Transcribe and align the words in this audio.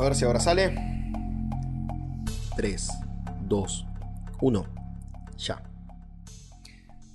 a 0.00 0.04
ver 0.04 0.14
si 0.14 0.24
ahora 0.24 0.40
sale. 0.40 0.74
3, 2.56 2.88
2, 3.42 3.86
1. 4.40 4.66
Ya. 5.36 5.62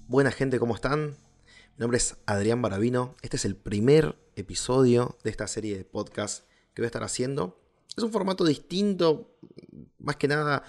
Buena 0.07 0.29
gente, 0.29 0.59
¿cómo 0.59 0.75
están? 0.75 1.07
Mi 1.07 1.79
nombre 1.79 1.97
es 1.97 2.15
Adrián 2.27 2.61
Baravino. 2.61 3.15
Este 3.23 3.37
es 3.37 3.45
el 3.45 3.55
primer 3.55 4.15
episodio 4.35 5.17
de 5.23 5.31
esta 5.31 5.47
serie 5.47 5.75
de 5.75 5.83
podcast 5.83 6.47
que 6.75 6.83
voy 6.83 6.85
a 6.85 6.87
estar 6.87 7.03
haciendo. 7.03 7.59
Es 7.97 8.03
un 8.03 8.11
formato 8.11 8.45
distinto, 8.45 9.35
más 9.97 10.17
que 10.17 10.27
nada, 10.27 10.61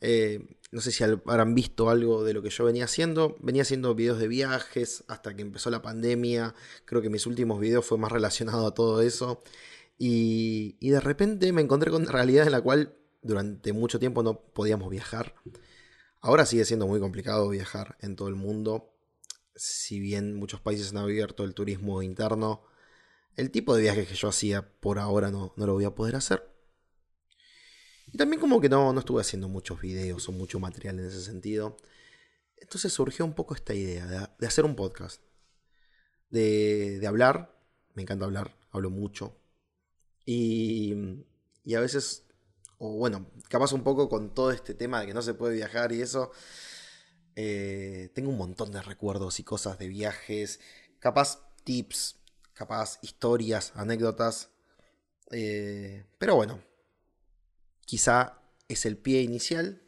eh, 0.00 0.46
no 0.70 0.80
sé 0.80 0.92
si 0.92 1.02
habrán 1.02 1.54
visto 1.54 1.90
algo 1.90 2.22
de 2.22 2.32
lo 2.32 2.42
que 2.42 2.50
yo 2.50 2.64
venía 2.64 2.84
haciendo. 2.84 3.36
Venía 3.40 3.62
haciendo 3.62 3.94
videos 3.96 4.20
de 4.20 4.28
viajes 4.28 5.02
hasta 5.08 5.34
que 5.34 5.42
empezó 5.42 5.70
la 5.70 5.82
pandemia. 5.82 6.54
Creo 6.84 7.02
que 7.02 7.10
mis 7.10 7.26
últimos 7.26 7.58
videos 7.58 7.86
fue 7.86 7.98
más 7.98 8.12
relacionado 8.12 8.66
a 8.68 8.74
todo 8.74 9.02
eso. 9.02 9.42
Y, 9.98 10.90
de 10.90 11.00
repente 11.00 11.52
me 11.52 11.62
encontré 11.62 11.90
con 11.90 12.02
una 12.02 12.12
realidad 12.12 12.46
en 12.46 12.52
la 12.52 12.60
cual 12.60 12.96
durante 13.22 13.72
mucho 13.72 13.98
tiempo 13.98 14.22
no 14.22 14.40
podíamos 14.40 14.90
viajar. 14.90 15.34
Ahora 16.20 16.46
sigue 16.46 16.64
siendo 16.64 16.86
muy 16.86 17.00
complicado 17.00 17.48
viajar 17.48 17.96
en 18.00 18.16
todo 18.16 18.28
el 18.28 18.34
mundo. 18.34 18.92
Si 19.54 20.00
bien 20.00 20.34
muchos 20.34 20.60
países 20.60 20.90
han 20.90 20.98
abierto 20.98 21.44
el 21.44 21.54
turismo 21.54 22.02
interno, 22.02 22.62
el 23.36 23.50
tipo 23.50 23.74
de 23.74 23.82
viajes 23.82 24.08
que 24.08 24.14
yo 24.14 24.28
hacía 24.28 24.68
por 24.80 24.98
ahora 24.98 25.30
no, 25.30 25.54
no 25.56 25.66
lo 25.66 25.74
voy 25.74 25.84
a 25.84 25.94
poder 25.94 26.16
hacer. 26.16 26.56
Y 28.12 28.18
también 28.18 28.40
como 28.40 28.60
que 28.60 28.68
no, 28.68 28.92
no 28.92 29.00
estuve 29.00 29.20
haciendo 29.20 29.48
muchos 29.48 29.80
videos 29.80 30.28
o 30.28 30.32
mucho 30.32 30.60
material 30.60 30.98
en 31.00 31.06
ese 31.06 31.22
sentido. 31.22 31.76
Entonces 32.56 32.92
surgió 32.92 33.24
un 33.24 33.34
poco 33.34 33.54
esta 33.54 33.74
idea 33.74 34.06
de, 34.38 34.46
hacer 34.46 34.64
un 34.64 34.76
podcast. 34.76 35.22
De, 36.30 36.98
de 36.98 37.06
hablar. 37.06 37.58
Me 37.94 38.02
encanta 38.02 38.26
hablar, 38.26 38.56
hablo 38.70 38.90
mucho. 38.90 39.36
Y, 40.26 41.24
y 41.64 41.74
a 41.74 41.80
veces, 41.80 42.24
o 42.78 42.98
bueno, 42.98 43.30
capaz 43.48 43.72
un 43.72 43.82
poco 43.82 44.10
con 44.10 44.34
todo 44.34 44.50
este 44.50 44.74
tema 44.74 45.00
de 45.00 45.06
que 45.06 45.14
no 45.14 45.22
se 45.22 45.32
puede 45.32 45.54
viajar 45.54 45.92
y 45.92 46.02
eso, 46.02 46.32
eh, 47.36 48.10
tengo 48.14 48.30
un 48.30 48.38
montón 48.38 48.72
de 48.72 48.82
recuerdos 48.82 49.40
y 49.40 49.44
cosas 49.44 49.78
de 49.78 49.88
viajes, 49.88 50.60
capaz 50.98 51.46
tips, 51.64 52.16
capaz 52.54 52.98
historias, 53.02 53.72
anécdotas. 53.76 54.50
Eh, 55.30 56.04
pero 56.18 56.36
bueno, 56.36 56.62
quizá 57.84 58.40
es 58.68 58.86
el 58.86 58.96
pie 58.96 59.22
inicial 59.22 59.82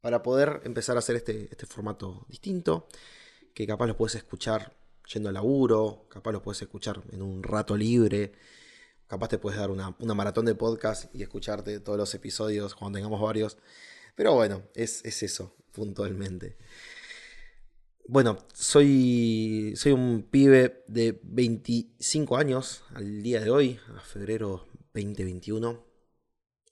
para 0.00 0.22
poder 0.22 0.62
empezar 0.64 0.96
a 0.96 1.00
hacer 1.00 1.16
este, 1.16 1.48
este 1.50 1.66
formato 1.66 2.24
distinto, 2.28 2.88
que 3.54 3.66
capaz 3.66 3.86
lo 3.86 3.96
puedes 3.96 4.14
escuchar 4.14 4.76
yendo 5.12 5.28
al 5.28 5.34
laburo, 5.34 6.06
capaz 6.08 6.32
lo 6.32 6.42
puedes 6.42 6.62
escuchar 6.62 7.02
en 7.10 7.20
un 7.20 7.42
rato 7.42 7.76
libre, 7.76 8.32
Capaz 9.10 9.26
te 9.26 9.38
puedes 9.38 9.58
dar 9.58 9.72
una, 9.72 10.14
maratón 10.14 10.44
de 10.44 10.54
podcast 10.54 11.12
y 11.12 11.24
escucharte 11.24 11.80
todos 11.80 11.98
los 11.98 12.14
episodios 12.14 12.76
cuando 12.76 12.96
tengamos 12.96 13.20
varios. 13.20 13.58
Pero 14.14 14.34
bueno, 14.34 14.62
es, 14.72 15.04
eso, 15.04 15.56
puntualmente. 15.72 16.56
Bueno, 18.06 18.38
soy, 18.54 19.72
soy 19.74 19.90
un 19.90 20.28
pibe 20.30 20.84
de 20.86 21.18
25 21.24 22.36
años 22.36 22.84
al 22.94 23.20
día 23.24 23.40
de 23.40 23.50
hoy, 23.50 23.80
a 23.96 23.98
febrero 23.98 24.68
2021. 24.94 25.84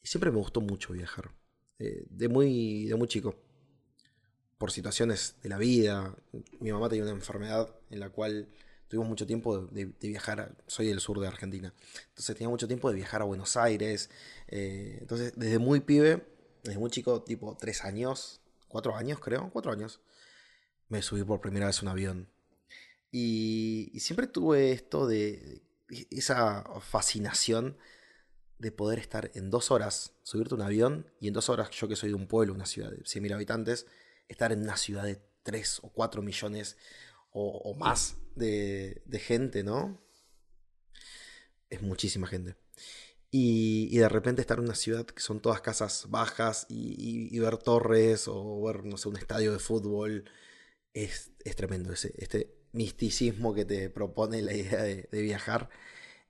Y 0.01 0.07
siempre 0.07 0.31
me 0.31 0.39
gustó 0.39 0.61
mucho 0.61 0.93
viajar. 0.93 1.35
Eh, 1.81 2.07
de, 2.09 2.29
muy, 2.29 2.85
de 2.85 2.95
muy 2.95 3.09
chico. 3.09 3.35
Por 4.59 4.71
situaciones 4.71 5.35
de 5.43 5.49
la 5.49 5.59
vida. 5.59 6.15
Mi 6.61 6.71
mamá 6.71 6.89
tenía 6.89 7.03
una 7.03 7.15
enfermedad 7.15 7.75
en 7.91 7.99
la 7.99 8.11
cual 8.11 8.47
tuvimos 8.89 9.09
mucho 9.09 9.27
tiempo 9.27 9.59
de, 9.59 9.85
viajar, 10.01 10.57
soy 10.67 10.89
del 10.89 11.01
sur 11.01 11.21
de 11.21 11.29
Argentina, 11.29 11.73
entonces 12.09 12.37
tenía 12.37 12.49
mucho 12.49 12.67
tiempo 12.67 12.89
de 12.91 12.97
viajar 12.97 13.23
a 13.23 13.25
Buenos 13.25 13.57
Aires, 13.57 14.11
eh, 14.49 14.99
entonces 15.01 15.35
desde 15.37 15.59
muy 15.59 15.81
pibe, 15.81 16.27
desde 16.65 16.79
muy 16.79 16.91
chico, 16.91 17.23
tipo 17.23 17.57
tres 17.61 17.85
años, 17.85 18.41
cuatro 18.69 18.97
años 18.97 19.21
creo, 19.21 19.51
cuatro 19.53 19.73
años, 19.73 20.01
me 20.89 21.03
subí 21.03 21.23
por 21.23 21.41
primera 21.41 21.67
vez 21.67 21.79
a 21.79 21.83
un 21.83 21.89
avión. 21.89 22.29
Y, 23.11 23.93
siempre 24.01 24.27
tuve 24.27 24.73
esto 24.73 25.07
de, 25.07 25.63
esa 26.11 26.65
fascinación 26.81 27.77
de 28.59 28.73
poder 28.73 28.99
estar 28.99 29.31
en 29.35 29.51
dos 29.51 29.71
horas, 29.71 30.13
subirte 30.23 30.55
a 30.55 30.57
un 30.57 30.63
avión 30.63 31.11
y 31.21 31.29
en 31.29 31.35
dos 31.35 31.49
horas, 31.49 31.71
yo 31.71 31.89
que 31.89 31.97
soy 31.97 32.11
de 32.11 32.17
un 32.17 32.27
pueblo, 32.27 32.53
una 32.53 32.67
ciudad 32.67 32.91
de 32.91 32.99
100.000 32.99 33.35
habitantes, 33.35 33.87
estar 34.29 34.53
en 34.53 34.63
una 34.63 34.77
ciudad 34.77 35.05
de 35.05 35.21
3 35.45 35.81
o 35.83 35.91
4 35.91 36.21
millones 36.23 36.77
o, 37.33 37.75
más 37.75 38.17
de, 38.35 39.03
gente, 39.21 39.63
¿no? 39.63 40.01
Es 41.71 41.83
muchísima 41.83 42.27
gente. 42.27 42.57
Y, 43.31 43.97
de 43.99 44.09
repente 44.09 44.41
estar 44.41 44.59
en 44.59 44.65
una 44.65 44.75
ciudad 44.75 45.07
que 45.07 45.21
son 45.21 45.41
todas 45.41 45.61
casas 45.61 46.07
bajas 46.11 46.67
y, 46.69 47.39
ver 47.39 47.59
torres 47.59 48.27
o 48.29 48.63
ver, 48.63 48.85
no 48.85 48.97
sé, 48.97 49.09
un 49.09 49.17
estadio 49.17 49.53
de 49.53 49.59
fútbol, 49.59 50.25
es, 50.95 51.33
tremendo 51.57 51.93
ese, 51.93 52.15
este 52.19 52.55
misticismo 52.73 53.55
que 53.55 53.65
te 53.65 53.91
propone 53.91 54.43
la 54.43 54.55
idea 54.55 54.83
de, 54.83 55.23
viajar 55.23 55.71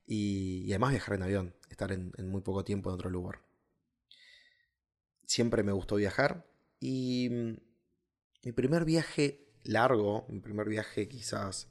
y, 0.05 0.69
además 0.71 0.91
viajar 0.91 1.15
en 1.15 1.23
avión, 1.23 1.55
estar 1.69 1.91
en, 1.91 2.11
en 2.17 2.29
muy 2.29 2.41
poco 2.41 2.63
tiempo 2.63 2.89
en 2.89 2.95
otro 2.95 3.09
lugar. 3.09 3.41
Siempre 5.25 5.63
me 5.63 5.71
gustó 5.71 5.95
viajar 5.95 6.47
y 6.79 7.29
mm, 7.29 7.57
mi 8.43 8.51
primer 8.51 8.85
viaje 8.85 9.48
largo, 9.63 10.25
mi 10.29 10.39
primer 10.39 10.67
viaje 10.67 11.07
quizás 11.07 11.67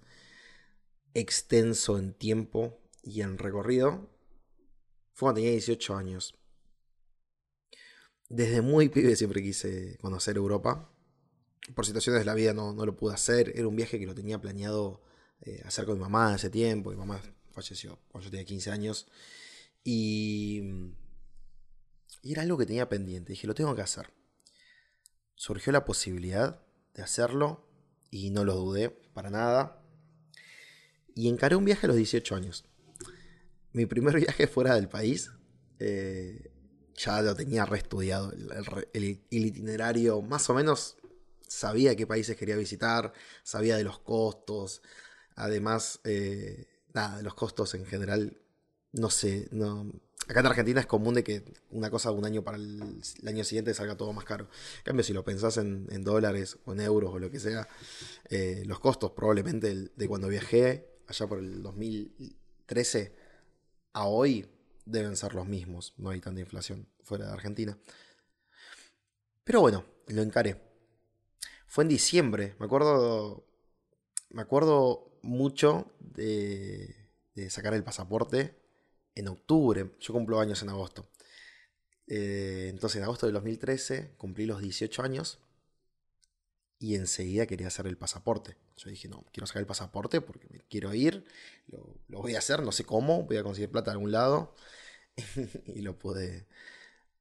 extenso 1.15 1.99
en 1.99 2.15
tiempo 2.15 2.81
y 3.03 3.23
en 3.23 3.39
recorrido, 3.39 4.11
fue 5.15 5.27
cuando 5.27 5.41
tenía 5.41 5.53
18 5.53 5.97
años. 5.97 6.35
Desde 8.29 8.61
muy 8.61 8.89
pibe 8.89 9.17
siempre 9.17 9.43
quise 9.43 9.97
conocer 9.99 10.37
Europa. 10.37 10.93
Por 11.75 11.87
situaciones 11.87 12.21
de 12.21 12.27
la 12.27 12.35
vida 12.35 12.53
no, 12.53 12.73
lo 12.73 12.97
pude 12.97 13.15
hacer. 13.15 13.53
Era 13.57 13.67
un 13.67 13.77
viaje 13.77 13.99
que 13.99 14.07
lo 14.07 14.15
tenía 14.15 14.41
planeado 14.41 15.03
eh, 15.41 15.63
hacer 15.65 15.87
con 15.87 15.95
mi 15.95 16.01
mamá 16.01 16.35
hace 16.35 16.51
tiempo. 16.51 16.91
Mi 16.91 16.97
mamá 16.97 17.21
falleció 17.53 17.99
cuando 18.09 18.27
yo 18.27 18.31
tenía 18.31 18.45
15 18.45 18.71
años. 18.71 19.09
Y, 19.83 20.63
y 22.23 22.33
era 22.33 22.43
algo 22.43 22.59
que 22.59 22.67
tenía 22.67 22.89
pendiente. 22.89 23.33
Dije, 23.33 23.47
lo 23.47 23.55
tengo 23.55 23.75
que 23.75 23.83
hacer. 23.83 24.13
Surgió 25.35 25.73
la 25.73 25.85
posibilidad 25.85 26.63
de 26.95 27.03
hacerlo 27.03 27.68
y 28.11 28.31
no 28.31 28.45
lo 28.45 28.55
dudé 28.55 28.91
para 28.91 29.31
nada. 29.31 29.83
Y 31.15 31.29
encaré 31.29 31.57
un 31.57 31.65
viaje 31.65 31.87
a 31.87 31.89
los 31.89 31.97
18 31.97 32.35
años. 32.35 32.65
Mi 33.73 33.87
primer 33.87 34.17
viaje 34.21 34.47
fuera 34.47 34.75
del 34.75 34.89
país, 34.89 35.31
eh, 35.79 36.51
ya 36.95 37.23
lo 37.23 37.35
tenía 37.35 37.65
reestudiado, 37.65 38.33
el, 38.93 39.21
itinerario 39.31 40.21
más 40.21 40.51
o 40.51 40.55
menos 40.55 40.97
sabía 41.47 41.95
qué 41.97 42.07
países 42.07 42.37
quería 42.37 42.57
visitar, 42.57 43.13
sabía 43.43 43.77
de 43.77 43.85
los 43.85 44.01
costos, 44.01 44.83
además, 45.37 46.01
eh, 46.05 46.67
nada, 46.93 47.23
los 47.23 47.35
costos 47.35 47.75
en 47.75 47.87
general, 47.87 48.41
no 48.93 49.11
sé, 49.11 49.49
no, 49.53 49.93
Acá 50.29 50.41
en 50.41 50.47
Argentina 50.47 50.81
es 50.81 50.87
común 50.87 51.15
de 51.15 51.25
que 51.25 51.43
una 51.71 51.91
cosa 51.91 52.11
un 52.11 52.27
año 52.27 52.45
para 52.45 52.59
el, 52.59 53.01
año 53.27 53.45
siguiente 53.45 53.73
salga 53.73 53.97
todo 53.97 54.13
más 54.13 54.27
caro. 54.27 54.49
En 54.79 54.85
cambio, 54.85 55.03
si 55.03 55.15
lo 55.15 55.25
pensás 55.25 55.57
en, 55.57 56.05
dólares 56.05 56.59
o 56.67 56.75
en 56.75 56.83
euros 56.83 57.15
o 57.15 57.19
lo 57.19 57.31
que 57.31 57.41
sea, 57.41 57.67
eh, 58.29 58.63
los 58.67 58.79
costos 58.79 59.13
probablemente 59.13 59.75
de 59.75 60.09
cuando 60.09 60.29
viajé 60.29 60.87
allá 61.07 61.27
por 61.27 61.39
el 61.39 61.63
2013 61.63 63.17
a 63.95 64.05
hoy 64.05 64.47
deben 64.85 65.17
ser 65.17 65.35
los 65.35 65.47
mismos. 65.47 65.95
No 65.97 66.11
hay 66.11 66.21
tanta 66.21 66.41
inflación 66.41 66.87
fuera 67.03 67.27
de 67.27 67.33
Argentina. 67.33 67.79
Pero 69.45 69.63
bueno, 69.63 69.87
lo 70.09 70.21
encaré. 70.21 70.61
Fue 71.67 71.85
en 71.85 71.89
diciembre. 71.89 72.55
Me 72.59 72.67
acuerdo. 72.67 73.47
Me 74.29 74.43
acuerdo 74.43 75.19
mucho 75.23 75.91
de, 76.01 76.95
de 77.35 77.49
sacar 77.49 77.73
el 77.73 77.83
pasaporte 77.83 78.58
en 79.19 79.29
octubre. 79.29 79.91
Yo 80.01 80.13
cumplo 80.13 80.41
años 80.41 80.63
en 80.63 80.71
agosto. 80.71 81.09
Eh, 82.07 82.69
entonces, 82.71 82.99
en 82.99 83.05
agosto 83.05 83.27
del 83.27 83.35
2013 83.35 84.15
cumplí 84.17 84.47
los 84.47 84.61
18 84.61 85.03
años 85.03 85.41
y 86.79 86.95
enseguida 86.95 87.47
quería 87.47 87.67
hacer 87.69 87.87
el 87.87 87.99
pasaporte. 87.99 88.57
Yo 88.77 88.91
dije, 88.91 89.09
no, 89.09 89.25
quiero 89.33 89.47
sacar 89.47 89.61
el 89.61 89.67
pasaporte 89.67 90.21
porque 90.21 90.47
me 90.51 90.61
quiero 90.61 90.95
ir, 90.95 91.25
lo, 91.67 91.99
voy 92.09 92.37
a 92.37 92.39
hacer, 92.39 92.63
no 92.63 92.73
sé 92.73 92.85
cómo, 92.85 93.25
voy 93.25 93.37
a 93.37 93.43
conseguir 93.43 93.71
plata 93.71 93.91
de 93.91 93.97
algún 93.97 94.13
lado 94.13 94.55
y 95.67 95.83
lo 95.83 95.99
pude, 95.99 96.47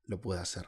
lo 0.05 0.21
pude 0.21 0.39
hacer. 0.39 0.67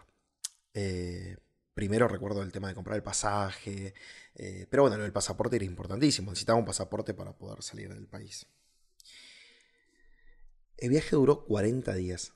Eh, 0.74 1.38
primero 1.74 2.08
recuerdo 2.08 2.42
el 2.42 2.52
tema 2.52 2.70
de 2.70 2.76
comprar 2.76 2.96
el 2.98 3.04
pasaje, 3.04 3.94
eh, 4.36 4.68
pero 4.70 4.84
bueno, 4.84 5.04
el 5.04 5.14
pasaporte 5.14 5.58
era 5.58 5.66
importantísimo, 5.66 6.32
necesitaba 6.32 6.60
un 6.60 6.66
pasaporte 6.66 7.14
para 7.14 7.34
poder 7.38 7.62
salir 7.62 7.94
del 7.94 8.08
país. 8.08 8.48
El 10.80 10.90
viaje 10.90 11.16
duró 11.16 11.46
40 11.46 11.94
días. 11.94 12.34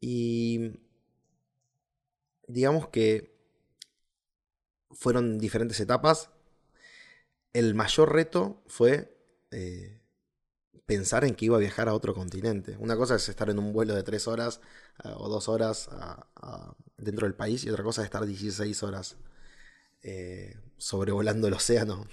Y 0.00 0.80
digamos 2.46 2.88
que 2.88 3.34
fueron 4.90 5.38
diferentes 5.38 5.80
etapas. 5.80 6.30
El 7.52 7.74
mayor 7.74 8.12
reto 8.12 8.62
fue 8.66 9.16
eh, 9.50 10.00
pensar 10.86 11.24
en 11.24 11.34
que 11.34 11.46
iba 11.46 11.56
a 11.56 11.60
viajar 11.60 11.88
a 11.88 11.94
otro 11.94 12.14
continente. 12.14 12.76
Una 12.78 12.96
cosa 12.96 13.16
es 13.16 13.28
estar 13.28 13.48
en 13.50 13.58
un 13.58 13.72
vuelo 13.72 13.94
de 13.94 14.02
tres 14.02 14.26
horas 14.28 14.60
eh, 15.04 15.08
o 15.14 15.28
dos 15.28 15.48
horas 15.48 15.88
dentro 16.96 17.26
del 17.26 17.34
país 17.34 17.64
y 17.64 17.70
otra 17.70 17.84
cosa 17.84 18.02
es 18.02 18.06
estar 18.06 18.26
16 18.26 18.82
horas 18.82 19.16
eh, 20.02 20.56
sobrevolando 20.76 21.48
el 21.48 21.54
océano. 21.54 22.06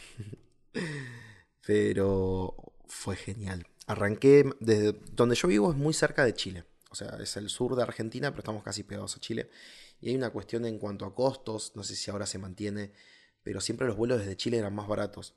Pero 1.66 2.56
fue 2.88 3.16
genial. 3.16 3.68
Arranqué 3.92 4.50
desde 4.60 4.94
donde 5.14 5.36
yo 5.36 5.48
vivo 5.48 5.72
es 5.72 5.78
muy 5.78 5.94
cerca 5.94 6.24
de 6.24 6.34
Chile. 6.34 6.64
O 6.90 6.96
sea, 6.96 7.18
es 7.22 7.36
el 7.38 7.50
sur 7.50 7.76
de 7.76 7.84
Argentina, 7.84 8.32
pero 8.32 8.40
estamos 8.40 8.64
casi 8.64 8.84
pegados 8.84 9.16
a 9.16 9.20
Chile. 9.20 9.50
Y 10.00 10.10
hay 10.10 10.16
una 10.16 10.30
cuestión 10.30 10.66
en 10.66 10.80
cuanto 10.80 11.06
a 11.06 11.14
costos, 11.14 11.74
no 11.76 11.84
sé 11.84 11.96
si 11.96 12.10
ahora 12.10 12.26
se 12.26 12.38
mantiene, 12.38 12.92
pero 13.44 13.62
siempre 13.62 13.88
los 13.88 13.98
vuelos 13.98 14.20
desde 14.20 14.36
Chile 14.38 14.58
eran 14.58 14.74
más 14.74 14.88
baratos. 14.88 15.36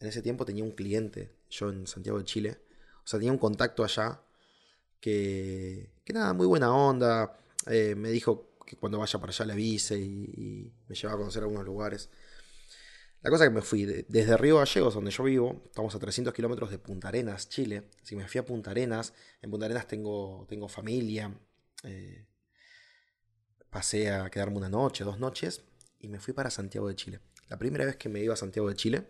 En 0.00 0.08
ese 0.08 0.22
tiempo 0.22 0.44
tenía 0.44 0.64
un 0.64 0.72
cliente, 0.72 1.32
yo 1.50 1.70
en 1.70 1.86
Santiago 1.86 2.18
de 2.18 2.24
Chile, 2.24 2.58
o 3.04 3.06
sea, 3.06 3.18
tenía 3.18 3.32
un 3.32 3.38
contacto 3.38 3.84
allá 3.84 4.20
que, 5.00 5.90
que 6.04 6.12
nada, 6.12 6.32
muy 6.32 6.46
buena 6.46 6.74
onda. 6.74 7.38
Eh, 7.66 7.94
me 7.94 8.10
dijo 8.10 8.54
que 8.66 8.76
cuando 8.76 8.98
vaya 8.98 9.18
para 9.18 9.30
allá 9.30 9.44
le 9.46 9.52
avise 9.52 9.98
y, 9.98 10.72
me 10.88 10.94
lleva 10.94 11.14
a 11.14 11.16
conocer 11.16 11.42
algunos 11.42 11.64
lugares. 11.64 12.10
La 13.24 13.30
cosa 13.30 13.44
que 13.44 13.50
me 13.54 13.62
fui 13.62 13.86
desde 13.86 14.36
Río 14.36 14.58
Gallegos, 14.58 14.92
donde 14.92 15.10
yo 15.10 15.24
vivo, 15.24 15.62
estamos 15.64 15.94
a 15.94 15.98
300 15.98 16.34
kilómetros 16.34 16.70
de 16.70 16.78
Punta 16.78 17.08
Arenas, 17.08 17.48
Chile. 17.48 17.84
Así 18.02 18.14
me 18.14 18.28
fui 18.28 18.38
a 18.38 18.44
Punta 18.44 18.70
Arenas. 18.70 19.14
En 19.40 19.50
Punta 19.50 19.64
Arenas 19.64 19.88
tengo, 19.88 20.44
tengo 20.46 20.68
familia. 20.68 21.34
Eh, 21.84 22.26
pasé 23.70 24.10
a 24.10 24.28
quedarme 24.28 24.58
una 24.58 24.68
noche, 24.68 25.04
dos 25.04 25.18
noches, 25.18 25.62
y 26.00 26.08
me 26.08 26.20
fui 26.20 26.34
para 26.34 26.50
Santiago 26.50 26.86
de 26.86 26.96
Chile. 26.96 27.20
La 27.48 27.56
primera 27.56 27.86
vez 27.86 27.96
que 27.96 28.10
me 28.10 28.20
iba 28.20 28.34
a 28.34 28.36
Santiago 28.36 28.68
de 28.68 28.74
Chile, 28.74 29.08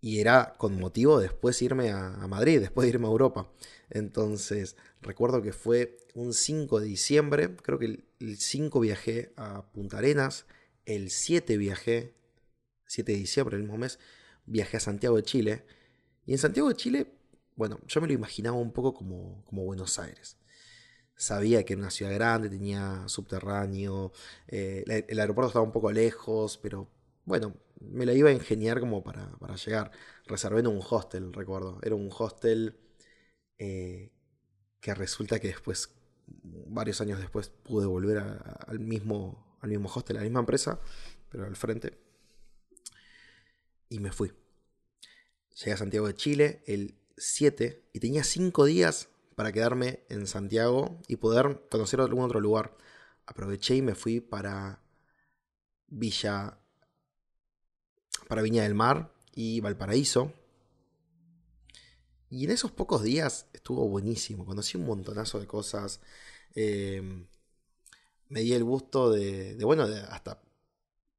y 0.00 0.20
era 0.20 0.54
con 0.56 0.78
motivo 0.78 1.18
de 1.18 1.28
después 1.28 1.60
irme 1.62 1.90
a, 1.90 2.10
Madrid, 2.28 2.60
después 2.60 2.84
de 2.84 2.90
irme 2.90 3.08
a 3.08 3.10
Europa. 3.10 3.50
Entonces, 3.90 4.76
recuerdo 5.02 5.42
que 5.42 5.52
fue 5.52 5.98
un 6.14 6.32
5 6.32 6.78
de 6.78 6.86
diciembre, 6.86 7.56
creo 7.56 7.80
que 7.80 8.04
el, 8.20 8.36
5 8.38 8.78
viajé 8.78 9.32
a 9.36 9.66
Punta 9.72 9.98
Arenas, 9.98 10.46
el 10.86 11.10
7 11.10 11.56
viajé, 11.56 12.14
7 12.86 13.12
de 13.12 13.18
diciembre, 13.18 13.56
el 13.56 13.62
mismo 13.62 13.78
mes, 13.78 13.98
viajé 14.46 14.76
a 14.76 14.80
Santiago 14.80 15.16
de 15.16 15.22
Chile. 15.22 15.66
Y 16.26 16.32
en 16.32 16.38
Santiago 16.38 16.68
de 16.68 16.76
Chile, 16.76 17.12
bueno, 17.56 17.80
yo 17.86 18.00
me 18.00 18.06
lo 18.06 18.12
imaginaba 18.12 18.56
un 18.56 18.72
poco 18.72 18.94
como, 18.94 19.44
como 19.44 19.64
Buenos 19.64 19.98
Aires. 19.98 20.38
Sabía 21.16 21.64
que 21.64 21.74
era 21.74 21.82
una 21.82 21.90
ciudad 21.90 22.12
grande, 22.14 22.50
tenía 22.50 23.04
subterráneo, 23.06 24.12
eh, 24.48 24.84
el 25.08 25.20
aeropuerto 25.20 25.48
estaba 25.48 25.64
un 25.64 25.72
poco 25.72 25.92
lejos, 25.92 26.58
pero 26.58 26.90
bueno, 27.24 27.54
me 27.80 28.06
la 28.06 28.12
iba 28.12 28.30
a 28.30 28.32
ingeniar 28.32 28.80
como 28.80 29.02
para, 29.02 29.30
llegar. 29.56 29.90
Reservé 30.26 30.60
en 30.60 30.66
un 30.66 30.80
hostel, 30.88 31.32
recuerdo. 31.32 31.78
Era 31.82 31.94
un 31.94 32.10
hostel 32.16 32.78
eh, 33.58 34.12
que 34.80 34.94
resulta 34.94 35.38
que 35.38 35.48
después, 35.48 35.94
varios 36.66 37.00
años 37.00 37.18
después, 37.20 37.48
pude 37.48 37.86
volver 37.86 38.18
al, 38.18 38.78
mismo, 38.80 39.43
al 39.64 39.70
mismo 39.70 39.90
hostel, 39.92 40.16
a 40.16 40.20
la 40.20 40.24
misma 40.24 40.40
empresa, 40.40 40.78
pero 41.30 41.46
al 41.46 41.56
frente. 41.56 41.98
Y 43.88 43.98
me 43.98 44.12
fui. 44.12 44.32
Llegué 45.56 45.72
a 45.72 45.76
Santiago 45.76 46.06
de 46.06 46.14
Chile 46.14 46.62
el 46.66 46.94
7 47.16 47.88
y 47.92 48.00
tenía 48.00 48.24
5 48.24 48.64
días 48.66 49.08
para 49.34 49.52
quedarme 49.52 50.04
en 50.10 50.26
Santiago 50.26 51.00
y 51.08 51.16
poder 51.16 51.62
conocer 51.70 52.00
algún 52.00 52.24
otro 52.24 52.40
lugar. 52.40 52.76
Aproveché 53.26 53.76
y 53.76 53.82
me 53.82 53.94
fui 53.94 54.20
para 54.20 54.82
Villa 55.86 56.58
para 58.28 58.42
Viña 58.42 58.62
del 58.62 58.74
Mar 58.74 59.12
y 59.34 59.60
Valparaíso. 59.60 60.32
Y 62.28 62.44
en 62.44 62.50
esos 62.50 62.70
pocos 62.72 63.02
días 63.02 63.46
estuvo 63.52 63.88
buenísimo, 63.88 64.44
conocí 64.44 64.76
un 64.76 64.86
montonazo 64.86 65.40
de 65.40 65.46
cosas. 65.46 66.00
Em, 66.54 67.26
me 68.28 68.40
di 68.40 68.52
el 68.52 68.64
gusto 68.64 69.10
de, 69.10 69.56
bueno, 69.62 69.88
de 69.88 70.00
hasta 70.00 70.42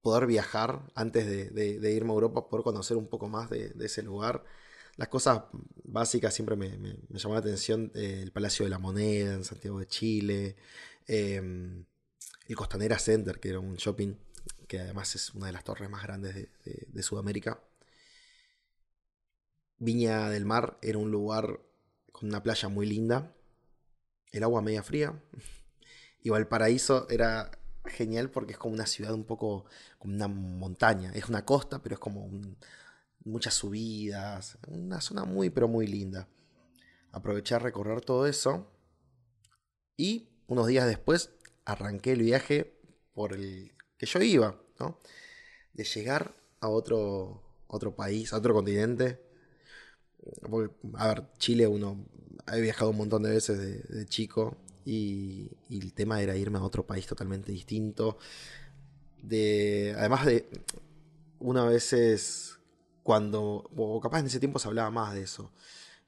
poder 0.02 0.28
viajar 0.28 0.92
antes 0.96 1.25
de, 1.25 1.92
irme 1.94 2.12
a 2.12 2.13
Europa, 2.13 2.48
poder 2.48 2.63
conocer 2.63 2.98
un 2.98 3.07
poco 3.07 3.28
más 3.30 3.50
de, 3.50 3.74
ese 3.80 4.04
lugar. 4.04 4.44
Las 4.98 5.10
cosas 5.10 5.44
básicas 5.84 6.34
siempre 6.34 6.56
me, 6.56 6.78
me, 6.78 6.98
llamó 7.10 7.34
la 7.34 7.42
atención 7.42 7.92
eh, 7.96 8.22
el 8.22 8.31
Palacio 8.31 8.66
de 8.66 8.69
la 8.69 8.80
Moneda 8.80 9.34
en 9.34 9.44
Santiago 9.44 9.80
de 9.80 9.88
Chile, 9.88 10.56
em, 11.07 11.86
el 12.48 12.56
Costanera 12.56 13.00
Center, 13.00 13.40
que 13.40 13.50
era 13.50 13.60
un 13.60 13.75
shopping 13.75 14.16
que 14.68 14.80
además 14.80 15.16
es 15.16 15.34
una 15.34 15.48
de 15.48 15.54
las 15.54 15.63
torres 15.63 15.90
más 15.90 16.04
grandes 16.04 16.36
de, 16.63 17.04
Sudamérica. 17.04 17.60
Viña 19.78 20.30
del 20.30 20.46
Mar 20.46 20.78
era 20.81 20.98
un 20.98 21.12
lugar 21.12 21.60
con 22.12 22.30
una 22.30 22.42
playa 22.42 22.69
muy 22.69 22.86
linda, 22.86 23.36
el 24.31 24.44
agua 24.44 24.62
media 24.62 24.84
fría. 24.84 25.22
Y 26.25 26.31
Valparaíso 26.31 27.07
era 27.12 27.51
genial 27.86 28.31
porque 28.31 28.54
es 28.54 28.57
como 28.57 28.74
una 28.74 28.88
ciudad 28.88 29.13
un 29.13 29.25
poco 29.25 29.66
como 30.00 30.16
una 30.16 30.27
montaña. 30.27 31.12
Es 31.13 31.30
una 31.30 31.45
costa, 31.45 31.83
pero 31.83 31.94
es 31.94 32.00
como 32.00 32.27
muchas 33.24 33.54
subidas. 33.54 34.57
Una 34.68 35.01
zona 35.01 35.24
muy, 35.24 35.51
pero 35.51 35.68
muy 35.68 35.86
linda. 35.86 36.27
Aproveché 37.12 37.54
a 37.54 37.60
recorrer 37.60 38.01
todo 38.01 38.25
eso. 38.25 38.72
Y 39.98 40.30
unos 40.48 40.66
días 40.66 40.88
después 40.88 41.30
arranqué 41.63 42.13
el 42.13 42.24
viaje 42.24 42.75
por 43.13 43.33
el 43.33 43.74
que 44.00 44.07
yo 44.07 44.19
iba, 44.19 44.60
¿no? 44.80 45.00
De 45.74 45.83
llegar 45.83 46.33
a 46.60 46.69
otro, 46.69 47.44
otro 47.68 47.95
país, 47.95 48.33
a 48.33 48.38
otro 48.38 48.56
continente. 48.56 49.21
A 50.95 51.07
ver, 51.07 51.28
Chile 51.38 51.68
uno 51.68 52.04
ha 52.48 52.56
viajado 52.56 52.89
un 52.89 52.98
montón 52.98 53.21
de 53.21 53.30
veces 53.30 53.60
de, 53.60 54.06
chico 54.07 54.57
y, 54.85 55.51
el 55.69 55.93
tema 55.93 56.21
era 56.21 56.37
irme 56.37 56.59
a 56.59 56.63
otro 56.63 56.85
país 56.85 57.07
totalmente 57.07 57.51
distinto. 57.51 58.17
De, 59.21 59.95
además 59.97 60.25
de, 60.25 60.47
una 61.39 61.65
veces 61.65 62.59
cuando, 63.03 63.69
o 63.75 63.99
capaz 63.99 64.19
en 64.19 64.27
ese 64.27 64.39
tiempo 64.39 64.59
se 64.59 64.67
hablaba 64.67 64.91
más 64.91 65.13
de 65.13 65.23
eso, 65.23 65.51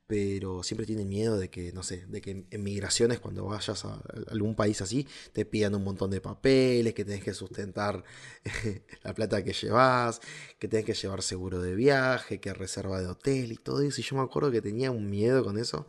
pero 0.07 0.63
siempre 0.63 0.85
tienen 0.85 1.09
miedo 1.09 1.37
de 1.37 1.49
que, 1.49 1.73
no 1.73 1.83
sé, 1.83 2.05
de 2.07 2.21
que 2.21 2.45
en 2.49 2.63
migraciones 2.63 3.19
cuando 3.19 3.45
vayas 3.45 3.83
a 3.83 4.01
algún 4.31 4.55
país 4.55 4.81
así 4.81 5.05
te 5.33 5.43
pidan 5.45 5.75
un 5.75 5.83
montón 5.83 6.11
de 6.11 6.21
papeles, 6.21 6.93
que 6.93 7.03
tenés 7.03 7.23
que 7.23 7.33
sustentar 7.33 8.03
la 9.03 9.13
plata 9.13 9.43
que 9.43 9.51
llevas, 9.51 10.21
que 10.59 10.67
tenés 10.69 10.85
que 10.85 10.93
llevar 10.93 11.21
seguro 11.21 11.61
de 11.61 11.75
viaje, 11.75 12.39
que 12.39 12.53
reserva 12.53 13.01
de 13.01 13.07
hotel 13.07 13.51
y 13.51 13.57
todo 13.57 13.81
eso. 13.81 13.99
Y 13.99 14.03
yo 14.03 14.15
me 14.15 14.21
acuerdo 14.23 14.49
que 14.49 14.61
tenía 14.61 14.91
un 14.91 15.09
miedo 15.09 15.43
con 15.43 15.57
eso. 15.59 15.87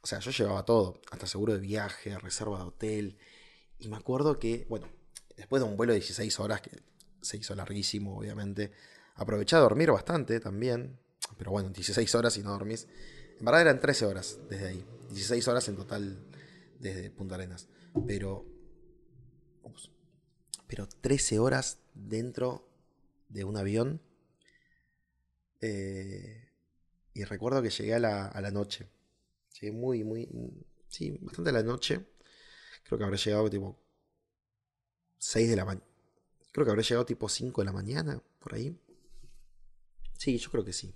O 0.00 0.06
sea, 0.06 0.20
yo 0.20 0.30
llevaba 0.30 0.64
todo, 0.64 1.00
hasta 1.10 1.26
seguro 1.26 1.54
de 1.54 1.60
viaje, 1.60 2.18
reserva 2.18 2.58
de 2.58 2.64
hotel. 2.64 3.18
Y 3.78 3.88
me 3.88 3.96
acuerdo 3.96 4.38
que, 4.38 4.66
bueno, 4.68 4.88
después 5.36 5.62
de 5.62 5.68
un 5.68 5.76
vuelo 5.76 5.92
de 5.92 6.00
16 6.00 6.40
horas, 6.40 6.60
que 6.60 6.70
se 7.20 7.36
hizo 7.36 7.54
larguísimo, 7.54 8.16
obviamente, 8.16 8.72
aproveché 9.16 9.56
a 9.56 9.60
dormir 9.60 9.90
bastante 9.90 10.40
también. 10.40 10.98
Pero 11.36 11.50
bueno, 11.50 11.70
16 11.70 12.14
horas 12.14 12.36
y 12.36 12.42
no 12.42 12.50
dormís 12.50 12.86
en 13.38 13.44
verdad 13.44 13.60
eran 13.62 13.80
13 13.80 14.06
horas 14.06 14.38
desde 14.48 14.68
ahí. 14.68 14.84
16 15.10 15.46
horas 15.48 15.68
en 15.68 15.76
total 15.76 16.18
desde 16.80 17.10
Punta 17.10 17.36
Arenas. 17.36 17.68
Pero. 18.06 18.44
pero 20.66 20.88
13 20.88 21.38
horas 21.38 21.78
dentro 21.94 22.68
de 23.28 23.44
un 23.44 23.56
avión. 23.56 24.02
Eh, 25.60 26.50
y 27.14 27.24
recuerdo 27.24 27.62
que 27.62 27.70
llegué 27.70 27.94
a 27.94 28.00
la, 28.00 28.26
a 28.26 28.40
la 28.40 28.50
noche. 28.50 28.88
Llegué 29.60 29.72
muy, 29.72 30.04
muy. 30.04 30.28
Sí, 30.88 31.18
bastante 31.20 31.50
a 31.50 31.54
la 31.54 31.62
noche. 31.62 32.06
Creo 32.84 32.98
que 32.98 33.04
habré 33.04 33.18
llegado 33.18 33.50
tipo 33.50 33.78
6 35.18 35.48
de 35.48 35.56
la 35.56 35.64
mañana. 35.64 35.86
Creo 36.52 36.64
que 36.64 36.70
habré 36.70 36.82
llegado 36.82 37.06
tipo 37.06 37.28
5 37.28 37.60
de 37.60 37.64
la 37.64 37.72
mañana, 37.72 38.22
por 38.38 38.54
ahí. 38.54 38.78
Sí, 40.16 40.38
yo 40.38 40.50
creo 40.50 40.64
que 40.64 40.72
sí. 40.72 40.94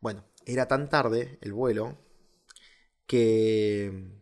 Bueno, 0.00 0.24
era 0.46 0.68
tan 0.68 0.88
tarde 0.88 1.38
el 1.40 1.52
vuelo 1.52 1.98
que 3.06 4.18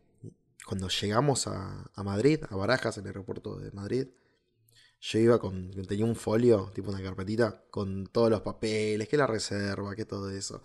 cuando 0.67 0.89
llegamos 0.89 1.47
a, 1.47 1.91
Madrid, 2.03 2.41
a 2.49 2.57
Barajas, 2.57 2.99
en 2.99 3.05
el 3.05 3.09
aeropuerto 3.09 3.57
de 3.57 3.71
Madrid, 3.73 4.09
yo 5.01 5.19
iba 5.19 5.39
con, 5.39 5.71
tenía 5.87 6.05
un 6.05 6.17
folio, 6.17 6.73
tipo 6.75 6.91
una 6.91 7.03
carpetita, 7.03 7.65
con 7.71 8.07
todos 8.07 8.31
los 8.31 8.41
papeles, 8.41 9.09
que 9.09 9.17
la 9.17 9.27
reserva, 9.27 9.95
que 9.95 10.05
todo 10.05 10.31
eso. 10.31 10.63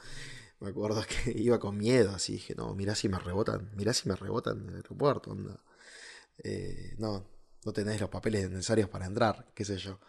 Me 0.62 0.70
acuerdo 0.70 1.04
que 1.26 1.32
iba 1.38 1.60
con 1.60 1.78
miedo, 1.78 2.12
así 2.12 2.34
dije, 2.34 2.56
no, 2.56 2.74
mirá 2.76 2.96
si 2.96 3.10
me 3.10 3.20
rebotan, 3.20 3.72
mirá 3.76 3.94
si 3.94 4.08
me 4.08 4.16
rebotan 4.16 4.62
en 4.62 4.70
el 4.70 4.76
aeropuerto, 4.78 5.36
eh, 6.44 6.96
no, 6.98 7.28
no 7.66 7.74
tenés 7.74 8.00
los 8.00 8.10
papeles 8.10 8.50
necesarios 8.50 8.90
para 8.90 9.06
entrar, 9.06 9.52
qué 9.54 9.66
sé 9.66 9.78
yo. 9.78 10.00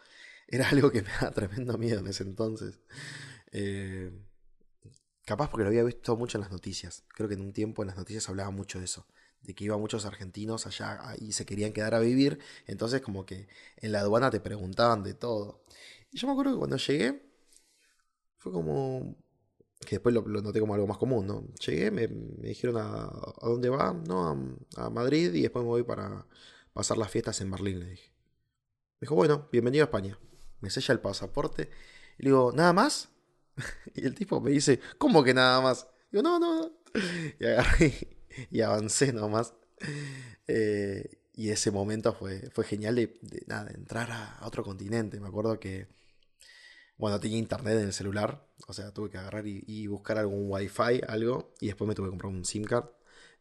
Era 0.48 0.68
algo 0.70 0.90
que 0.92 1.02
me 1.02 1.10
da 1.20 1.30
tremendo 1.32 1.78
miedo 1.78 2.00
en 2.00 2.08
ese 2.08 2.22
entonces. 2.24 2.80
Eh, 3.52 4.12
Capaz 5.24 5.50
porque 5.50 5.62
lo 5.62 5.68
había 5.68 5.84
visto 5.84 6.16
mucho 6.16 6.36
en 6.38 6.42
las 6.42 6.50
noticias. 6.50 7.04
Creo 7.08 7.28
que 7.28 7.34
en 7.34 7.42
un 7.42 7.52
tiempo 7.52 7.82
en 7.82 7.88
las 7.88 7.96
noticias 7.96 8.28
hablaba 8.28 8.50
mucho 8.50 8.78
de 8.78 8.86
eso. 8.86 9.06
De 9.40 9.54
que 9.54 9.64
iban 9.64 9.80
muchos 9.80 10.04
argentinos 10.04 10.66
allá 10.66 11.00
y 11.18 11.32
se 11.32 11.46
querían 11.46 11.72
quedar 11.72 11.94
a 11.94 12.00
vivir. 12.00 12.40
Entonces 12.66 13.00
como 13.02 13.24
que 13.24 13.48
en 13.76 13.92
la 13.92 14.00
aduana 14.00 14.30
te 14.30 14.40
preguntaban 14.40 15.02
de 15.02 15.14
todo. 15.14 15.64
Y 16.10 16.18
yo 16.18 16.26
me 16.26 16.32
acuerdo 16.32 16.52
que 16.52 16.58
cuando 16.58 16.76
llegué 16.76 17.22
fue 18.38 18.52
como... 18.52 19.16
que 19.86 19.96
después 19.96 20.14
lo, 20.14 20.22
noté 20.22 20.60
como 20.60 20.74
algo 20.74 20.86
más 20.86 20.98
común, 20.98 21.26
¿no? 21.26 21.44
Llegué, 21.66 21.90
me, 21.90 22.08
dijeron 22.08 22.76
a, 22.78 23.04
a, 23.04 23.48
dónde 23.48 23.68
va, 23.68 23.92
¿no? 23.92 24.56
A, 24.76 24.90
Madrid 24.90 25.32
y 25.34 25.42
después 25.42 25.62
me 25.62 25.68
voy 25.68 25.82
para 25.82 26.26
pasar 26.72 26.98
las 26.98 27.10
fiestas 27.10 27.40
en 27.40 27.50
Berlín, 27.50 27.80
le 27.80 27.86
dije. 27.90 28.12
Me 29.00 29.06
dijo, 29.06 29.14
bueno, 29.14 29.48
bienvenido 29.52 29.84
a 29.84 29.86
España. 29.86 30.18
Me 30.60 30.70
sella 30.70 30.92
el 30.92 31.00
pasaporte 31.00 31.70
y 32.18 32.24
le 32.24 32.30
digo, 32.30 32.52
¿nada 32.52 32.72
más? 32.72 33.10
y 33.94 34.06
el 34.06 34.14
tipo 34.14 34.40
me 34.40 34.50
dice, 34.50 34.80
¿cómo 34.98 35.22
que 35.24 35.34
nada 35.34 35.60
más? 35.60 35.86
Digo, 36.10 36.22
no, 36.22 36.38
no, 36.38 36.60
no. 36.60 36.72
Y 37.40 37.46
agarré 37.46 38.08
y 38.50 38.60
avancé 38.60 39.12
nomás. 39.12 39.54
Eh, 40.46 41.22
y 41.34 41.50
ese 41.50 41.70
momento 41.70 42.12
fue, 42.14 42.50
fue 42.50 42.64
genial 42.64 42.94
de, 42.96 43.18
nada, 43.46 43.70
entrar 43.70 44.10
a, 44.10 44.40
otro 44.46 44.62
continente. 44.62 45.20
Me 45.20 45.28
acuerdo 45.28 45.58
que, 45.58 45.88
bueno, 47.02 47.18
tenía 47.18 47.36
internet 47.36 47.78
en 47.78 47.86
el 47.86 47.92
celular, 47.92 48.46
o 48.68 48.72
sea, 48.72 48.92
tuve 48.92 49.10
que 49.10 49.18
agarrar 49.18 49.44
y, 49.44 49.86
buscar 49.88 50.18
algún 50.18 50.44
wifi, 50.48 51.00
algo, 51.08 51.52
y 51.60 51.66
después 51.66 51.88
me 51.88 51.96
tuve 51.96 52.06
que 52.06 52.10
comprar 52.10 52.32
un 52.32 52.44
SIM 52.44 52.62
card. 52.62 52.90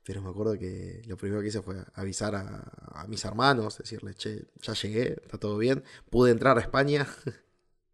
Pero 0.04 0.24
me 0.24 0.32
acuerdo 0.32 0.58
que 0.58 1.04
lo 1.06 1.16
primero 1.16 1.42
que 1.44 1.50
hice 1.50 1.62
fue 1.62 1.76
avisar 1.94 2.34
a, 2.34 3.06
mis 3.08 3.24
hermanos, 3.24 3.78
decirles, 3.78 4.16
che, 4.16 4.48
ya 4.64 4.74
llegué, 4.74 5.14
está 5.22 5.38
todo 5.38 5.60
bien, 5.60 5.84
pude 6.10 6.32
entrar 6.32 6.58
a 6.58 6.62
España. 6.62 7.08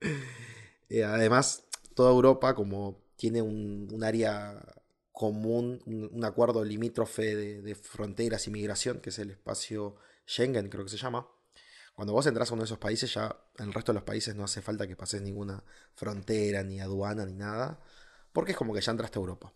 Eh, 0.90 1.04
además, 1.04 1.66
toda 1.96 2.12
Europa, 2.12 2.56
como 2.56 3.04
tiene 3.18 3.42
un, 3.42 4.02
área 4.06 4.64
común, 5.12 5.82
un, 5.86 6.24
acuerdo 6.24 6.64
limítrofe 6.64 7.36
de, 7.36 7.76
fronteras 7.76 8.48
y 8.48 8.52
migración, 8.52 9.02
que 9.02 9.10
es 9.10 9.20
el 9.20 9.32
espacio 9.32 9.98
Schengen, 10.26 10.70
creo 10.70 10.86
que 10.86 10.92
se 10.92 10.98
llama. 10.98 11.28
Cuando 11.98 12.14
vos 12.14 12.28
entras 12.28 12.52
a 12.52 12.54
uno 12.54 12.62
de 12.62 12.66
esos 12.66 12.78
países, 12.78 13.12
ya 13.12 13.36
en 13.58 13.66
el 13.66 13.74
resto 13.74 13.92
de 13.92 13.96
los 13.96 14.04
países 14.04 14.36
no 14.36 14.44
hace 14.44 14.62
falta 14.62 14.88
que 14.88 14.96
pases 14.96 15.20
ninguna 15.20 15.64
frontera, 15.96 16.62
ni 16.62 16.80
aduana, 16.80 17.26
ni 17.26 17.34
nada, 17.34 17.80
porque 18.32 18.52
es 18.52 18.58
como 18.58 18.72
que 18.72 18.82
ya 18.82 18.92
entraste 18.92 19.18
a 19.18 19.22
Europa. 19.22 19.52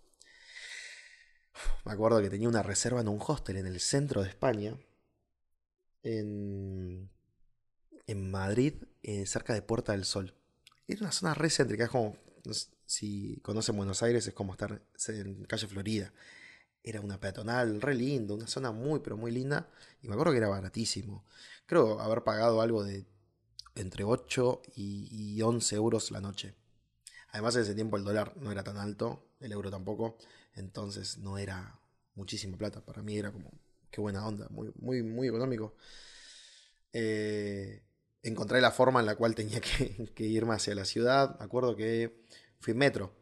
Me 1.85 1.91
acuerdo 1.91 2.19
que 2.19 2.31
tenía 2.31 2.49
una 2.49 2.63
reserva 2.63 3.01
en 3.01 3.09
un 3.09 3.21
hostel 3.21 3.57
en 3.57 3.67
el 3.67 3.79
centro 3.79 4.23
de 4.23 4.29
España, 4.29 4.75
en, 6.01 7.11
en 8.07 8.31
Madrid, 8.31 8.85
eh, 9.03 9.27
cerca 9.27 9.53
de 9.53 9.61
Puerta 9.61 9.91
del 9.91 10.05
Sol. 10.05 10.33
Era 10.87 11.01
una 11.01 11.11
zona 11.11 11.35
re 11.35 11.51
céntrica, 11.51 11.83
es 11.83 11.91
como 11.91 12.17
si 12.87 13.39
conocen 13.43 13.77
Buenos 13.77 14.01
Aires, 14.01 14.25
es 14.25 14.33
como 14.33 14.53
estar 14.53 14.81
en 15.09 15.45
calle 15.45 15.67
Florida. 15.67 16.11
Era 16.83 17.01
una 17.01 17.19
peatonal 17.19 17.81
re 17.81 17.93
lindo, 17.95 18.35
una 18.35 18.47
zona 18.47 18.71
muy, 18.71 18.99
pero 18.99 19.17
muy 19.17 19.31
linda. 19.31 19.69
Y 20.01 20.07
me 20.07 20.13
acuerdo 20.13 20.31
que 20.31 20.39
era 20.39 20.49
baratísimo. 20.49 21.25
Creo 21.65 21.99
haber 21.99 22.23
pagado 22.23 22.61
algo 22.61 22.83
de 22.83 23.05
entre 23.75 24.03
8 24.03 24.61
y, 24.75 25.41
11 25.41 25.75
euros 25.75 26.11
la 26.11 26.21
noche. 26.21 26.55
Además, 27.31 27.55
en 27.55 27.61
ese 27.61 27.75
tiempo 27.75 27.97
el 27.97 28.03
dólar 28.03 28.35
no 28.37 28.51
era 28.51 28.63
tan 28.63 28.77
alto, 28.77 29.29
el 29.39 29.51
euro 29.51 29.69
tampoco. 29.71 30.17
Entonces 30.53 31.17
no 31.19 31.37
era 31.37 31.79
muchísima 32.15 32.57
plata. 32.57 32.83
Para 32.83 33.01
mí 33.01 33.17
era 33.17 33.31
como, 33.31 33.51
qué 33.89 34.01
buena 34.01 34.25
onda, 34.25 34.47
muy, 34.49 34.71
muy, 34.79 35.03
muy 35.03 35.27
económico. 35.27 35.75
Eh, 36.93 37.83
encontré 38.23 38.59
la 38.59 38.71
forma 38.71 38.99
en 38.99 39.05
la 39.05 39.15
cual 39.15 39.35
tenía 39.35 39.61
que, 39.61 40.11
que 40.15 40.25
irme 40.25 40.55
hacia 40.55 40.75
la 40.75 40.85
ciudad. 40.85 41.37
Me 41.39 41.45
acuerdo 41.45 41.75
que 41.75 42.25
fui 42.59 42.71
en 42.71 42.79
metro. 42.79 43.20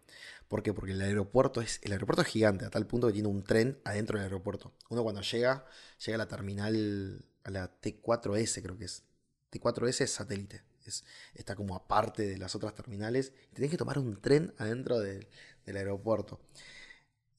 ¿Por 0.50 0.64
qué? 0.64 0.74
Porque 0.74 0.94
el 0.94 1.02
aeropuerto 1.02 1.62
es, 1.62 1.80
el 1.84 1.92
aeropuerto 1.92 2.24
es 2.24 2.28
gigante, 2.28 2.66
a 2.66 2.72
tal 2.72 2.88
punto 2.88 3.08
que 3.08 3.14
tiene 3.14 3.28
un 3.30 3.44
tren 3.44 3.80
adentro 3.86 4.18
del 4.18 4.26
aeropuerto. 4.26 4.74
Uno 4.90 5.04
cuando 5.04 5.22
llega, 5.22 5.64
llega 6.04 6.16
a 6.16 6.18
la 6.18 6.28
terminal, 6.28 7.24
a 7.44 7.52
la 7.52 7.80
T4S 7.80 8.62
creo 8.64 8.78
que 8.78 8.86
es. 8.86 9.04
T4S 9.52 10.02
es 10.02 10.12
satélite. 10.12 10.64
Es, 10.86 11.06
está 11.36 11.56
como 11.56 11.76
aparte 11.76 12.26
de 12.28 12.38
las 12.40 12.56
otras 12.56 12.74
terminales. 12.74 13.32
Tenés 13.54 13.70
que 13.70 13.78
tomar 13.78 14.00
un 14.00 14.20
tren 14.22 14.54
adentro 14.58 15.00
del, 15.00 15.28
aeropuerto. 15.68 16.40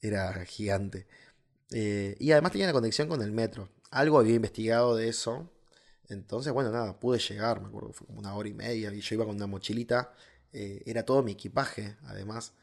Era 0.01 0.45
gigante. 0.45 1.09
Eh, 1.73 2.17
y 2.21 2.31
además 2.31 2.53
tenía 2.53 2.69
la 2.69 2.73
conexión 2.73 3.09
con 3.09 3.23
el 3.23 3.33
metro. 3.33 3.71
Algo 3.91 4.21
había 4.21 4.35
investigado 4.35 4.95
de 4.95 5.09
eso. 5.09 5.51
Entonces, 6.09 6.53
bueno, 6.53 6.71
nada, 6.71 6.99
pude 7.01 7.19
llegar, 7.19 7.61
me 7.61 7.69
acuerdo, 7.69 7.93
fue 7.93 8.07
como 8.07 8.21
una 8.21 8.35
hora 8.37 8.49
y 8.49 8.55
media. 8.55 8.93
Y 8.93 9.01
yo 9.01 9.15
iba 9.17 9.27
con 9.27 9.35
una 9.35 9.49
mochilita 9.49 10.13
eh, 10.53 10.83
era 10.87 11.05
todo 11.05 11.23
mi 11.23 11.33
equipaje, 11.33 11.97
además, 12.07 12.55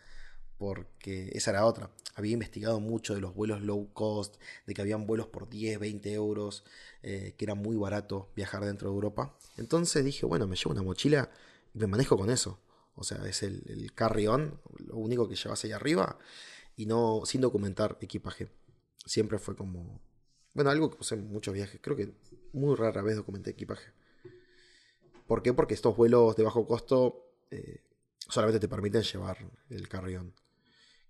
porque 0.57 1.29
esa 1.33 1.51
era 1.51 1.65
otra. 1.65 1.91
Había 2.15 2.33
investigado 2.33 2.79
mucho 2.79 3.13
de 3.13 3.21
los 3.21 3.35
vuelos 3.35 3.61
low 3.61 3.91
cost, 3.93 4.35
de 4.65 4.73
que 4.73 4.81
habían 4.81 5.05
vuelos 5.05 5.27
por 5.27 5.49
10, 5.49 5.79
20 5.79 6.13
euros, 6.13 6.63
eh, 7.03 7.35
que 7.37 7.45
era 7.45 7.55
muy 7.55 7.75
barato 7.75 8.31
viajar 8.35 8.65
dentro 8.65 8.89
de 8.89 8.95
Europa. 8.95 9.37
Entonces 9.57 10.03
dije, 10.03 10.25
bueno, 10.25 10.47
me 10.47 10.55
llevo 10.55 10.71
una 10.71 10.83
mochila 10.83 11.29
y 11.73 11.79
me 11.79 11.87
manejo 11.87 12.17
con 12.17 12.29
eso. 12.29 12.59
O 12.95 13.03
sea, 13.03 13.25
es 13.27 13.43
el, 13.43 13.63
el 13.67 13.93
carry-on, 13.93 14.59
lo 14.87 14.95
único 14.95 15.29
que 15.29 15.35
llevas 15.35 15.63
ahí 15.63 15.71
arriba, 15.71 16.17
y 16.75 16.85
no 16.85 17.21
sin 17.25 17.41
documentar 17.41 17.97
equipaje. 18.01 18.49
Siempre 19.05 19.39
fue 19.39 19.55
como, 19.55 20.01
bueno, 20.53 20.69
algo 20.69 20.89
que 20.89 20.97
usé 20.99 21.15
en 21.15 21.27
muchos 21.27 21.53
viajes. 21.53 21.79
Creo 21.81 21.95
que 21.95 22.13
muy 22.53 22.75
rara 22.75 23.01
vez 23.01 23.15
documenté 23.15 23.51
equipaje. 23.51 23.91
¿Por 25.27 25.43
qué? 25.43 25.53
Porque 25.53 25.73
estos 25.73 25.95
vuelos 25.97 26.35
de 26.35 26.43
bajo 26.43 26.65
costo 26.65 27.33
eh, 27.51 27.81
solamente 28.17 28.59
te 28.59 28.67
permiten 28.67 29.03
llevar 29.03 29.37
el 29.69 29.87
carrión. 29.89 30.33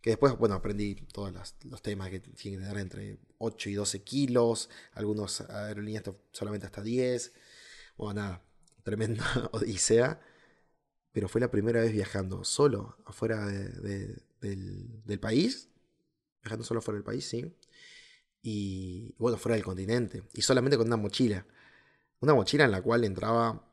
Que 0.02 0.12
después, 0.12 0.38
bueno, 0.38 0.56
aprendí 0.56 0.96
todos 0.96 1.34
los 1.66 1.82
temas 1.82 2.10
que 2.10 2.20
tienen 2.20 2.60
que 2.60 2.66
tener 2.66 2.82
entre 2.82 3.20
8 3.40 3.70
y 3.70 3.74
12 3.74 4.04
kilos, 4.04 4.70
algunos 4.94 5.42
aerolíneas 5.42 6.04
solamente 6.32 6.66
hasta 6.66 6.82
10. 6.82 7.34
Bueno, 7.98 8.22
nada, 8.22 8.44
tremenda 8.84 9.26
odisea. 9.52 10.22
Pero 11.12 11.28
fue 11.28 11.42
la 11.42 11.50
primera 11.50 11.82
vez 11.82 11.92
viajando 11.92 12.44
solo 12.44 12.98
afuera 13.06 13.46
del, 13.48 15.20
país. 15.20 15.70
Viajando 16.44 16.64
solo 16.64 16.82
fuera 16.82 16.98
del 16.98 17.04
país, 17.04 17.28
sí. 17.28 17.56
Y 18.42 19.16
bueno, 19.18 19.38
fuera 19.38 19.56
del 19.56 19.66
continente. 19.66 20.24
Y 20.34 20.42
solamente 20.44 20.78
con 20.78 20.88
una 20.88 20.98
mochila. 20.98 21.46
Una 22.20 22.34
mochila 22.34 22.66
en 22.66 22.72
la 22.72 22.82
cual 22.82 23.04
entraba 23.04 23.68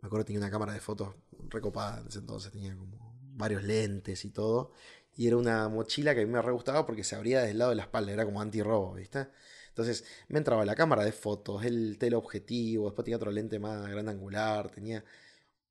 me 0.00 0.06
acuerdo 0.06 0.24
que 0.24 0.28
tenía 0.28 0.40
una 0.40 0.50
cámara 0.50 0.72
de 0.72 0.80
fotos 0.80 1.14
recopada 1.48 2.00
en 2.00 2.08
ese 2.08 2.20
entonces, 2.20 2.52
tenía 2.52 2.74
como 2.76 3.14
varios 3.34 3.62
lentes 3.62 4.24
y 4.24 4.30
todo. 4.30 4.72
Y 5.20 5.26
era 5.26 5.36
una 5.36 5.68
mochila 5.68 6.14
que 6.14 6.22
a 6.22 6.24
mí 6.24 6.32
me 6.32 6.40
re 6.40 6.50
gustaba 6.50 6.86
porque 6.86 7.04
se 7.04 7.14
abría 7.14 7.40
desde 7.40 7.50
el 7.50 7.58
lado 7.58 7.72
de 7.72 7.76
la 7.76 7.82
espalda, 7.82 8.10
era 8.10 8.24
como 8.24 8.40
anti-robo, 8.40 8.94
¿viste? 8.94 9.28
Entonces 9.68 10.02
me 10.28 10.38
entraba 10.38 10.64
la 10.64 10.74
cámara 10.74 11.04
de 11.04 11.12
fotos, 11.12 11.62
el 11.62 11.98
teleobjetivo, 11.98 12.86
después 12.86 13.04
tenía 13.04 13.18
otro 13.18 13.30
lente 13.30 13.58
más 13.58 13.86
grande 13.86 14.12
angular, 14.12 14.70
tenía, 14.70 15.04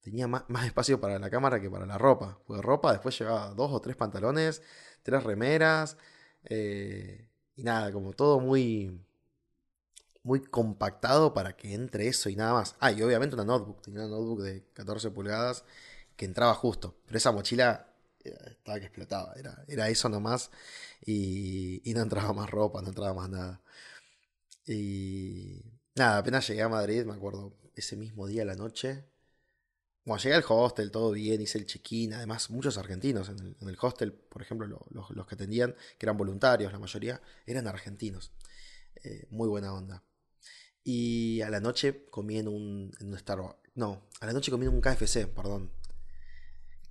tenía 0.02 0.28
más, 0.28 0.44
espacio 0.68 1.02
para 1.02 1.18
la 1.18 1.32
cámara 1.32 1.60
que 1.60 1.68
para 1.68 1.88
la 1.88 1.98
ropa. 1.98 2.38
Porque 2.46 2.62
ropa 2.62 2.92
después 2.92 3.18
llevaba 3.18 3.50
dos 3.56 3.72
o 3.72 3.82
tres 3.82 3.96
pantalones, 3.96 4.62
tres 5.02 5.24
remeras, 5.24 5.98
eh, 6.44 7.28
y 7.56 7.64
nada, 7.64 7.92
como 7.92 8.14
todo 8.14 8.40
muy, 8.40 9.04
muy 10.22 10.42
compactado 10.42 11.34
para 11.34 11.58
que 11.58 11.74
entre 11.74 12.08
eso 12.08 12.30
y 12.30 12.36
nada 12.36 12.54
más. 12.54 12.76
Ah, 12.80 12.92
y 12.92 13.02
obviamente 13.02 13.36
una 13.36 13.46
notebook. 13.46 13.82
Tenía 13.82 14.02
una 14.02 14.16
notebook 14.16 14.44
de 14.44 14.64
14 14.74 15.10
pulgadas 15.10 15.66
que 16.16 16.26
entraba 16.26 16.54
justo. 16.54 17.00
Pero 17.08 17.18
esa 17.18 17.32
mochila 17.32 17.89
estaba 18.24 18.80
que 18.80 18.86
explotaba. 18.86 19.34
Era, 19.36 19.64
era 19.68 19.90
eso 19.90 20.10
nomás. 20.10 20.52
Y, 21.06 21.82
y 21.90 21.94
no 21.94 22.02
entraba 22.02 22.34
más 22.34 22.50
ropa, 22.50 22.82
no 22.82 22.90
entraba 22.90 23.14
más 23.14 23.30
nada. 23.30 23.62
Y 24.66 25.64
nada, 25.96 26.20
apenas 26.20 26.48
llegué 26.48 26.62
a 26.62 26.70
Madrid, 26.70 27.04
me 27.06 27.14
acuerdo, 27.14 27.56
ese 27.76 27.96
mismo 27.96 28.28
día 28.28 28.46
la 28.46 28.56
noche. 28.56 29.06
Bueno, 30.06 30.22
llegué 30.22 30.36
al 30.36 30.46
hostel, 30.48 30.92
todo 30.92 31.12
bien, 31.12 31.42
hice 31.42 31.58
el 31.58 31.66
check-in. 31.66 32.14
Además, 32.14 32.50
muchos 32.50 32.78
argentinos 32.78 33.30
en 33.30 33.56
el, 33.68 33.78
hostel, 33.80 34.14
por 34.14 34.42
ejemplo, 34.42 34.86
los, 34.90 35.28
que 35.28 35.36
atendían, 35.36 35.76
que 35.98 36.06
eran 36.06 36.18
voluntarios, 36.18 36.72
la 36.72 36.80
mayoría, 36.80 37.22
eran 37.46 37.68
argentinos. 37.68 38.32
Eh, 39.04 39.28
muy 39.30 39.48
buena 39.48 39.74
onda. 39.74 40.04
Y 40.84 41.42
a 41.42 41.50
la 41.50 41.60
noche 41.60 42.06
comí 42.10 42.38
en 42.38 42.48
un, 42.48 42.92
en 43.00 43.08
un 43.10 43.18
Starbucks. 43.20 43.58
No, 43.76 44.10
a 44.22 44.26
la 44.26 44.34
noche 44.34 44.52
comí 44.52 44.66
en 44.66 44.74
un 44.74 44.82
KFC, 44.82 45.28
perdón. 45.28 45.72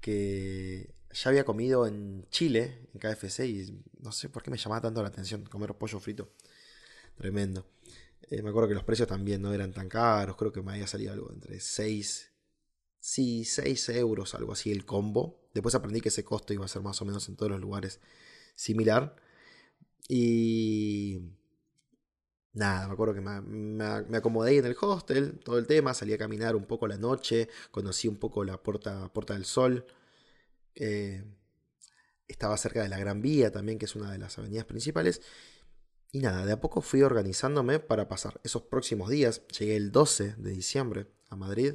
Que 0.01 0.95
ya 1.23 1.31
había 1.31 1.45
comido 1.45 1.87
en 1.87 2.27
Chile, 2.31 2.89
en 2.95 3.01
KFC, 3.01 3.41
y 3.47 3.83
no 4.01 4.13
sé 4.13 4.29
por 4.29 4.43
qué 4.43 4.51
me 4.51 4.57
llamaba 4.57 4.83
tanto 4.83 5.03
la 5.03 5.09
atención 5.09 5.45
comer 5.45 5.75
pollo 5.75 5.99
frito. 6.01 6.31
Tremendo. 7.17 7.67
Eh, 8.31 8.43
me 8.43 8.51
acuerdo 8.51 8.69
que 8.69 8.75
los 8.75 8.85
precios 8.85 9.09
también 9.09 9.43
no 9.43 9.53
eran 9.53 9.73
tan 9.73 9.89
caros. 9.89 10.37
Creo 10.37 10.53
que 10.53 10.63
me 10.63 10.73
había 10.73 10.87
salido 10.87 11.13
algo 11.13 11.33
entre 11.33 11.61
6. 11.61 12.31
Sí, 13.01 13.45
6 13.45 13.89
euros, 13.91 14.35
algo 14.35 14.53
así 14.53 14.71
el 14.71 14.85
combo. 14.85 15.49
Después 15.55 15.75
aprendí 15.75 16.01
que 16.01 16.11
ese 16.11 16.25
costo 16.25 16.53
iba 16.53 16.65
a 16.65 16.69
ser 16.69 16.83
más 16.83 17.01
o 17.03 17.05
menos 17.05 17.29
en 17.29 17.37
todos 17.37 17.51
los 17.51 17.61
lugares 17.61 18.01
similar. 18.55 19.17
Y 20.09 21.21
Nada, 22.59 22.89
me 22.89 22.95
acuerdo 22.95 23.15
que 23.15 23.21
me, 23.21 24.17
acomodé 24.17 24.57
en 24.57 24.67
el 24.67 24.77
hostel, 24.81 25.39
todo 25.45 25.59
el 25.59 25.67
tema, 25.69 25.95
salí 25.95 26.13
a 26.13 26.19
caminar 26.19 26.57
un 26.57 26.65
poco 26.65 26.89
la 26.89 26.97
noche, 26.97 27.49
conocí 27.71 28.09
un 28.09 28.17
poco 28.17 28.43
la 28.43 28.61
Puerta, 28.61 29.13
Puerta 29.13 29.35
del 29.35 29.45
Sol. 29.45 29.87
Eh, 30.79 31.25
estaba 32.29 32.57
cerca 32.57 32.83
de 32.83 32.89
la 32.89 32.99
Gran 32.99 33.21
Vía 33.21 33.51
también, 33.51 33.79
que 33.79 33.87
es 33.87 33.97
una 33.97 34.13
de 34.13 34.19
las 34.19 34.39
avenidas 34.39 34.65
principales. 34.65 35.21
Y 36.13 36.21
nada, 36.21 36.47
de 36.47 36.53
a 36.53 36.61
poco 36.61 36.81
fui 36.81 37.03
organizándome 37.03 37.81
para 37.81 38.09
pasar 38.09 38.41
esos 38.45 38.63
próximos 38.63 39.11
días. 39.11 39.43
Llegué 39.59 39.77
el 39.77 39.93
12 39.93 40.37
de 40.39 40.51
diciembre 40.51 41.07
a 41.29 41.37
Madrid 41.37 41.75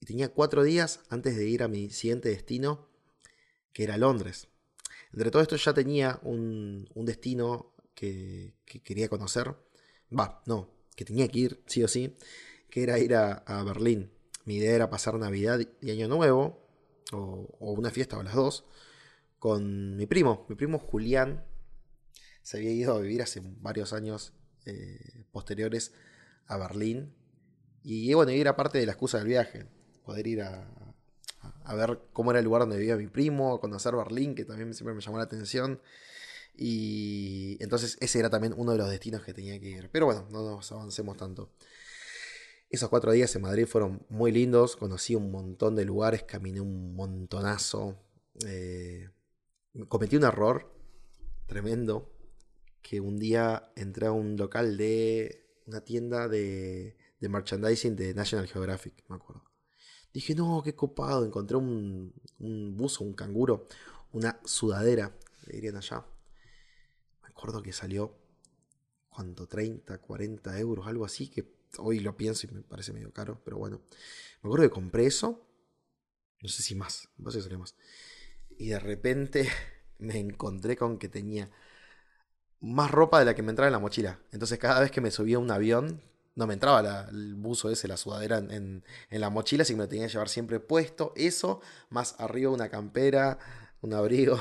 y 0.00 0.06
tenía 0.06 0.28
cuatro 0.28 0.62
días 0.62 1.00
antes 1.08 1.36
de 1.36 1.48
ir 1.48 1.62
a 1.62 1.68
mi 1.68 1.90
siguiente 1.90 2.28
destino, 2.28 2.88
que 3.72 3.84
era 3.84 3.96
Londres. 3.96 4.48
Entre 5.12 5.30
todo 5.30 5.42
esto 5.42 5.56
ya 5.56 5.72
tenía 5.74 6.20
un, 6.22 6.88
destino 6.94 7.74
que, 7.94 8.54
quería 8.64 9.08
conocer. 9.08 9.56
Va, 10.16 10.42
no, 10.46 10.70
que 10.94 11.04
tenía 11.04 11.28
que 11.28 11.38
ir, 11.38 11.62
sí 11.66 11.82
o 11.82 11.88
sí, 11.88 12.16
que 12.70 12.82
era 12.82 12.98
ir 12.98 13.14
a, 13.14 13.62
Berlín. 13.64 14.12
Mi 14.44 14.56
idea 14.56 14.74
era 14.74 14.90
pasar 14.90 15.14
Navidad 15.14 15.60
y 15.80 15.90
Año 15.90 16.08
Nuevo, 16.08 16.67
o, 17.12 17.56
una 17.60 17.90
fiesta 17.90 18.18
o 18.18 18.22
las 18.22 18.34
dos, 18.34 18.64
con 19.38 19.96
mi 19.96 20.06
primo, 20.06 20.46
mi 20.48 20.56
primo 20.56 20.78
Julián. 20.78 21.44
Se 22.42 22.58
había 22.58 22.72
ido 22.72 22.94
a 22.94 23.00
vivir 23.00 23.22
hace 23.22 23.42
varios 23.44 23.92
años 23.92 24.32
eh, 24.64 25.24
posteriores 25.32 25.92
a 26.46 26.56
Berlín. 26.56 27.14
Y 27.82 28.12
bueno, 28.14 28.32
y 28.32 28.40
era 28.40 28.56
parte 28.56 28.78
de 28.78 28.86
la 28.86 28.92
excusa 28.92 29.18
del 29.18 29.28
viaje, 29.28 29.66
poder 30.04 30.26
ir 30.26 30.42
a, 30.42 30.68
a 31.64 31.74
ver 31.74 32.00
cómo 32.12 32.30
era 32.30 32.40
el 32.40 32.44
lugar 32.44 32.62
donde 32.62 32.78
vivía 32.78 32.96
mi 32.96 33.06
primo, 33.06 33.60
conocer 33.60 33.94
Berlín, 33.94 34.34
que 34.34 34.44
también 34.44 34.74
siempre 34.74 34.94
me 34.94 35.00
llamó 35.00 35.18
la 35.18 35.24
atención. 35.24 35.80
Y 36.56 37.56
entonces 37.60 37.96
ese 38.00 38.18
era 38.18 38.30
también 38.30 38.52
uno 38.56 38.72
de 38.72 38.78
los 38.78 38.90
destinos 38.90 39.22
que 39.22 39.32
tenía 39.32 39.60
que 39.60 39.68
ir. 39.68 39.90
Pero 39.92 40.06
bueno, 40.06 40.26
no 40.30 40.42
nos 40.42 40.72
avancemos 40.72 41.16
tanto. 41.16 41.50
Esos 42.70 42.90
cuatro 42.90 43.12
días 43.12 43.34
en 43.34 43.42
Madrid 43.42 43.66
fueron 43.66 44.04
muy 44.10 44.30
lindos, 44.30 44.76
conocí 44.76 45.14
un 45.14 45.30
montón 45.30 45.74
de 45.74 45.86
lugares, 45.86 46.24
caminé 46.24 46.60
un 46.60 46.94
montonazo. 46.94 47.96
Eh, 48.46 49.08
cometí 49.88 50.16
un 50.16 50.24
error 50.24 50.70
tremendo, 51.46 52.12
que 52.82 53.00
un 53.00 53.18
día 53.18 53.72
entré 53.74 54.08
a 54.08 54.12
un 54.12 54.36
local 54.36 54.76
de 54.76 55.46
una 55.66 55.80
tienda 55.80 56.28
de, 56.28 56.98
de 57.18 57.28
merchandising 57.30 57.96
de 57.96 58.12
National 58.12 58.46
Geographic, 58.46 59.02
me 59.08 59.16
acuerdo. 59.16 59.44
Dije, 60.12 60.34
no, 60.34 60.62
qué 60.62 60.74
copado. 60.74 61.24
Encontré 61.24 61.56
un, 61.56 62.12
un 62.38 62.76
buzo, 62.76 63.02
un 63.02 63.14
canguro, 63.14 63.66
una 64.12 64.40
sudadera, 64.44 65.16
le 65.46 65.54
dirían 65.54 65.76
allá. 65.76 66.04
Me 67.22 67.28
acuerdo 67.28 67.62
que 67.62 67.72
salió, 67.72 68.14
¿cuánto? 69.08 69.46
30, 69.46 69.98
40 70.02 70.58
euros, 70.58 70.86
algo 70.86 71.06
así, 71.06 71.28
que 71.30 71.57
hoy 71.78 72.00
lo 72.00 72.16
pienso 72.16 72.46
y 72.46 72.50
me 72.50 72.62
parece 72.62 72.92
medio 72.92 73.12
caro, 73.12 73.40
pero 73.44 73.58
bueno. 73.58 73.80
Me 74.42 74.48
acuerdo 74.48 74.64
que 74.64 74.74
compré 74.74 75.06
eso, 75.06 75.46
no 76.40 76.48
sé 76.48 76.62
si 76.62 76.74
más, 76.74 77.08
no 77.16 77.30
sé 77.30 77.38
si 77.38 77.44
salió 77.44 77.58
más. 77.58 77.74
Y 78.56 78.68
de 78.68 78.78
repente 78.78 79.48
me 79.98 80.18
encontré 80.18 80.76
con 80.76 80.98
que 80.98 81.08
tenía 81.08 81.50
más 82.60 82.90
ropa 82.90 83.18
de 83.18 83.24
la 83.24 83.34
que 83.34 83.42
me 83.42 83.50
entraba 83.50 83.68
en 83.68 83.72
la 83.72 83.78
mochila. 83.78 84.20
Entonces 84.32 84.58
cada 84.58 84.80
vez 84.80 84.90
que 84.90 85.00
me 85.00 85.10
subía 85.10 85.36
a 85.36 85.40
un 85.40 85.50
avión, 85.50 86.02
no 86.38 86.46
me 86.46 86.54
entraba 86.54 87.08
el 87.10 87.34
buzo 87.34 87.68
ese, 87.68 87.88
la 87.88 87.96
sudadera 87.96 88.38
en, 88.38 88.84
la 89.10 89.28
mochila, 89.28 89.62
así 89.62 89.72
que 89.72 89.76
me 89.76 89.82
lo 89.82 89.88
tenía 89.88 90.06
que 90.06 90.12
llevar 90.12 90.28
siempre 90.28 90.60
puesto. 90.60 91.12
Eso, 91.16 91.60
más 91.90 92.14
arriba 92.18 92.52
una 92.52 92.68
campera, 92.68 93.38
un 93.80 93.92
abrigo. 93.92 94.40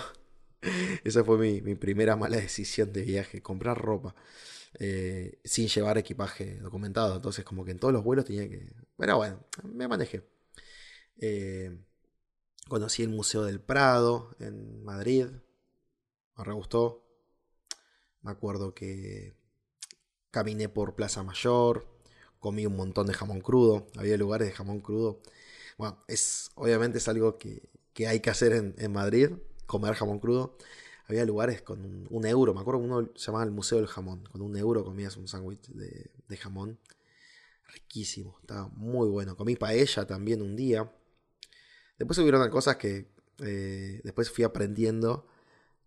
Esa 1.03 1.23
fue 1.23 1.39
mi, 1.39 1.75
primera 1.75 2.15
mala 2.15 2.37
decisión 2.37 2.93
de 2.93 3.01
viaje, 3.01 3.41
comprar 3.41 3.79
ropa. 3.79 4.13
Eh, 4.79 5.39
sin 5.43 5.67
llevar 5.67 5.97
equipaje 5.97 6.57
documentado. 6.59 7.15
Entonces, 7.15 7.43
como 7.45 7.65
que 7.65 7.71
en 7.71 7.79
todos 7.79 7.93
los 7.93 8.03
vuelos 8.03 8.25
tenía 8.25 8.47
que. 8.49 8.73
Bueno, 8.97 9.17
bueno, 9.17 9.39
me 9.63 9.87
manejé. 9.87 10.23
Eh, 11.19 11.77
conocí 12.67 13.03
el 13.03 13.09
Museo 13.09 13.43
del 13.43 13.59
Prado 13.61 14.35
en 14.39 14.83
Madrid. 14.83 15.27
Me 16.37 16.43
re 16.43 16.53
gustó. 16.53 17.03
Me 18.21 18.31
acuerdo 18.31 18.73
que 18.73 19.33
Caminé 20.31 20.69
por 20.69 20.95
Plaza 20.95 21.23
Mayor, 21.23 21.87
comí 22.39 22.65
un 22.65 22.75
montón 22.75 23.07
de 23.07 23.13
jamón 23.13 23.41
crudo, 23.41 23.87
había 23.97 24.17
lugares 24.17 24.47
de 24.47 24.53
jamón 24.53 24.81
crudo. 24.81 25.21
Bueno, 25.77 26.03
es, 26.07 26.51
obviamente 26.55 26.99
es 26.99 27.07
algo 27.07 27.37
que, 27.37 27.69
hay 28.07 28.19
que 28.19 28.29
hacer 28.29 28.53
en, 28.53 28.91
Madrid, 28.91 29.31
comer 29.65 29.95
jamón 29.95 30.19
crudo. 30.19 30.57
Había 31.07 31.25
lugares 31.25 31.61
con 31.61 32.07
un, 32.09 32.25
euro, 32.25 32.53
me 32.53 32.59
acuerdo 32.59 32.81
uno 32.81 33.13
llamaba 33.13 33.45
el 33.45 33.51
Museo 33.51 33.77
del 33.77 33.87
Jamón, 33.87 34.25
con 34.25 34.41
un 34.41 34.57
euro 34.57 34.83
comías 34.83 35.15
un 35.15 35.27
sándwich 35.27 35.67
de, 35.69 36.37
jamón. 36.37 36.79
Riquísimo, 37.73 38.37
estaba 38.41 38.67
muy 38.69 39.07
bueno. 39.07 39.37
Comí 39.37 39.55
paella 39.55 40.05
también 40.05 40.41
un 40.41 40.55
día. 40.55 40.91
Después 41.97 42.17
hubieron 42.19 42.49
cosas 42.49 42.75
que 42.75 43.07
eh, 43.39 44.01
después 44.03 44.29
fui 44.29 44.43
aprendiendo 44.43 45.27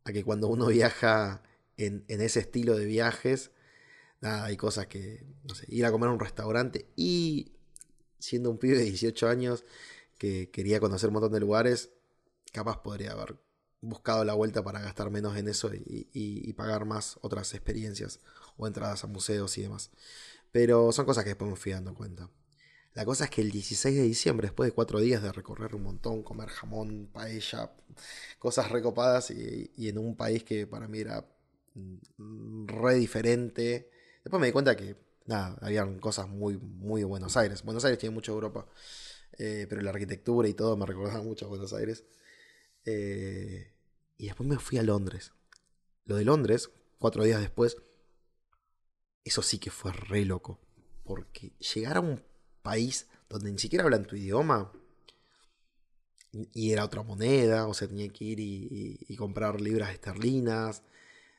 a 0.05 0.13
que 0.13 0.25
cuando 0.25 0.49
uno 0.49 0.67
viaja 0.69 1.43
en, 1.77 2.05
en 2.09 2.23
ese 2.23 2.41
estilo 2.41 2.77
de 2.77 2.87
viajes, 2.87 3.51
nada, 4.21 4.45
hay 4.45 4.57
cosas 4.57 4.87
que, 4.87 5.27
no 5.45 5.55
sé, 5.55 5.67
ir 5.69 5.85
a 5.85 5.93
comer 5.93 6.09
a 6.09 6.13
un 6.13 6.21
restaurante 6.21 6.87
y 6.97 7.53
siendo 8.19 8.51
un 8.51 8.59
pibe 8.59 8.79
de 8.79 8.85
18 8.85 9.29
años 9.29 9.65
que 10.19 10.51
quería 10.51 10.81
conocer 10.81 11.09
un 11.09 11.15
montón 11.15 11.33
de 11.33 11.41
lugares, 11.41 11.91
capaz 12.53 12.83
podría 12.83 13.13
haber 13.13 13.37
buscado 13.81 14.25
la 14.25 14.35
vuelta 14.35 14.63
para 14.63 14.81
gastar 14.81 15.11
menos 15.11 15.37
en 15.37 15.49
eso 15.49 15.71
y, 15.75 16.53
pagar 16.55 16.85
más 16.85 17.19
otras 17.23 17.55
experiencias 17.55 18.21
o 18.57 18.67
entradas 18.67 19.05
a 19.05 19.07
museos 19.07 19.57
y 19.59 19.63
demás. 19.63 19.91
Pero 20.53 20.93
son 20.93 21.07
cosas 21.07 21.25
que 21.25 21.31
después 21.31 21.51
me 21.51 21.57
fui 21.57 21.73
dando 21.73 21.95
cuenta. 21.95 22.29
La 22.95 23.05
cosa 23.05 23.25
es 23.25 23.31
que 23.31 23.41
el 23.41 23.51
16 23.51 23.97
de 23.97 24.03
diciembre, 24.03 24.49
después 24.49 24.69
de 24.69 24.75
cuatro 24.75 24.99
días 25.01 25.23
de 25.23 25.33
recorrer 25.33 25.75
un 25.75 25.85
montón, 25.85 26.23
comer 26.23 26.49
jamón, 26.49 27.09
paella, 27.13 27.73
cosas 28.39 28.71
recopadas 28.71 29.31
y, 29.31 29.71
en 29.89 29.99
un 29.99 30.17
país 30.17 30.45
que 30.45 30.67
para 30.67 30.89
mí 30.89 30.99
era 30.99 31.25
mm, 31.75 32.67
re 32.67 32.95
diferente, 32.97 33.91
Después 34.25 34.41
me 34.41 34.47
di 34.47 34.53
cuenta 34.53 34.77
que, 34.77 34.97
nada, 35.27 35.57
habían 35.63 35.99
cosas 35.99 36.29
muy, 36.29 36.59
muy 36.59 37.05
Buenos 37.05 37.37
Aires. 37.37 37.63
Buenos 37.63 37.85
Aires 37.85 37.99
tiene 37.99 38.15
mucho 38.15 38.33
Europa, 38.33 38.67
eh, 39.39 39.67
pero 39.69 39.81
la 39.81 39.91
arquitectura 39.91 40.49
y 40.49 40.55
todo 40.55 40.77
me 40.77 40.87
recordaba 40.87 41.23
mucho 41.23 41.47
a 41.47 41.49
Buenos 41.49 41.73
Aires. 41.73 42.05
Eh, 42.85 43.73
y 44.17 44.27
después 44.27 44.49
me 44.49 44.59
fui 44.59 44.79
a 44.79 44.83
Londres. 44.83 45.33
Lo 46.05 46.17
de 46.17 46.25
Londres, 46.25 46.71
cuatro 46.99 47.25
días 47.25 47.41
después, 47.41 47.77
eso 49.25 49.43
sí 49.43 49.59
que 49.59 49.71
fue 49.71 49.93
re 49.93 50.25
loco. 50.25 50.61
Porque 51.05 51.53
llegar 51.75 51.97
a 51.97 52.01
un 52.01 52.23
país 52.63 53.09
donde 53.29 53.53
ni 53.53 53.59
siquiera 53.59 53.85
hablan 53.85 54.07
tu 54.07 54.17
idioma 54.17 54.73
y 56.33 56.73
era 56.73 56.85
otra 56.85 57.03
moneda, 57.03 57.67
o 57.67 57.75
sea, 57.75 57.89
tenía 57.89 58.09
que 58.13 58.25
ir 58.25 58.41
y 58.41 59.17
comprar 59.17 59.61
libras 59.61 59.93
esterlinas. 59.93 60.83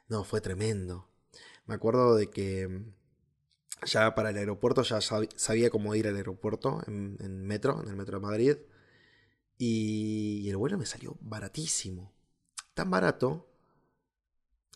No, 0.09 0.23
fue 0.25 0.41
tremendo. 0.41 1.11
Me 1.65 1.75
acuerdo 1.75 2.15
de 2.15 2.29
que 2.29 2.67
mm, 2.67 2.93
ya 3.85 4.13
para 4.15 4.31
el 4.31 4.37
aeropuerto 4.37 4.83
ya 4.83 4.99
sabía 5.01 5.69
cómo 5.69 5.95
ir 5.95 6.07
al 6.07 6.17
aeropuerto 6.17 6.81
en, 6.87 7.45
metro, 7.45 7.81
en 7.81 7.89
el 7.89 7.95
metro 7.95 8.19
de 8.19 8.25
Madrid. 8.25 8.57
Y, 9.63 10.49
el 10.49 10.57
vuelo 10.57 10.75
me 10.79 10.87
salió 10.87 11.19
baratísimo. 11.21 12.11
Tan 12.73 12.89
barato, 12.89 13.47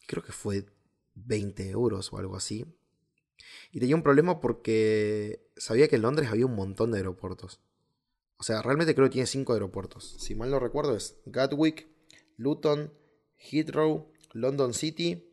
creo 0.06 0.22
que 0.22 0.32
fue 0.32 0.68
20 1.16 1.72
euros 1.72 2.14
o 2.14 2.20
algo 2.20 2.36
así. 2.36 2.68
Y 3.72 3.80
tenía 3.80 3.96
un 3.96 4.04
problema 4.04 4.40
porque 4.40 5.50
sabía 5.58 5.88
que 5.88 5.96
en 5.96 6.04
Londres 6.04 6.30
había 6.30 6.46
un 6.46 6.54
montón 6.54 6.92
de 6.92 7.00
aeropuertos. 7.00 7.62
O 8.38 8.44
sea, 8.44 8.62
realmente 8.62 8.94
creo 8.94 9.08
que 9.08 9.14
tiene 9.14 9.26
5 9.26 9.54
aeropuertos. 9.54 10.18
Si 10.20 10.36
mal 10.36 10.52
no 10.52 10.60
recuerdo 10.60 10.96
es 10.96 11.18
Gatwick, 11.26 11.88
Luton, 12.38 12.94
Heathrow, 13.38 14.12
London 14.34 14.76
City 14.76 15.28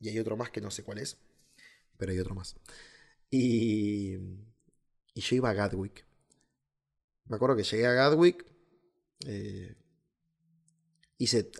y 0.00 0.08
hay 0.08 0.18
otro 0.18 0.36
más 0.36 0.50
que 0.50 0.60
no 0.60 0.72
sé 0.72 0.82
cuál 0.82 0.98
es. 0.98 1.16
Pero 1.96 2.10
hay 2.10 2.18
otro 2.18 2.34
más. 2.34 2.56
Y, 3.30 4.14
y 5.14 5.20
yo 5.20 5.36
iba 5.36 5.50
a 5.50 5.54
Gatwick. 5.54 6.03
Me 7.26 7.36
acuerdo 7.36 7.56
que 7.56 7.62
llegué 7.62 7.86
a 7.86 7.92
Gatwick. 7.92 8.44
Eh, 9.26 9.74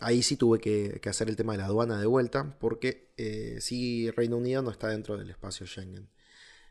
ahí 0.01 0.23
sí 0.23 0.37
tuve 0.37 0.61
que, 0.61 1.01
hacer 1.09 1.29
el 1.29 1.37
tema 1.37 1.53
de 1.53 1.59
la 1.59 1.67
aduana 1.67 1.99
de 1.99 2.07
vuelta. 2.07 2.59
Porque 2.59 3.13
eh, 3.17 3.59
sí, 3.61 4.11
Reino 4.11 4.37
Unido 4.37 4.63
no 4.63 4.71
está 4.71 4.89
dentro 4.89 5.17
del 5.17 5.31
espacio 5.31 5.67
Schengen. 5.67 6.11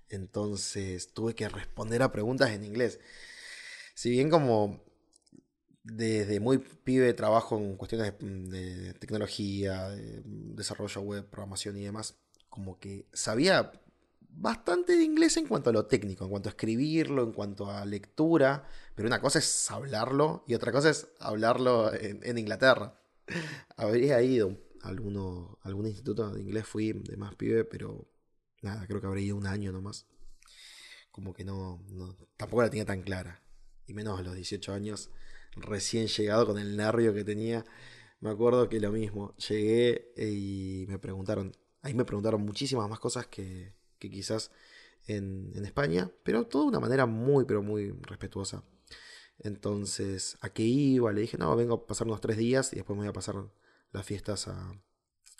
Entonces 0.09 1.13
tuve 1.13 1.33
que 1.33 1.49
responder 1.49 2.03
a 2.03 2.11
preguntas 2.11 2.51
en 2.51 2.63
inglés. 2.63 2.99
Si 3.95 4.09
bien 4.09 4.29
como 4.29 4.83
desde 5.83 6.39
muy 6.39 6.59
pibe 6.59 7.13
trabajo 7.13 7.57
en 7.57 7.75
cuestiones 7.75 8.13
de, 8.19 8.93
tecnología, 8.93 9.89
de 9.89 10.21
desarrollo 10.23 11.01
web, 11.01 11.29
programación 11.29 11.77
y 11.77 11.83
demás, 11.83 12.17
como 12.49 12.79
que 12.79 13.07
sabía 13.13 13.71
bastante 14.35 14.95
de 14.95 15.03
inglés 15.03 15.37
en 15.37 15.47
cuanto 15.47 15.69
a 15.69 15.73
lo 15.73 15.85
técnico, 15.85 16.25
en 16.25 16.31
cuanto 16.31 16.49
a 16.49 16.51
escribirlo, 16.51 17.23
en 17.23 17.31
cuanto 17.31 17.69
a 17.69 17.85
lectura, 17.85 18.67
pero 18.95 19.07
una 19.07 19.21
cosa 19.21 19.39
es 19.39 19.71
hablarlo 19.71 20.43
y 20.47 20.55
otra 20.55 20.71
cosa 20.71 20.89
es 20.89 21.07
hablarlo 21.19 21.93
en, 21.93 22.37
Inglaterra. 22.37 22.99
Habría 23.77 24.21
ido 24.21 24.57
a 24.81 24.89
alguno, 24.89 25.59
algún 25.61 25.87
instituto 25.87 26.31
de 26.31 26.41
inglés, 26.41 26.65
fui 26.67 26.93
de 26.93 27.17
más 27.17 27.35
pibe, 27.35 27.63
pero 27.63 28.07
nada, 28.61 28.85
creo 28.87 28.99
que 28.99 29.07
habría 29.07 29.25
ido 29.25 29.37
un 29.37 29.47
año 29.47 29.71
nomás. 29.71 30.07
Como 31.11 31.33
que 31.33 31.45
no, 31.45 31.83
no 31.89 32.17
tampoco 32.37 32.63
la 32.63 32.69
tenía 32.69 32.85
tan 32.85 33.01
clara. 33.01 33.41
Y 33.85 33.93
menos 33.93 34.19
a 34.19 34.23
los 34.23 34.35
18 34.35 34.73
años 34.73 35.09
recién 35.55 36.07
llegado 36.07 36.47
con 36.47 36.57
el 36.57 36.75
nervio 36.75 37.13
que 37.13 37.23
tenía. 37.23 37.65
Me 38.19 38.29
acuerdo 38.29 38.69
que 38.69 38.79
lo 38.79 38.91
mismo, 38.91 39.35
llegué 39.37 40.13
y 40.17 40.85
me 40.87 40.97
preguntaron, 40.99 41.55
ahí 41.81 41.93
me 41.93 42.05
preguntaron 42.05 42.41
muchísimas 42.41 42.89
más 42.89 42.99
cosas 42.99 43.27
que, 43.27 43.73
quizás 44.09 44.51
en, 45.07 45.53
España, 45.65 46.11
pero 46.23 46.47
todo 46.47 46.63
de 46.63 46.69
una 46.69 46.79
manera 46.79 47.05
muy, 47.05 47.45
pero 47.45 47.61
muy 47.61 47.91
respetuosa. 48.01 48.63
Entonces, 49.39 50.37
¿a 50.41 50.49
qué 50.49 50.63
iba? 50.63 51.11
Le 51.11 51.21
dije, 51.21 51.37
no, 51.37 51.55
vengo 51.55 51.73
a 51.75 51.87
pasar 51.87 52.07
unos 52.07 52.21
tres 52.21 52.37
días 52.37 52.71
y 52.73 52.77
después 52.77 52.95
me 52.95 53.03
voy 53.03 53.09
a 53.09 53.13
pasar 53.13 53.35
las 53.91 54.05
fiestas 54.05 54.47
a, 54.47 54.71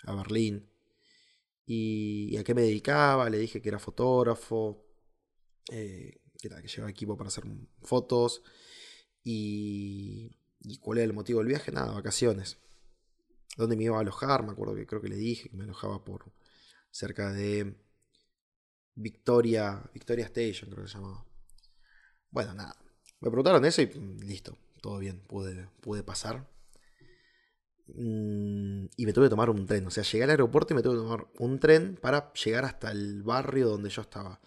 a 0.04 0.14
Berlín. 0.14 0.68
Y, 1.66 2.36
a 2.36 2.44
qué 2.44 2.54
me 2.54 2.62
dedicaba? 2.62 3.30
Le 3.30 3.38
dije 3.38 3.62
que 3.62 3.68
era 3.68 3.78
fotógrafo, 3.78 4.84
eh, 5.72 6.20
que, 6.38 6.48
que 6.48 6.68
llevaba 6.68 6.90
equipo 6.90 7.16
para 7.16 7.28
hacer 7.28 7.44
fotos. 7.82 8.42
Y, 9.22 10.36
y 10.60 10.78
cuál 10.78 10.98
era 10.98 11.06
el 11.06 11.14
motivo 11.14 11.38
del 11.38 11.48
viaje, 11.48 11.72
nada, 11.72 11.92
vacaciones. 11.92 12.58
¿Dónde 13.56 13.76
me 13.76 13.84
iba 13.84 13.96
a 13.96 14.00
alojar? 14.00 14.44
Me 14.44 14.52
acuerdo 14.52 14.74
que 14.74 14.86
creo 14.86 15.00
que 15.00 15.08
le 15.08 15.16
dije 15.16 15.48
que 15.48 15.56
me 15.56 15.64
alojaba 15.64 16.04
por 16.04 16.32
cerca 16.90 17.32
de 17.32 17.76
Victoria, 18.94 19.82
Victoria 19.92 20.26
Station, 20.26 20.70
creo 20.70 20.84
que 20.84 20.90
se 20.90 20.96
llamaba. 20.96 21.24
Bueno, 22.30 22.54
nada. 22.54 22.76
Me 23.20 23.30
preguntaron 23.30 23.64
eso 23.64 23.82
y 23.82 23.86
mm, 23.86 24.20
listo, 24.20 24.56
todo 24.80 24.98
bien, 24.98 25.20
pude, 25.26 25.68
pude 25.80 26.02
pasar. 26.02 26.46
Mm, 27.88 28.86
y 28.96 29.06
me 29.06 29.12
tuve 29.12 29.26
que 29.26 29.30
tomar 29.30 29.50
un 29.50 29.66
tren. 29.66 29.86
O 29.86 29.90
sea, 29.90 30.02
llegué 30.02 30.24
al 30.24 30.30
aeropuerto 30.30 30.74
y 30.74 30.76
me 30.76 30.82
tuve 30.82 30.94
que 30.94 31.02
tomar 31.02 31.26
un 31.38 31.58
tren 31.58 31.96
para 32.00 32.32
llegar 32.32 32.64
hasta 32.64 32.90
el 32.90 33.22
barrio 33.22 33.68
donde 33.68 33.90
yo 33.90 34.02
estaba. 34.02 34.40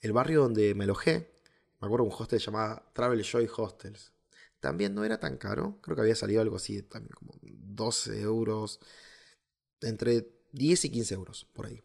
El 0.00 0.12
barrio 0.12 0.42
donde 0.42 0.74
me 0.74 0.84
alojé, 0.84 1.32
me 1.80 1.86
acuerdo 1.86 2.04
un 2.04 2.12
hostel 2.12 2.38
llamado 2.38 2.82
Travel 2.92 3.22
Joy 3.22 3.48
Hostels. 3.56 4.12
También 4.60 4.94
no 4.94 5.04
era 5.04 5.18
tan 5.18 5.38
caro, 5.38 5.78
creo 5.82 5.96
que 5.96 6.02
había 6.02 6.14
salido 6.14 6.40
algo 6.40 6.56
así, 6.56 6.82
también 6.82 7.12
como 7.14 7.34
12 7.42 8.20
euros, 8.20 8.78
entre 9.80 10.28
10 10.52 10.84
y 10.84 10.90
15 10.90 11.14
euros 11.14 11.46
por 11.52 11.66
ahí. 11.66 11.82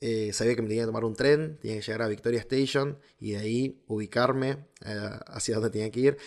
Eh, 0.00 0.32
sabía 0.32 0.54
que 0.54 0.62
me 0.62 0.68
tenía 0.68 0.82
que 0.82 0.88
tomar 0.88 1.04
un 1.04 1.14
tren, 1.14 1.58
tenía 1.60 1.76
que 1.78 1.82
llegar 1.82 2.02
a 2.02 2.08
Victoria 2.08 2.40
Station 2.40 2.98
y 3.18 3.32
de 3.32 3.38
ahí 3.38 3.84
ubicarme 3.86 4.66
eh, 4.84 5.10
hacia 5.26 5.54
donde 5.54 5.70
tenía 5.70 5.90
que 5.90 6.00
ir. 6.00 6.18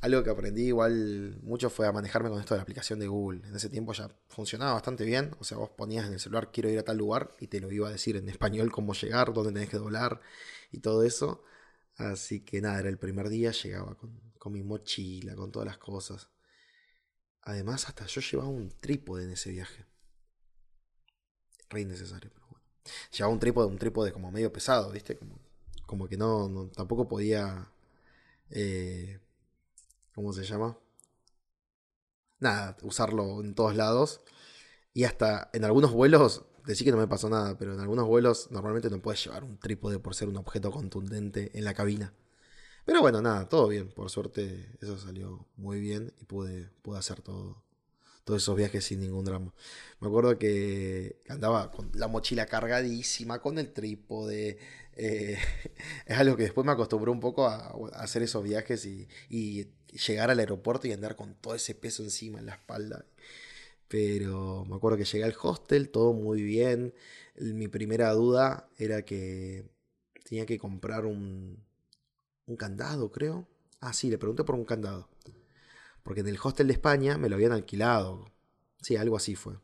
Algo 0.00 0.22
que 0.24 0.30
aprendí 0.30 0.68
igual 0.68 1.38
mucho 1.42 1.68
fue 1.68 1.86
a 1.86 1.92
manejarme 1.92 2.30
con 2.30 2.40
esto 2.40 2.54
de 2.54 2.58
la 2.58 2.62
aplicación 2.62 2.98
de 2.98 3.06
Google. 3.08 3.46
En 3.46 3.54
ese 3.54 3.68
tiempo 3.68 3.92
ya 3.92 4.08
funcionaba 4.28 4.72
bastante 4.72 5.04
bien. 5.04 5.36
O 5.38 5.44
sea, 5.44 5.58
vos 5.58 5.70
ponías 5.70 6.06
en 6.06 6.14
el 6.14 6.20
celular 6.20 6.50
quiero 6.50 6.70
ir 6.70 6.78
a 6.78 6.84
tal 6.84 6.96
lugar 6.96 7.36
y 7.38 7.48
te 7.48 7.60
lo 7.60 7.70
iba 7.70 7.88
a 7.88 7.92
decir 7.92 8.16
en 8.16 8.28
español 8.28 8.72
cómo 8.72 8.94
llegar, 8.94 9.34
dónde 9.34 9.52
tenés 9.52 9.68
que 9.68 9.76
doblar 9.76 10.20
y 10.72 10.80
todo 10.80 11.04
eso. 11.04 11.44
Así 11.96 12.40
que 12.40 12.62
nada, 12.62 12.80
era 12.80 12.88
el 12.88 12.98
primer 12.98 13.28
día, 13.28 13.52
llegaba 13.52 13.94
con, 13.96 14.18
con 14.38 14.52
mi 14.54 14.62
mochila, 14.62 15.34
con 15.36 15.52
todas 15.52 15.66
las 15.66 15.78
cosas. 15.78 16.30
Además, 17.42 17.86
hasta 17.86 18.06
yo 18.06 18.20
llevaba 18.22 18.48
un 18.48 18.70
trípode 18.70 19.24
en 19.24 19.32
ese 19.32 19.50
viaje. 19.50 19.84
Re 21.68 21.82
innecesario. 21.82 22.39
Llevaba 23.12 23.32
un 23.32 23.40
trípode, 23.40 23.66
un 23.68 23.78
trípode 23.78 24.12
como 24.12 24.30
medio 24.30 24.52
pesado, 24.52 24.90
¿viste? 24.92 25.16
Como, 25.16 25.38
como 25.86 26.08
que 26.08 26.16
no, 26.16 26.70
tampoco 26.74 27.08
podía... 27.08 27.68
Eh, 28.50 29.20
¿Cómo 30.14 30.32
se 30.32 30.44
llama? 30.44 30.76
Nada, 32.38 32.76
usarlo 32.82 33.40
en 33.40 33.54
todos 33.54 33.76
lados. 33.76 34.20
Y 34.94 35.04
hasta 35.04 35.50
en 35.52 35.64
algunos 35.64 35.92
vuelos, 35.92 36.44
decí 36.66 36.84
que 36.84 36.90
no 36.92 36.96
me 36.98 37.08
pasó 37.08 37.28
nada, 37.30 37.56
pero 37.58 37.74
en 37.74 37.80
algunos 37.80 38.06
vuelos 38.06 38.50
normalmente 38.50 38.90
no 38.90 39.00
puedes 39.02 39.24
llevar 39.24 39.44
un 39.44 39.58
trípode 39.58 39.98
por 39.98 40.14
ser 40.14 40.28
un 40.28 40.36
objeto 40.36 40.70
contundente 40.70 41.50
en 41.58 41.64
la 41.64 41.74
cabina. 41.74 42.14
Pero 42.84 43.00
bueno, 43.02 43.22
nada, 43.22 43.48
todo 43.48 43.68
bien. 43.68 43.90
Por 43.92 44.10
suerte 44.10 44.76
eso 44.80 44.98
salió 44.98 45.46
muy 45.56 45.80
bien 45.80 46.12
y 46.20 46.24
pude, 46.24 46.70
pude 46.82 46.98
hacer 46.98 47.22
todo, 47.22 47.62
todos 48.24 48.42
esos 48.42 48.56
viajes 48.56 48.84
sin 48.84 49.00
ningún 49.00 49.24
drama. 49.24 49.52
Me 50.00 50.08
acuerdo 50.08 50.38
que 50.38 51.22
andaba 51.28 51.70
con 51.70 51.90
la 51.94 52.08
mochila 52.08 52.46
cargadísima, 52.46 53.40
con 53.40 53.58
el 53.58 53.72
trípode. 53.72 54.58
Eh, 54.96 55.38
es 56.06 56.18
algo 56.18 56.36
que 56.36 56.44
después 56.44 56.66
me 56.66 56.72
acostumbró 56.72 57.12
un 57.12 57.20
poco 57.20 57.46
a, 57.46 57.74
hacer 57.94 58.22
esos 58.22 58.42
viajes 58.44 58.86
y, 58.86 59.08
llegar 60.06 60.30
al 60.30 60.38
aeropuerto 60.38 60.86
y 60.86 60.92
andar 60.92 61.16
con 61.16 61.34
todo 61.34 61.54
ese 61.56 61.74
peso 61.74 62.02
encima 62.02 62.38
en 62.38 62.46
la 62.46 62.54
espalda. 62.54 63.04
Pero 63.88 64.64
me 64.66 64.76
acuerdo 64.76 64.98
que 64.98 65.04
llegué 65.04 65.24
al 65.24 65.34
hostel, 65.42 65.90
todo 65.90 66.12
muy 66.12 66.42
bien. 66.42 66.94
Mi 67.36 67.68
primera 67.68 68.12
duda 68.12 68.68
era 68.78 69.02
que 69.04 69.68
tenía 70.24 70.46
que 70.46 70.58
comprar 70.58 71.06
un, 71.06 71.64
un 72.46 72.56
candado, 72.56 73.10
creo. 73.10 73.48
Ah, 73.80 73.92
sí, 73.92 74.10
le 74.10 74.18
pregunté 74.18 74.44
por 74.44 74.54
un 74.54 74.64
candado. 74.64 75.08
Porque 76.10 76.22
en 76.22 76.26
el 76.26 76.40
hostel 76.42 76.66
de 76.66 76.72
España 76.72 77.18
me 77.18 77.28
lo 77.28 77.36
habían 77.36 77.52
alquilado. 77.52 78.32
Sí, 78.82 78.96
algo 78.96 79.16
así 79.16 79.36
fue. 79.36 79.54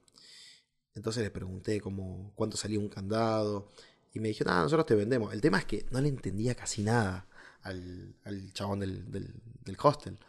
Entonces 0.94 1.24
le 1.24 1.32
pregunté 1.32 1.80
como 1.80 2.30
cuánto 2.36 2.56
salía 2.56 2.78
un 2.78 2.88
candado. 2.88 3.72
Y 4.14 4.20
me 4.20 4.28
dijeron, 4.28 4.54
ah, 4.54 4.62
nosotros 4.62 4.86
te 4.86 4.94
vendemos. 4.94 5.34
El 5.34 5.40
tema 5.40 5.58
es 5.58 5.64
que 5.64 5.86
no 5.90 6.00
le 6.00 6.06
entendía 6.06 6.54
casi 6.54 6.84
nada 6.84 7.26
al, 7.62 8.14
chabón 8.52 8.78
del, 8.78 9.10
del, 9.10 9.76
hostel. 9.82 10.20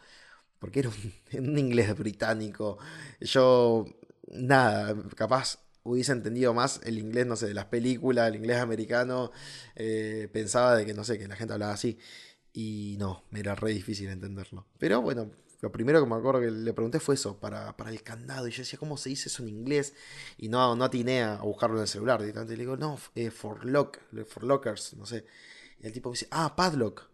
Porque 0.57 0.79
era 0.79 0.89
un, 1.33 1.59
inglés 1.59 1.95
británico. 1.95 2.79
Yo, 3.21 3.85
nada, 4.27 4.95
capaz 5.15 5.59
hubiese 5.83 6.13
entendido 6.13 6.51
más 6.55 6.81
el 6.83 6.97
inglés, 6.97 7.27
no 7.27 7.35
sé, 7.35 7.45
de 7.45 7.53
las 7.53 7.65
películas, 7.65 8.27
el 8.29 8.37
inglés 8.37 8.57
americano. 8.57 9.31
Eh, 9.75 10.29
pensaba 10.33 10.75
de 10.77 10.83
que, 10.83 10.95
no 10.95 11.03
sé, 11.03 11.19
que 11.19 11.27
la 11.27 11.35
gente 11.35 11.53
hablaba 11.53 11.73
así. 11.73 11.99
Y 12.53 12.95
no, 12.97 13.23
me 13.29 13.41
era 13.41 13.53
re 13.53 13.71
difícil 13.71 14.09
entenderlo. 14.09 14.65
Pero 14.79 14.99
bueno, 15.03 15.29
lo 15.59 15.71
primero 15.71 15.99
que 15.99 16.07
me 16.07 16.15
acuerdo 16.15 16.41
que 16.41 16.51
le 16.51 16.73
pregunté 16.73 16.99
fue 16.99 17.15
eso, 17.15 17.39
para, 17.39 17.75
el 17.87 18.03
candado. 18.03 18.47
Y 18.47 18.51
yo 18.51 18.59
decía, 18.59 18.77
¿cómo 18.77 18.95
se 18.97 19.09
dice 19.09 19.29
eso 19.29 19.41
en 19.43 19.49
inglés? 19.49 19.93
Y 20.37 20.49
no, 20.49 20.75
no 20.75 20.85
atiné 20.85 21.23
a 21.23 21.41
buscarlo 21.41 21.77
en 21.77 21.83
el 21.83 21.87
celular. 21.87 22.21
Y 22.21 22.31
le 22.31 22.55
digo, 22.55 22.77
no, 22.77 22.99
eh, 23.15 23.31
for 23.31 23.65
lock, 23.65 23.97
for 24.27 24.43
lockers, 24.43 24.95
no 24.95 25.05
sé. 25.05 25.25
Y 25.79 25.87
el 25.87 25.93
tipo 25.93 26.09
me 26.09 26.13
dice, 26.13 26.27
ah, 26.31 26.55
padlock. 26.55 27.09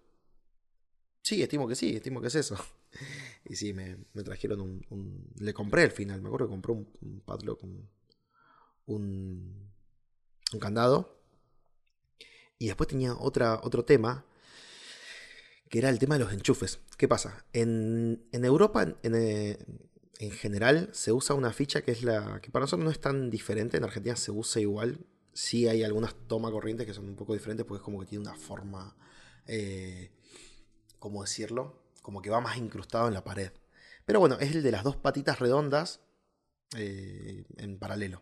Sí, 1.22 1.42
estimo 1.42 1.68
que 1.68 1.76
sí, 1.76 1.96
estimo 1.96 2.22
que 2.22 2.28
es 2.28 2.36
eso. 2.36 2.58
Y 3.46 3.58
sí, 3.58 3.74
me, 3.74 3.98
trajeron 4.24 4.62
un, 4.62 5.28
Le 5.38 5.54
compré 5.54 5.84
al 5.84 5.92
final, 5.92 6.22
me 6.22 6.28
acuerdo 6.28 6.48
que 6.48 6.52
compré 6.52 6.72
un, 6.72 7.22
padlock, 7.26 7.62
un, 7.64 7.90
un, 8.86 9.70
candado. 10.62 11.20
Y 12.60 12.68
después 12.68 12.88
tenía 12.88 13.16
otra, 13.16 13.60
otro 13.64 13.84
tema 13.84 14.26
que 15.74 15.80
era 15.80 15.90
el 15.90 15.98
tema 15.98 16.20
de 16.20 16.24
los 16.24 16.32
enchufes. 16.32 16.82
¿Qué 17.00 17.08
pasa? 17.08 17.48
En, 17.52 18.28
Europa, 18.32 18.96
eh, 19.02 19.58
en, 20.20 20.32
general, 20.32 20.92
se 20.92 21.12
usa 21.12 21.36
una 21.36 21.52
ficha 21.52 21.82
que 21.82 21.90
es 21.90 22.04
la 22.04 22.42
que 22.44 22.52
para 22.52 22.66
nosotros 22.66 22.86
no 22.86 22.92
es 22.92 23.02
tan 23.02 23.32
diferente. 23.32 23.78
En 23.78 23.84
Argentina 23.84 24.16
se 24.16 24.30
usa 24.30 24.62
igual. 24.62 25.00
Sí 25.34 25.68
hay 25.68 25.82
algunas 25.82 26.14
toma 26.28 26.52
corrientes 26.52 26.86
que 26.86 26.94
son 26.94 27.10
un 27.10 27.16
poco 27.16 27.34
diferentes 27.34 27.66
porque 27.66 27.80
es 27.80 27.84
como 27.84 28.00
que 28.00 28.06
tiene 28.06 28.22
una 28.22 28.36
forma, 28.36 28.96
eh, 29.48 30.12
¿cómo 31.00 31.24
decirlo? 31.24 31.82
Como 32.04 32.22
que 32.22 32.30
va 32.30 32.40
más 32.40 32.58
incrustado 32.58 33.08
en 33.08 33.16
la 33.16 33.24
pared. 33.24 33.52
Pero 34.06 34.20
bueno, 34.20 34.38
es 34.40 34.52
el 34.52 34.62
de 34.62 34.72
las 34.72 34.84
dos 34.84 34.96
patitas 34.96 35.40
redondas 35.40 36.02
eh, 36.78 37.46
en 37.58 37.80
paralelo. 37.80 38.22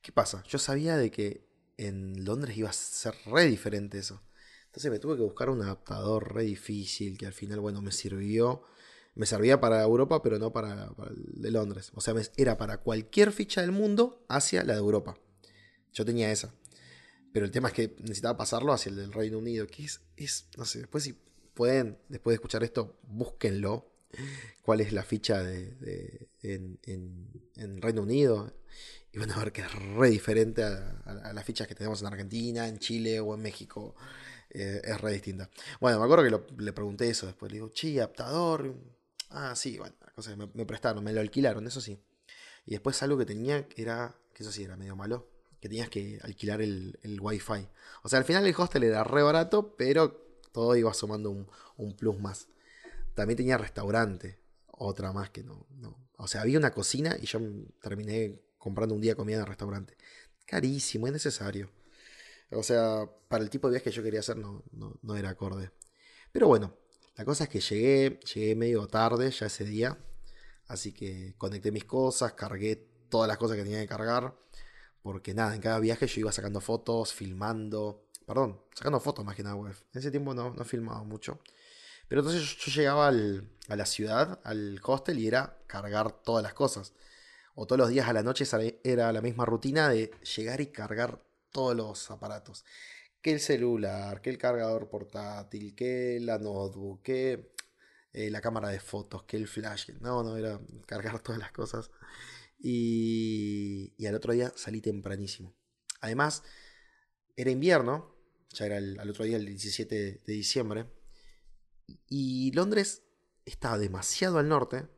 ¿Qué 0.00 0.10
pasa? 0.10 0.42
Yo 0.48 0.58
sabía 0.58 0.96
de 0.96 1.10
que 1.10 1.46
en 1.76 2.24
Londres 2.24 2.56
iba 2.56 2.70
a 2.70 2.72
ser 2.72 3.14
re 3.26 3.44
diferente 3.44 3.98
eso. 3.98 4.22
Entonces 4.76 4.92
me 4.92 4.98
tuve 4.98 5.16
que 5.16 5.22
buscar 5.22 5.48
un 5.48 5.62
adaptador 5.62 6.34
re 6.34 6.42
difícil 6.42 7.16
que 7.16 7.24
al 7.24 7.32
final, 7.32 7.60
bueno, 7.60 7.80
me 7.80 7.92
sirvió. 7.92 8.62
Me 9.14 9.24
servía 9.24 9.58
para 9.58 9.82
Europa, 9.82 10.20
pero 10.22 10.38
no 10.38 10.52
para, 10.52 10.92
el 11.08 11.40
de 11.40 11.50
Londres. 11.50 11.92
O 11.94 12.02
sea, 12.02 12.12
era 12.36 12.58
para 12.58 12.76
cualquier 12.82 13.32
ficha 13.32 13.62
del 13.62 13.72
mundo 13.72 14.26
hacia 14.28 14.64
la 14.64 14.74
de 14.74 14.78
Europa. 14.78 15.18
Yo 15.94 16.04
tenía 16.04 16.30
esa. 16.30 16.52
Pero 17.32 17.46
el 17.46 17.52
tema 17.52 17.68
es 17.68 17.74
que 17.74 17.96
necesitaba 18.00 18.36
pasarlo 18.36 18.70
hacia 18.74 18.90
el 18.90 18.96
del 18.96 19.14
Reino 19.14 19.38
Unido. 19.38 19.66
Que 19.66 19.82
es, 19.82 20.02
es 20.14 20.48
no 20.58 20.66
sé, 20.66 20.80
después 20.80 21.04
si 21.04 21.14
pueden, 21.54 21.96
después 22.10 22.32
de 22.32 22.34
escuchar 22.34 22.62
esto, 22.62 22.98
búsquenlo. 23.04 23.90
¿Cuál 24.60 24.82
es 24.82 24.92
la 24.92 25.04
ficha 25.04 25.42
de, 25.42 26.28
en, 26.42 26.78
en, 26.82 27.80
Reino 27.80 28.02
Unido? 28.02 28.52
Y 29.10 29.18
van 29.18 29.30
a 29.30 29.38
ver 29.38 29.52
que 29.52 29.62
es 29.62 29.72
re 29.72 30.10
diferente 30.10 30.64
a, 30.64 31.00
a 31.06 31.32
las 31.32 31.46
fichas 31.46 31.66
que 31.66 31.74
tenemos 31.74 32.02
en 32.02 32.08
Argentina, 32.08 32.68
en 32.68 32.78
Chile 32.78 33.20
o 33.20 33.34
en 33.34 33.40
México. 33.40 33.94
Eh, 34.50 34.80
es 34.84 35.00
re 35.00 35.12
distinta. 35.12 35.50
Bueno, 35.80 35.98
me 35.98 36.04
acuerdo 36.04 36.24
que 36.24 36.62
le 36.62 36.72
pregunté 36.72 37.08
eso 37.08 37.26
después. 37.26 37.50
Le 37.50 37.56
digo, 37.56 37.68
chi, 37.70 37.98
adaptador. 37.98 38.74
Ah, 39.30 39.54
sí, 39.56 39.78
bueno, 39.78 39.94
cosa 40.14 40.34
me, 40.36 40.66
prestaron, 40.66 41.02
me 41.02 41.12
lo 41.12 41.20
alquilaron, 41.20 41.66
eso 41.66 41.80
sí. 41.80 41.98
Y 42.64 42.72
después 42.72 43.02
algo 43.02 43.18
que 43.18 43.26
tenía 43.26 43.68
que 43.68 43.82
era, 43.82 44.16
que 44.32 44.42
eso 44.42 44.52
sí 44.52 44.64
era 44.64 44.76
medio 44.76 44.96
malo, 44.96 45.28
que 45.60 45.68
tenías 45.68 45.88
que 45.88 46.18
alquilar 46.22 46.62
el, 46.62 46.98
el 47.02 47.20
wifi. 47.20 47.68
O 48.02 48.08
sea, 48.08 48.18
al 48.18 48.24
final 48.24 48.46
el 48.46 48.54
hostel 48.56 48.84
era 48.84 49.04
re 49.04 49.22
barato, 49.22 49.74
pero 49.76 50.26
todo 50.56 50.74
iba 50.74 50.94
sumando 50.94 51.30
un, 51.76 51.96
plus 51.96 52.18
más. 52.18 52.48
También 53.14 53.36
tenía 53.36 53.58
restaurante, 53.58 54.38
otra 54.68 55.12
más 55.12 55.28
que 55.28 55.42
no, 55.42 55.66
no. 55.76 55.98
O 56.16 56.28
sea, 56.28 56.40
había 56.40 56.58
una 56.58 56.70
cocina 56.70 57.14
y 57.20 57.26
yo 57.26 57.38
terminé 57.82 58.40
comprando 58.56 58.94
un 58.94 59.02
día 59.02 59.14
comida 59.14 59.36
en 59.36 59.42
el 59.42 59.48
restaurante. 59.48 59.98
Carísimo, 60.46 61.06
es 61.08 61.12
necesario. 61.12 61.70
O 62.50 62.62
sea, 62.62 63.08
para 63.28 63.42
el 63.42 63.50
tipo 63.50 63.68
de 63.68 63.72
viaje 63.72 63.90
que 63.90 63.96
yo 63.96 64.02
quería 64.02 64.20
hacer 64.20 64.36
no, 64.36 64.62
no, 64.72 65.16
era 65.16 65.30
acorde. 65.30 65.70
Pero 66.32 66.48
bueno, 66.48 66.76
la 67.16 67.24
cosa 67.24 67.44
es 67.44 67.50
que 67.50 67.60
llegué, 67.60 68.20
llegué 68.34 68.54
medio 68.54 68.86
tarde 68.86 69.30
ya 69.30 69.46
ese 69.46 69.64
día. 69.64 69.98
Así 70.68 70.92
que 70.92 71.34
conecté 71.38 71.72
mis 71.72 71.84
cosas, 71.84 72.34
cargué 72.34 72.76
todas 73.08 73.28
las 73.28 73.38
cosas 73.38 73.56
que 73.56 73.64
tenía 73.64 73.80
que 73.80 73.88
cargar. 73.88 74.34
Porque 75.02 75.34
nada, 75.34 75.54
en 75.54 75.60
cada 75.60 75.78
viaje 75.78 76.06
yo 76.06 76.20
iba 76.20 76.32
sacando 76.32 76.60
fotos, 76.60 77.12
filmando. 77.12 78.08
Perdón, 78.26 78.60
sacando 78.74 79.00
fotos 79.00 79.24
más 79.24 79.36
que 79.36 79.42
nada 79.42 79.56
web. 79.56 79.74
En 79.92 79.98
ese 80.00 80.10
tiempo 80.10 80.34
no, 80.34 80.52
no 80.52 80.64
filmaba 80.64 81.02
mucho. 81.04 81.40
Pero 82.08 82.20
entonces 82.20 82.56
yo, 82.58 82.72
llegaba 82.72 83.08
a 83.08 83.76
la 83.76 83.86
ciudad, 83.86 84.40
al 84.44 84.80
hostel, 84.82 85.18
y 85.18 85.26
era 85.26 85.58
cargar 85.66 86.12
todas 86.22 86.42
las 86.42 86.54
cosas. 86.54 86.92
O 87.54 87.66
todos 87.66 87.78
los 87.78 87.88
días 87.88 88.08
a 88.08 88.12
la 88.12 88.22
noche 88.22 88.44
era 88.84 89.12
la 89.12 89.20
misma 89.20 89.44
rutina 89.44 89.88
de 89.88 90.12
llegar 90.36 90.60
y 90.60 90.66
cargar 90.66 91.25
todos 91.56 91.74
los 91.74 92.10
aparatos. 92.10 92.66
Que 93.22 93.32
el 93.32 93.40
celular, 93.40 94.20
que 94.20 94.28
el 94.28 94.36
cargador 94.36 94.90
portátil, 94.90 95.74
que 95.74 96.18
la 96.20 96.38
notebook, 96.38 97.02
que 97.02 97.54
eh, 98.12 98.30
la 98.30 98.42
cámara 98.42 98.68
de 98.68 98.78
fotos, 98.78 99.22
que 99.24 99.38
el 99.38 99.48
flash. 99.48 99.90
No, 100.00 100.22
no, 100.22 100.36
era 100.36 100.60
cargar 100.84 101.18
todas 101.22 101.38
las 101.38 101.52
cosas. 101.52 101.90
Y, 102.58 103.94
al 104.06 104.14
otro 104.16 104.34
día 104.34 104.52
salí 104.54 104.82
tempranísimo. 104.82 105.54
Además, 106.02 106.42
era 107.36 107.50
invierno, 107.50 108.14
ya 108.50 108.66
era 108.66 108.76
el, 108.76 109.00
al 109.00 109.08
otro 109.08 109.24
día 109.24 109.38
el 109.38 109.46
17 109.46 110.22
de 110.26 110.32
diciembre, 110.32 110.86
y 112.08 112.52
Londres 112.52 113.02
está 113.46 113.78
demasiado 113.78 114.38
al 114.38 114.48
norte, 114.48 114.88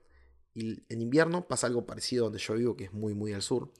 y 0.55 0.83
en 0.92 1.03
invierno 1.03 1.47
pasa 1.47 1.68
algo 1.68 1.87
parecido 1.87 2.25
donde 2.25 2.40
yo 2.40 2.55
vivo, 2.55 2.77
que 2.77 2.85
es 2.85 2.92
muy, 2.92 3.14
muy 3.14 3.33
al 3.33 3.42
sur. 3.42 3.73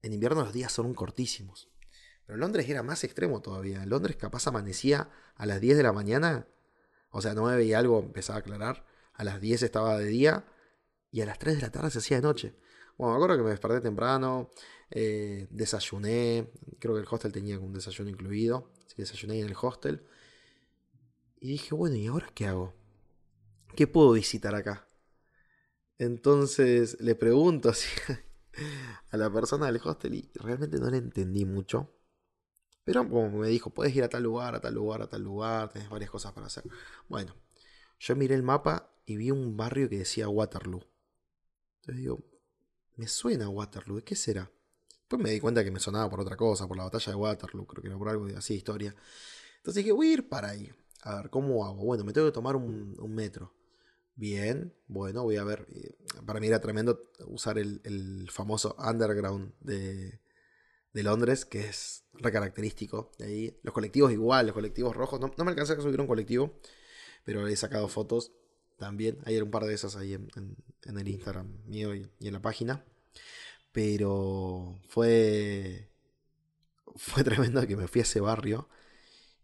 En 0.00 0.14
invierno 0.14 0.42
los 0.42 0.54
días 0.54 0.72
son 0.72 0.94
cortísimos. 0.94 1.68
Pero 2.28 2.40
Londres 2.40 2.68
era 2.68 2.82
más 2.82 3.04
extremo 3.04 3.40
todavía. 3.40 3.86
Londres 3.86 4.16
capaz 4.16 4.46
amanecía 4.46 5.08
a 5.34 5.46
las 5.46 5.62
10 5.62 5.78
de 5.78 5.82
la 5.82 5.94
mañana, 5.94 6.46
o 7.08 7.22
sea, 7.22 7.32
9 7.32 7.64
y 7.64 7.72
algo 7.72 8.00
empezaba 8.00 8.36
a 8.36 8.40
aclarar, 8.40 8.84
a 9.14 9.24
las 9.24 9.40
10 9.40 9.62
estaba 9.62 9.96
de 9.96 10.04
día 10.04 10.44
y 11.10 11.22
a 11.22 11.26
las 11.26 11.38
3 11.38 11.56
de 11.56 11.62
la 11.62 11.72
tarde 11.72 11.90
se 11.90 12.00
hacía 12.00 12.18
de 12.18 12.24
noche. 12.24 12.54
Bueno, 12.98 13.12
me 13.12 13.16
acuerdo 13.16 13.38
que 13.38 13.44
me 13.44 13.50
desperté 13.50 13.80
temprano, 13.80 14.50
eh, 14.90 15.46
desayuné, 15.48 16.52
creo 16.78 16.96
que 16.96 17.00
el 17.00 17.06
hostel 17.10 17.32
tenía 17.32 17.58
un 17.58 17.72
desayuno 17.72 18.10
incluido, 18.10 18.72
así 18.84 18.94
que 18.94 19.02
desayuné 19.02 19.40
en 19.40 19.46
el 19.46 19.56
hostel. 19.58 20.06
Y 21.40 21.52
dije, 21.52 21.74
bueno, 21.74 21.96
¿y 21.96 22.08
ahora 22.08 22.28
qué 22.34 22.46
hago? 22.46 22.74
¿Qué 23.74 23.86
puedo 23.86 24.12
visitar 24.12 24.54
acá? 24.54 24.86
Entonces 25.96 27.00
le 27.00 27.14
pregunto 27.14 27.70
así 27.70 27.88
a 29.12 29.16
la 29.16 29.32
persona 29.32 29.72
del 29.72 29.80
hostel 29.82 30.14
y 30.14 30.30
realmente 30.34 30.78
no 30.78 30.90
le 30.90 30.98
entendí 30.98 31.46
mucho. 31.46 31.94
Pero 32.88 33.06
como 33.06 33.28
me 33.28 33.48
dijo, 33.48 33.68
puedes 33.68 33.94
ir 33.94 34.02
a 34.02 34.08
tal 34.08 34.22
lugar, 34.22 34.54
a 34.54 34.62
tal 34.62 34.72
lugar, 34.72 35.02
a 35.02 35.06
tal 35.06 35.22
lugar, 35.22 35.68
tenés 35.68 35.90
varias 35.90 36.10
cosas 36.10 36.32
para 36.32 36.46
hacer. 36.46 36.64
Bueno, 37.06 37.36
yo 38.00 38.16
miré 38.16 38.34
el 38.34 38.42
mapa 38.42 38.90
y 39.04 39.18
vi 39.18 39.30
un 39.30 39.58
barrio 39.58 39.90
que 39.90 39.98
decía 39.98 40.26
Waterloo. 40.26 40.80
Entonces 41.80 41.96
digo, 41.96 42.24
me 42.96 43.06
suena 43.06 43.50
Waterloo, 43.50 44.00
qué 44.02 44.16
será? 44.16 44.50
Después 45.00 45.20
me 45.22 45.32
di 45.32 45.38
cuenta 45.38 45.62
que 45.62 45.70
me 45.70 45.80
sonaba 45.80 46.08
por 46.08 46.20
otra 46.20 46.38
cosa, 46.38 46.66
por 46.66 46.78
la 46.78 46.84
batalla 46.84 47.12
de 47.12 47.16
Waterloo, 47.16 47.66
creo 47.66 47.82
que 47.82 47.88
era 47.88 47.98
por 47.98 48.08
algo 48.08 48.24
así 48.34 48.54
de 48.54 48.58
historia. 48.58 48.94
Entonces 49.58 49.84
dije, 49.84 49.92
voy 49.92 50.08
a 50.08 50.12
ir 50.14 50.28
para 50.30 50.48
ahí. 50.48 50.72
A 51.02 51.16
ver, 51.16 51.28
¿cómo 51.28 51.66
hago? 51.66 51.84
Bueno, 51.84 52.04
me 52.04 52.14
tengo 52.14 52.28
que 52.28 52.32
tomar 52.32 52.56
un, 52.56 52.96
metro. 53.14 53.52
Bien, 54.14 54.72
bueno, 54.86 55.24
voy 55.24 55.36
a 55.36 55.44
ver. 55.44 55.66
Para 56.24 56.40
mí 56.40 56.46
era 56.46 56.58
tremendo 56.58 57.10
usar 57.26 57.58
el, 57.58 58.30
famoso 58.32 58.74
underground 58.78 59.52
de, 59.60 60.20
Londres, 61.02 61.44
que 61.44 61.68
es 61.68 62.04
re 62.14 62.32
característico 62.32 63.12
de 63.18 63.26
ahí. 63.26 63.60
Los 63.62 63.74
colectivos 63.74 64.12
igual, 64.12 64.46
los 64.46 64.54
colectivos 64.54 64.96
rojos. 64.96 65.20
No, 65.20 65.44
me 65.44 65.50
alcancé 65.50 65.74
a 65.74 65.80
subir 65.80 66.00
un 66.00 66.06
colectivo, 66.06 66.58
pero 67.24 67.46
he 67.46 67.56
sacado 67.56 67.88
fotos 67.88 68.32
también. 68.78 69.18
Hay 69.24 69.38
un 69.40 69.50
par 69.50 69.64
de 69.64 69.74
esas 69.74 69.96
ahí 69.96 70.14
en, 70.14 70.28
el 70.84 71.08
Instagram 71.08 71.58
mío 71.66 71.94
y 71.94 72.08
en 72.20 72.32
la 72.32 72.42
página. 72.42 72.84
Pero 73.72 74.80
fue. 74.88 75.88
Fue 76.96 77.24
tremendo 77.24 77.66
que 77.66 77.76
me 77.76 77.88
fui 77.88 78.00
a 78.00 78.04
ese 78.04 78.20
barrio 78.20 78.68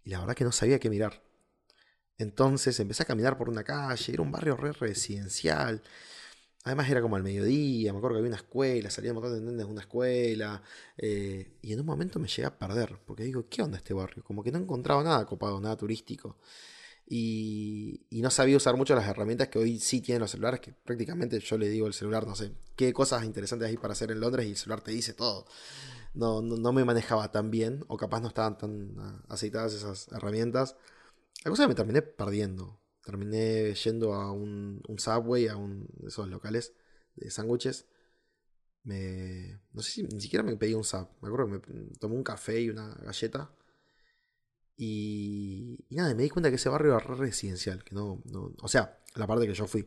y 0.05 0.11
la 0.11 0.21
verdad 0.21 0.35
que 0.35 0.45
no 0.45 0.53
sabía 0.53 0.79
qué 0.79 0.91
mirar. 0.91 1.23
Entonces 2.19 2.79
empecé 2.79 3.03
a 3.03 3.07
caminar 3.07 3.37
por 3.37 3.49
una 3.49 3.65
calle, 3.65 4.13
era 4.13 4.23
un 4.23 4.31
barrio 4.31 4.57
re 4.57 4.73
residencial. 4.73 5.83
Además 6.65 6.89
era 6.89 7.03
como 7.03 7.17
al 7.17 7.23
mediodía, 7.23 7.93
me 7.93 7.99
acuerdo 7.99 8.17
que 8.17 8.21
había 8.21 8.31
una 8.31 8.39
escuela, 8.39 8.89
salía 8.91 9.13
un 9.13 9.21
montón 9.21 9.57
de 9.57 9.65
una 9.65 9.83
escuela. 9.83 10.63
Eh, 10.97 11.59
y 11.61 11.75
en 11.75 11.81
un 11.81 11.87
momento 11.87 12.19
me 12.19 12.27
llegué 12.27 12.47
a 12.47 12.59
perder, 12.59 12.99
porque 13.05 13.23
digo, 13.23 13.47
¿qué 13.51 13.63
onda 13.63 13.77
este 13.77 13.93
barrio? 13.93 14.25
Como 14.25 14.43
que 14.43 14.51
no 14.51 14.59
encontraba 14.59 15.03
nada 15.05 15.27
copado, 15.27 15.61
nada 15.61 15.77
turístico. 15.77 16.39
Y, 17.07 18.07
no 18.11 18.31
sabía 18.31 18.57
usar 18.57 18.77
mucho 18.77 18.95
las 18.95 19.07
herramientas 19.07 19.49
que 19.49 19.59
hoy 19.59 19.79
sí 19.79 20.01
tienen 20.01 20.21
los 20.23 20.31
celulares, 20.31 20.61
que 20.61 20.73
prácticamente 20.73 21.39
yo 21.39 21.59
le 21.59 21.69
digo 21.69 21.87
al 21.87 21.93
celular, 21.93 22.27
no 22.27 22.35
sé, 22.35 22.53
qué 22.77 22.93
cosas 22.95 23.25
interesantes 23.25 23.69
hay 23.69 23.77
para 23.77 23.93
hacer 23.93 24.11
en 24.11 24.21
Londres 24.21 24.47
y 24.47 24.51
el 24.53 24.57
celular 24.57 24.81
te 24.81 24.93
dice 24.93 25.13
todo. 25.13 25.47
No, 26.15 26.41
no, 26.41 26.73
me 26.73 26.85
manejaba 26.85 27.31
tan 27.31 27.51
bien, 27.51 27.85
o 27.89 27.97
capaz 27.99 28.21
no 28.21 28.29
estaban 28.29 28.57
tan 28.57 28.95
ah, 28.99 29.23
aceitadas 29.29 29.75
esas 29.75 30.09
herramientas. 30.13 30.77
La 31.45 31.51
cosa 31.51 31.65
que 31.65 31.69
me 31.69 31.75
terminé 31.75 32.03
perdiendo. 32.03 32.81
Terminé 33.05 33.75
yendo 33.75 34.15
a 34.15 34.33
un, 34.33 34.83
subway, 34.99 35.49
a 35.49 35.57
un 35.57 35.87
de 35.97 36.09
esos 36.09 36.29
locales 36.29 36.73
de 37.17 37.31
sándwiches. 37.31 37.87
Me, 38.83 39.61
no 39.73 39.83
sé 39.83 39.91
si 39.91 40.03
ni 40.03 40.21
siquiera 40.21 40.43
me 40.43 40.57
pedí 40.57 40.75
un 40.75 40.85
sub. 40.85 41.09
Me 41.23 41.29
acuerdo 41.29 41.61
que 41.61 41.73
me 41.73 41.87
tomé 41.99 42.17
un 42.17 42.25
café 42.25 42.61
y 42.61 42.71
una 42.71 42.95
galleta 42.95 43.51
y, 44.77 45.79
nada, 45.91 46.15
me 46.15 46.25
di 46.25 46.31
cuenta 46.31 46.51
que 46.51 46.57
ese 46.57 46.69
barrio 46.69 46.97
era 46.97 47.15
residencial, 47.15 47.85
que 47.85 47.95
no, 47.95 48.23
o 48.61 48.69
sea, 48.69 48.99
la 49.15 49.27
parte 49.27 49.47
que 49.47 49.55
yo 49.55 49.67
fui. 49.67 49.87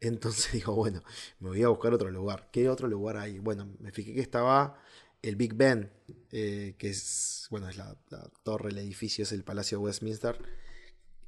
Entonces 0.00 0.52
digo, 0.52 0.74
bueno, 0.74 1.02
me 1.40 1.48
voy 1.48 1.62
a 1.62 1.68
buscar 1.68 1.94
otro 1.94 2.10
lugar. 2.10 2.50
¿Qué 2.52 2.68
otro 2.68 2.88
lugar 2.88 3.16
hay? 3.16 3.38
Bueno, 3.38 3.74
me 3.80 3.92
fijé 3.92 4.14
que 4.14 4.20
estaba 4.20 4.78
el 5.22 5.36
Big 5.36 5.54
Ben, 5.54 5.90
eh, 6.32 6.74
que 6.78 6.90
es, 6.90 7.46
bueno, 7.50 7.68
es 7.68 7.76
la, 7.76 7.96
torre, 8.42 8.70
el 8.70 8.78
edificio, 8.78 9.22
es 9.22 9.32
el 9.32 9.44
Palacio 9.44 9.78
de 9.78 9.84
Westminster, 9.84 10.38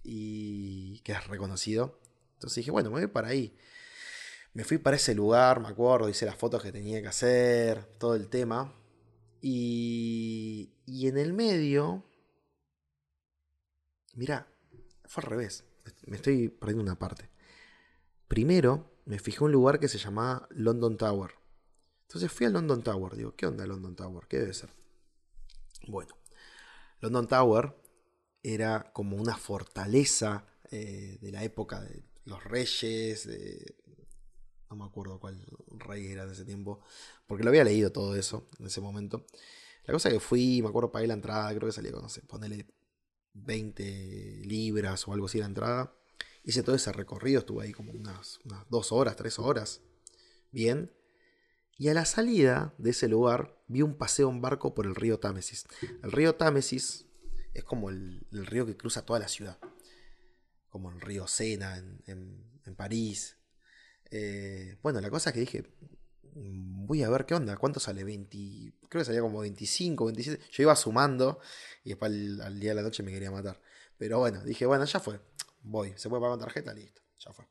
y 0.05 1.01
que 1.01 1.13
es 1.13 1.27
reconocido. 1.27 1.99
Entonces 2.35 2.57
dije, 2.57 2.71
bueno, 2.71 2.91
me 2.91 3.01
voy 3.01 3.09
para 3.09 3.29
ahí. 3.29 3.57
Me 4.53 4.65
fui 4.65 4.79
para 4.79 4.97
ese 4.97 5.15
lugar, 5.15 5.61
me 5.61 5.69
acuerdo, 5.69 6.09
hice 6.09 6.27
las 6.27 6.37
fotos 6.37 6.63
que 6.63 6.71
tenía 6.71 7.03
que 7.03 7.09
hacer, 7.09 7.85
todo 7.99 8.15
el 8.15 8.29
tema. 8.29 8.73
Y, 9.41 10.73
y 10.87 11.09
en 11.09 11.19
el 11.19 11.33
medio 11.33 12.05
Mira, 14.15 14.47
fue 15.07 15.23
al 15.25 15.31
revés. 15.31 15.65
Me 16.07 16.17
estoy 16.17 16.49
perdiendo 16.49 16.83
una 16.83 16.99
parte. 16.99 17.31
Primero 18.29 18.93
me 19.05 19.19
fijé 19.19 19.43
un 19.45 19.53
lugar 19.53 19.81
que 19.81 19.89
se 19.89 19.99
llamaba 19.99 20.47
London 20.51 20.97
Tower. 20.97 21.33
Entonces 22.03 22.31
fui 22.31 22.47
a 22.47 22.51
London 22.51 22.83
Tower. 22.83 23.17
Digo, 23.17 23.35
¿qué 23.35 23.47
onda 23.47 23.67
London 23.67 23.97
Tower? 23.97 24.27
¿Qué 24.29 24.39
debe 24.39 24.55
ser? 24.55 24.71
Bueno, 25.89 26.17
London 27.01 27.27
Tower 27.27 27.77
era 28.45 28.93
como 28.93 29.17
una 29.17 29.37
fortaleza 29.37 30.47
eh, 30.71 31.19
de 31.21 31.33
la 31.33 31.43
época 31.43 31.81
de 31.81 32.05
los 32.27 32.45
reyes, 32.45 33.29
no 34.71 34.77
me 34.77 34.85
acuerdo 34.85 35.19
cuál 35.19 35.45
rey 35.79 36.07
era 36.07 36.27
de 36.27 36.35
ese 36.35 36.45
tiempo, 36.45 36.81
porque 37.27 37.43
lo 37.43 37.51
había 37.51 37.65
leído 37.65 37.91
todo 37.91 38.15
eso 38.15 38.49
en 38.59 38.67
ese 38.67 38.81
momento. 38.81 39.25
La 39.87 39.93
cosa 39.93 40.11
que 40.11 40.21
fui, 40.21 40.61
me 40.63 40.69
acuerdo, 40.69 40.93
pagué 40.93 41.07
la 41.07 41.15
entrada, 41.15 41.49
creo 41.55 41.69
que 41.69 41.73
salía, 41.73 41.91
no 41.93 42.09
sé, 42.09 42.23
ponele 42.23 42.67
20 43.35 44.43
libras 44.45 45.07
o 45.09 45.13
algo 45.13 45.27
así 45.27 45.39
la 45.39 45.47
entrada. 45.47 45.95
Hice 46.43 46.63
todo 46.63 46.77
ese 46.77 46.93
recorrido, 46.93 47.41
estuve 47.41 47.65
ahí 47.65 47.73
como 47.73 47.93
unas, 47.93 48.39
unas 48.45 48.69
dos 48.69 48.93
horas, 48.93 49.17
tres 49.17 49.39
horas. 49.39 49.81
Bien. 50.51 50.93
Y 51.77 51.89
a 51.89 51.95
la 51.95 52.05
salida 52.05 52.75
de 52.79 52.91
ese 52.91 53.09
lugar 53.09 53.59
vi 53.67 53.83
un 53.83 53.97
paseo 53.97 54.31
en 54.31 54.41
barco 54.41 54.75
por 54.75 54.87
el 54.87 54.95
río 54.95 55.19
Támesis. 55.19 55.67
El 56.03 56.13
río 56.13 56.37
Támesis 56.37 57.07
es 57.55 57.65
como 57.65 57.89
el, 57.89 58.27
río 58.31 58.67
que 58.67 58.77
cruza 58.77 59.07
toda 59.07 59.21
la 59.21 59.29
ciudad. 59.29 59.59
Como 60.69 60.91
el 60.91 61.01
río 61.01 61.27
Sena 61.27 61.77
en, 61.79 62.77
París. 62.77 63.37
Eh, 64.11 64.77
bueno, 64.83 65.01
la 65.01 65.11
cosa 65.11 65.31
es 65.31 65.35
que 65.35 65.41
dije, 65.41 65.65
mm, 66.35 66.87
voy 66.87 67.03
a 67.05 67.09
ver 67.09 67.25
qué 67.25 67.35
onda, 67.35 67.57
cuánto 67.57 67.79
sale, 67.79 68.03
20, 68.03 68.37
creo 68.89 69.01
que 69.01 69.05
salía 69.05 69.21
como 69.21 69.41
25, 69.41 70.07
27. 70.07 70.45
Yo 70.51 70.63
iba 70.65 70.75
sumando 70.75 71.39
y 71.85 71.91
después 71.91 72.11
al, 72.11 72.59
día 72.59 72.71
de 72.71 72.75
la 72.75 72.83
noche 72.83 73.03
me 73.03 73.13
quería 73.13 73.31
matar. 73.31 73.61
Pero 73.97 74.19
bueno, 74.19 74.43
dije, 74.43 74.67
bueno, 74.67 74.85
ya 74.85 74.99
fue. 74.99 75.21
Voy. 75.63 75.95
Se 75.97 76.09
puede 76.09 76.21
pagar 76.21 76.39
con 76.39 76.47
tarjeta, 76.47 76.75
listo. 76.75 77.01
Ya 77.19 77.33
fue. 77.33 77.47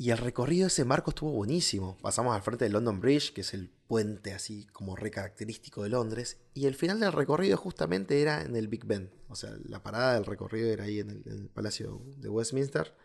Y 0.00 0.12
el 0.12 0.16
recorrido 0.16 0.62
de 0.62 0.68
ese 0.68 0.86
marco 0.86 1.10
estuvo 1.10 1.30
buenísimo. 1.30 1.98
Pasamos 2.00 2.34
al 2.34 2.40
frente 2.40 2.64
del 2.64 2.72
London 2.72 3.00
Bridge, 3.02 3.34
que 3.34 3.42
es 3.42 3.52
el 3.52 3.68
puente 3.68 4.32
así 4.32 4.66
como 4.68 4.96
re 4.96 5.10
característico 5.10 5.82
de 5.82 5.90
Londres. 5.90 6.38
Y 6.54 6.64
el 6.64 6.74
final 6.74 7.00
del 7.00 7.12
recorrido 7.12 7.58
justamente 7.58 8.22
era 8.22 8.40
en 8.40 8.56
el 8.56 8.68
Big 8.68 8.86
Ben. 8.86 9.12
O 9.28 9.36
sea, 9.36 9.50
la 9.62 9.82
parada 9.82 10.14
del 10.14 10.24
recorrido 10.24 10.70
era 10.70 10.84
ahí 10.84 11.00
en 11.00 11.10
el, 11.10 11.50
Palacio 11.50 12.00
de 12.16 12.30
Westminster. 12.30 12.96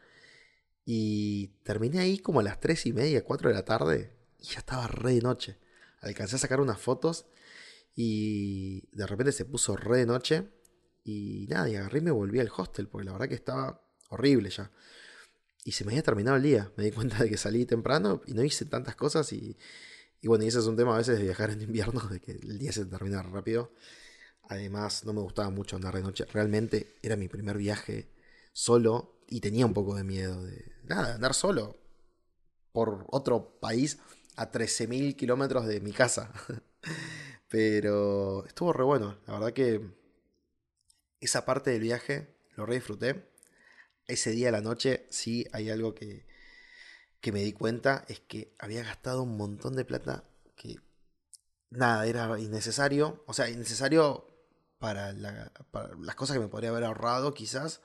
Y 0.86 1.48
terminé 1.64 2.00
ahí 2.00 2.18
como 2.18 2.40
a 2.40 2.44
las 2.44 2.62
3 2.62 2.86
y 2.86 2.94
media, 2.94 3.26
4 3.26 3.50
de 3.50 3.56
la 3.56 3.66
tarde. 3.66 4.16
Y 4.40 4.46
ya 4.46 4.60
estaba 4.60 4.88
re 4.88 5.16
de 5.16 5.22
noche. 5.22 5.58
Alcancé 6.00 6.38
a 6.38 6.40
sacar 6.40 6.62
unas 6.62 6.80
fotos 6.80 7.26
y 7.94 8.88
de 8.96 9.06
repente 9.06 9.34
se 9.34 9.44
puso 9.44 9.76
re 9.76 9.98
de 9.98 10.06
noche. 10.06 10.48
Y 11.04 11.46
nada, 11.50 11.68
y 11.68 11.76
agarré 11.76 12.00
y 12.00 12.04
me 12.04 12.12
volví 12.12 12.40
al 12.40 12.52
hostel, 12.56 12.88
porque 12.88 13.04
la 13.04 13.12
verdad 13.12 13.28
que 13.28 13.36
estaba 13.36 13.86
horrible 14.12 14.50
ya. 14.50 14.72
Y 15.66 15.72
se 15.72 15.84
me 15.84 15.92
había 15.92 16.04
terminado 16.04 16.38
el 16.38 16.44
día. 16.44 16.72
Me 16.78 16.84
di 16.86 16.92
cuenta 16.92 17.18
de 17.22 17.30
que 17.30 17.38
salí 17.38 17.66
temprano 17.66 18.22
y 18.28 18.36
no 18.36 18.44
hice 18.44 18.66
tantas 18.66 18.96
cosas. 18.96 19.34
Y, 19.34 19.58
y 20.22 20.28
bueno, 20.28 20.46
y 20.46 20.48
ese 20.48 20.60
es 20.60 20.68
un 20.68 20.78
tema 20.78 20.94
a 20.94 21.00
veces 21.00 21.18
de 21.18 21.24
viajar 21.24 21.50
en 21.50 21.62
invierno, 21.62 22.02
de 22.02 22.22
que 22.22 22.34
el 22.34 22.60
día 22.60 22.72
se 22.72 22.86
termina 22.86 23.24
rápido. 23.24 23.72
Además, 24.44 25.04
no 25.06 25.14
me 25.14 25.22
gustaba 25.22 25.50
mucho 25.50 25.76
andar 25.76 25.96
de 25.96 26.04
noche. 26.04 26.26
Realmente 26.32 26.96
era 27.02 27.16
mi 27.16 27.28
primer 27.28 27.58
viaje 27.58 28.12
solo 28.54 29.24
y 29.28 29.42
tenía 29.42 29.66
un 29.66 29.74
poco 29.74 29.96
de 29.96 30.04
miedo 30.04 30.44
de, 30.44 30.72
nada, 30.84 31.16
andar 31.16 31.34
solo 31.34 31.78
por 32.72 33.06
otro 33.10 33.60
país 33.60 33.98
a 34.36 34.52
13.000 34.52 35.16
kilómetros 35.16 35.66
de 35.66 35.82
mi 35.82 35.92
casa. 35.94 36.32
Pero 37.50 38.46
estuvo 38.46 38.72
re 38.72 38.84
bueno, 38.84 39.18
la 39.26 39.34
verdad 39.34 39.54
que 39.54 39.82
esa 41.20 41.44
parte 41.44 41.72
del 41.72 41.82
viaje 41.82 42.36
lo 42.56 42.66
re 42.66 42.76
disfruté. 42.76 43.35
Ese 44.08 44.32
día 44.32 44.50
a 44.50 44.52
la 44.52 44.62
noche 44.62 45.08
sí 45.10 45.48
hay 45.52 45.70
algo 45.70 45.96
que, 45.96 46.26
que 47.22 47.32
me 47.32 47.42
di 47.42 47.54
cuenta, 47.54 48.06
es 48.08 48.20
que 48.20 48.56
había 48.60 48.84
gastado 48.84 49.24
un 49.24 49.38
montón 49.38 49.76
de 49.76 49.86
plata 49.86 50.26
que 50.56 50.78
nada, 51.70 52.06
era 52.06 52.40
innecesario. 52.40 53.24
O 53.28 53.34
sea, 53.34 53.50
innecesario 53.50 54.28
para, 54.80 55.14
las 55.14 56.16
cosas 56.16 56.36
que 56.36 56.40
me 56.40 56.48
podría 56.48 56.70
haber 56.70 56.84
ahorrado 56.84 57.34
quizás. 57.34 57.82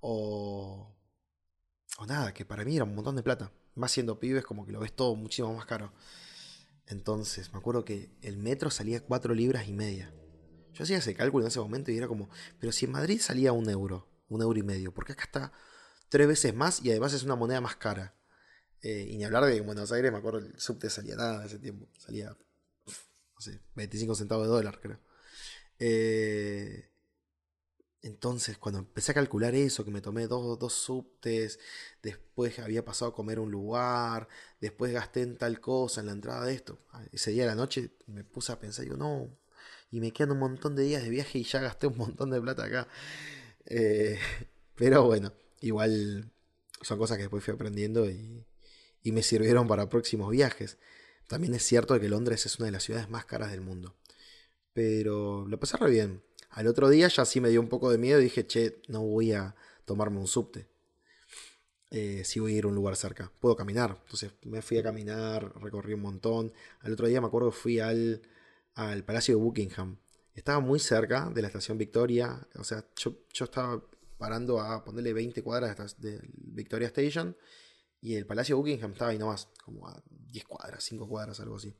O, 0.00 0.94
o 1.98 2.06
nada, 2.06 2.34
que 2.34 2.44
para 2.44 2.64
mí 2.64 2.76
era 2.76 2.84
un 2.84 2.94
montón 2.94 3.16
de 3.16 3.22
plata. 3.22 3.52
Más 3.74 3.92
siendo 3.92 4.18
pibes, 4.18 4.44
como 4.44 4.66
que 4.66 4.72
lo 4.72 4.80
ves 4.80 4.94
todo 4.94 5.14
muchísimo 5.14 5.54
más 5.54 5.66
caro. 5.66 5.92
Entonces, 6.86 7.52
me 7.52 7.58
acuerdo 7.58 7.84
que 7.84 8.10
el 8.22 8.36
metro 8.36 8.70
salía 8.70 9.00
4 9.00 9.34
libras 9.34 9.68
y 9.68 9.72
media. 9.72 10.12
Yo 10.74 10.84
hacía 10.84 10.98
ese 10.98 11.14
cálculo 11.14 11.44
en 11.44 11.48
ese 11.48 11.60
momento 11.60 11.90
y 11.90 11.98
era 11.98 12.08
como, 12.08 12.28
pero 12.58 12.72
si 12.72 12.86
en 12.86 12.92
Madrid 12.92 13.20
salía 13.20 13.52
un 13.52 13.68
euro, 13.68 14.08
un 14.34 14.42
euro 14.42 14.58
y 14.58 14.62
medio, 14.62 14.92
porque 14.92 15.12
acá 15.12 15.24
está 15.24 15.52
tres 16.08 16.28
veces 16.28 16.54
más 16.54 16.82
y 16.84 16.90
además 16.90 17.12
es 17.12 17.22
una 17.22 17.36
moneda 17.36 17.60
más 17.60 17.76
cara. 17.76 18.14
Eh, 18.82 19.06
y 19.10 19.16
ni 19.16 19.24
hablar 19.24 19.44
de 19.44 19.52
que 19.52 19.58
en 19.58 19.66
Buenos 19.66 19.92
Aires, 19.92 20.10
me 20.12 20.18
acuerdo, 20.18 20.40
el 20.40 20.58
subte 20.58 20.90
salía 20.90 21.16
nada 21.16 21.40
de 21.40 21.46
ese 21.46 21.58
tiempo. 21.58 21.88
Salía, 21.98 22.36
no 22.86 23.40
sé, 23.40 23.60
25 23.74 24.14
centavos 24.14 24.46
de 24.46 24.52
dólar, 24.52 24.80
creo. 24.80 25.00
Eh, 25.78 26.92
entonces, 28.02 28.58
cuando 28.58 28.80
empecé 28.80 29.12
a 29.12 29.14
calcular 29.14 29.54
eso, 29.54 29.84
que 29.84 29.92
me 29.92 30.00
tomé 30.00 30.26
dos, 30.26 30.58
dos 30.58 30.72
subtes, 30.72 31.60
después 32.02 32.58
había 32.58 32.84
pasado 32.84 33.12
a 33.12 33.14
comer 33.14 33.38
un 33.38 33.50
lugar, 33.52 34.28
después 34.60 34.92
gasté 34.92 35.22
en 35.22 35.38
tal 35.38 35.60
cosa, 35.60 36.00
en 36.00 36.06
la 36.06 36.12
entrada 36.12 36.44
de 36.44 36.54
esto. 36.54 36.80
Ese 37.12 37.30
día 37.30 37.44
de 37.44 37.50
la 37.50 37.54
noche 37.54 37.92
me 38.06 38.24
puse 38.24 38.50
a 38.52 38.58
pensar, 38.58 38.84
digo, 38.84 38.96
no, 38.96 39.38
y 39.92 40.00
me 40.00 40.12
quedan 40.12 40.32
un 40.32 40.40
montón 40.40 40.74
de 40.74 40.82
días 40.82 41.02
de 41.04 41.10
viaje 41.10 41.38
y 41.38 41.44
ya 41.44 41.60
gasté 41.60 41.86
un 41.86 41.96
montón 41.96 42.30
de 42.30 42.40
plata 42.40 42.64
acá. 42.64 42.88
Eh, 43.66 44.18
pero 44.76 45.04
bueno, 45.04 45.32
igual 45.60 46.30
son 46.80 46.98
cosas 46.98 47.16
que 47.16 47.24
después 47.24 47.44
fui 47.44 47.54
aprendiendo 47.54 48.08
y, 48.08 48.44
me 49.04 49.22
sirvieron 49.22 49.66
para 49.66 49.88
próximos 49.88 50.30
viajes. 50.30 50.78
También 51.28 51.54
es 51.54 51.64
cierto 51.64 51.98
que 51.98 52.08
Londres 52.08 52.46
es 52.46 52.58
una 52.58 52.66
de 52.66 52.72
las 52.72 52.84
ciudades 52.84 53.08
más 53.10 53.24
caras 53.24 53.50
del 53.50 53.60
mundo. 53.60 53.96
Pero 54.72 55.46
lo 55.48 55.58
pasé 55.58 55.76
re 55.76 55.90
bien. 55.90 56.22
Al 56.50 56.66
otro 56.66 56.88
día 56.88 57.08
ya 57.08 57.24
sí 57.24 57.40
me 57.40 57.48
dio 57.48 57.60
un 57.60 57.68
poco 57.68 57.90
de 57.90 57.98
miedo 57.98 58.20
y 58.20 58.24
dije, 58.24 58.46
che, 58.46 58.80
no 58.88 59.02
voy 59.02 59.32
a 59.32 59.56
tomarme 59.84 60.18
un 60.18 60.28
subte. 60.28 60.68
Eh, 61.90 62.22
si 62.24 62.40
voy 62.40 62.54
a 62.54 62.58
ir 62.58 62.64
a 62.64 62.68
un 62.68 62.74
lugar 62.74 62.96
cerca. 62.96 63.32
Puedo 63.40 63.56
caminar. 63.56 63.98
Entonces 64.04 64.32
me 64.44 64.62
fui 64.62 64.78
a 64.78 64.82
caminar, 64.82 65.52
recorrí 65.60 65.94
un 65.94 66.02
montón. 66.02 66.52
Al 66.80 66.92
otro 66.92 67.06
día 67.08 67.20
me 67.20 67.26
acuerdo 67.26 67.50
que 67.50 67.56
fui 67.56 67.80
al, 67.80 68.22
al 68.74 69.04
Palacio 69.04 69.36
de 69.36 69.42
Buckingham. 69.42 69.98
Estaba 70.34 70.60
muy 70.60 70.78
cerca 70.78 71.30
de 71.30 71.42
la 71.42 71.48
estación 71.48 71.76
Victoria. 71.78 72.46
O 72.56 72.64
sea, 72.64 72.84
yo, 72.96 73.16
estaba 73.32 73.82
parando 74.18 74.60
a 74.60 74.84
ponerle 74.84 75.12
20 75.12 75.42
cuadras 75.42 76.00
de 76.00 76.20
Victoria 76.34 76.86
Station 76.88 77.36
y 78.00 78.16
el 78.16 78.26
Palacio 78.26 78.56
Buckingham 78.56 78.92
estaba 78.92 79.10
ahí 79.10 79.18
nomás, 79.18 79.48
como 79.64 79.86
a 79.88 80.02
10 80.10 80.44
cuadras, 80.46 80.82
5 80.84 81.08
cuadras, 81.08 81.38
algo 81.40 81.56
así. 81.56 81.74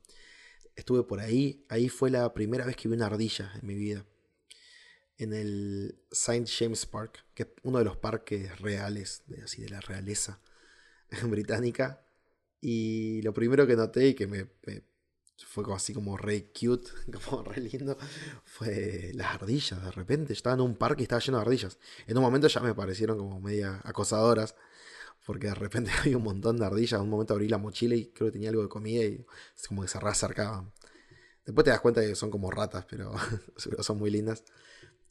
Estuve 0.75 1.03
por 1.03 1.19
ahí, 1.19 1.65
ahí 1.69 1.89
fue 1.89 2.09
la 2.09 2.33
primera 2.33 2.65
vez 2.65 2.75
que 2.75 2.87
vi 2.87 2.95
una 2.95 3.07
ardilla 3.07 3.51
en 3.59 3.67
mi 3.67 3.75
vida. 3.75 4.05
En 5.17 5.33
el 5.33 5.99
St. 6.11 6.45
James 6.47 6.85
Park, 6.85 7.25
que 7.33 7.43
es 7.43 7.49
uno 7.63 7.79
de 7.79 7.85
los 7.85 7.97
parques 7.97 8.59
reales, 8.59 9.23
así 9.43 9.61
de 9.61 9.69
la 9.69 9.81
realeza 9.81 10.39
británica. 11.27 12.05
Y 12.61 13.21
lo 13.23 13.33
primero 13.33 13.67
que 13.67 13.75
noté 13.75 14.07
y 14.07 14.13
que 14.13 14.25
me, 14.25 14.47
fue 15.37 15.63
así 15.73 15.93
como 15.93 16.17
re 16.17 16.51
cute, 16.51 16.89
como 17.27 17.43
re 17.43 17.61
lindo, 17.61 17.97
fue 18.43 19.11
las 19.13 19.35
ardillas. 19.35 19.83
De 19.83 19.91
repente 19.91 20.33
estaba 20.33 20.55
en 20.55 20.61
un 20.61 20.75
parque 20.75 21.03
y 21.03 21.05
estaba 21.05 21.21
lleno 21.21 21.37
de 21.37 21.43
ardillas. 21.43 21.77
En 22.07 22.17
un 22.17 22.23
momento 22.23 22.47
ya 22.47 22.61
me 22.61 22.73
parecieron 22.73 23.17
como 23.17 23.39
media 23.39 23.81
acosadoras 23.83 24.55
porque 25.25 25.47
de 25.47 25.55
repente 25.55 25.91
había 25.99 26.17
un 26.17 26.23
montón 26.23 26.57
de 26.57 26.65
ardillas. 26.65 26.93
En 26.93 27.01
un 27.01 27.09
momento 27.09 27.33
abrí 27.33 27.47
la 27.47 27.57
mochila 27.57 27.95
y 27.95 28.07
creo 28.07 28.27
que 28.27 28.33
tenía 28.33 28.49
algo 28.49 28.63
de 28.63 28.69
comida 28.69 29.03
y 29.03 29.25
como 29.67 29.81
que 29.81 29.87
se 29.87 29.97
acercaban. 29.97 30.71
Después 31.45 31.65
te 31.65 31.71
das 31.71 31.81
cuenta 31.81 32.01
que 32.01 32.15
son 32.15 32.31
como 32.31 32.51
ratas, 32.51 32.85
pero, 32.89 33.13
son 33.57 33.97
muy 33.97 34.09
lindas. 34.11 34.43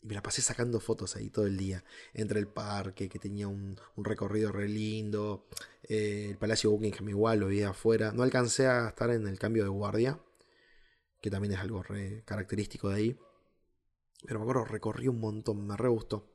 Y 0.03 0.09
me 0.09 0.15
la 0.15 0.23
pasé 0.23 0.43
sacando 0.43 0.81
fotos 0.81 1.15
ahí 1.17 1.31
todo 1.31 1.47
el 1.47 1.57
día. 1.57 1.85
Entre 2.13 2.41
el 2.41 2.49
parque, 2.49 3.09
que 3.09 3.19
tenía 3.19 3.49
un, 3.49 3.77
recorrido 3.97 4.51
re 4.51 4.69
lindo. 4.69 5.47
Eh, 5.85 6.27
el 6.31 6.39
Palacio 6.39 6.71
Buckingham 6.71 7.09
igual, 7.09 7.41
lo 7.41 7.47
vi 7.47 7.63
afuera. 7.63 8.13
No 8.13 8.23
alcancé 8.23 8.67
a 8.67 8.89
estar 8.89 9.11
en 9.11 9.27
el 9.29 9.39
cambio 9.39 9.63
de 9.63 9.71
guardia, 9.71 10.19
que 11.21 11.31
también 11.31 11.55
es 11.55 11.61
algo 11.61 11.83
re 11.83 12.23
característico 12.25 12.89
de 12.89 12.97
ahí. 12.97 13.19
Pero 14.25 14.39
me 14.39 14.43
acuerdo, 14.43 14.65
recorrí 14.65 15.09
un 15.09 15.21
montón, 15.21 15.67
me 15.67 15.77
re 15.77 15.89
gustó. 15.89 16.29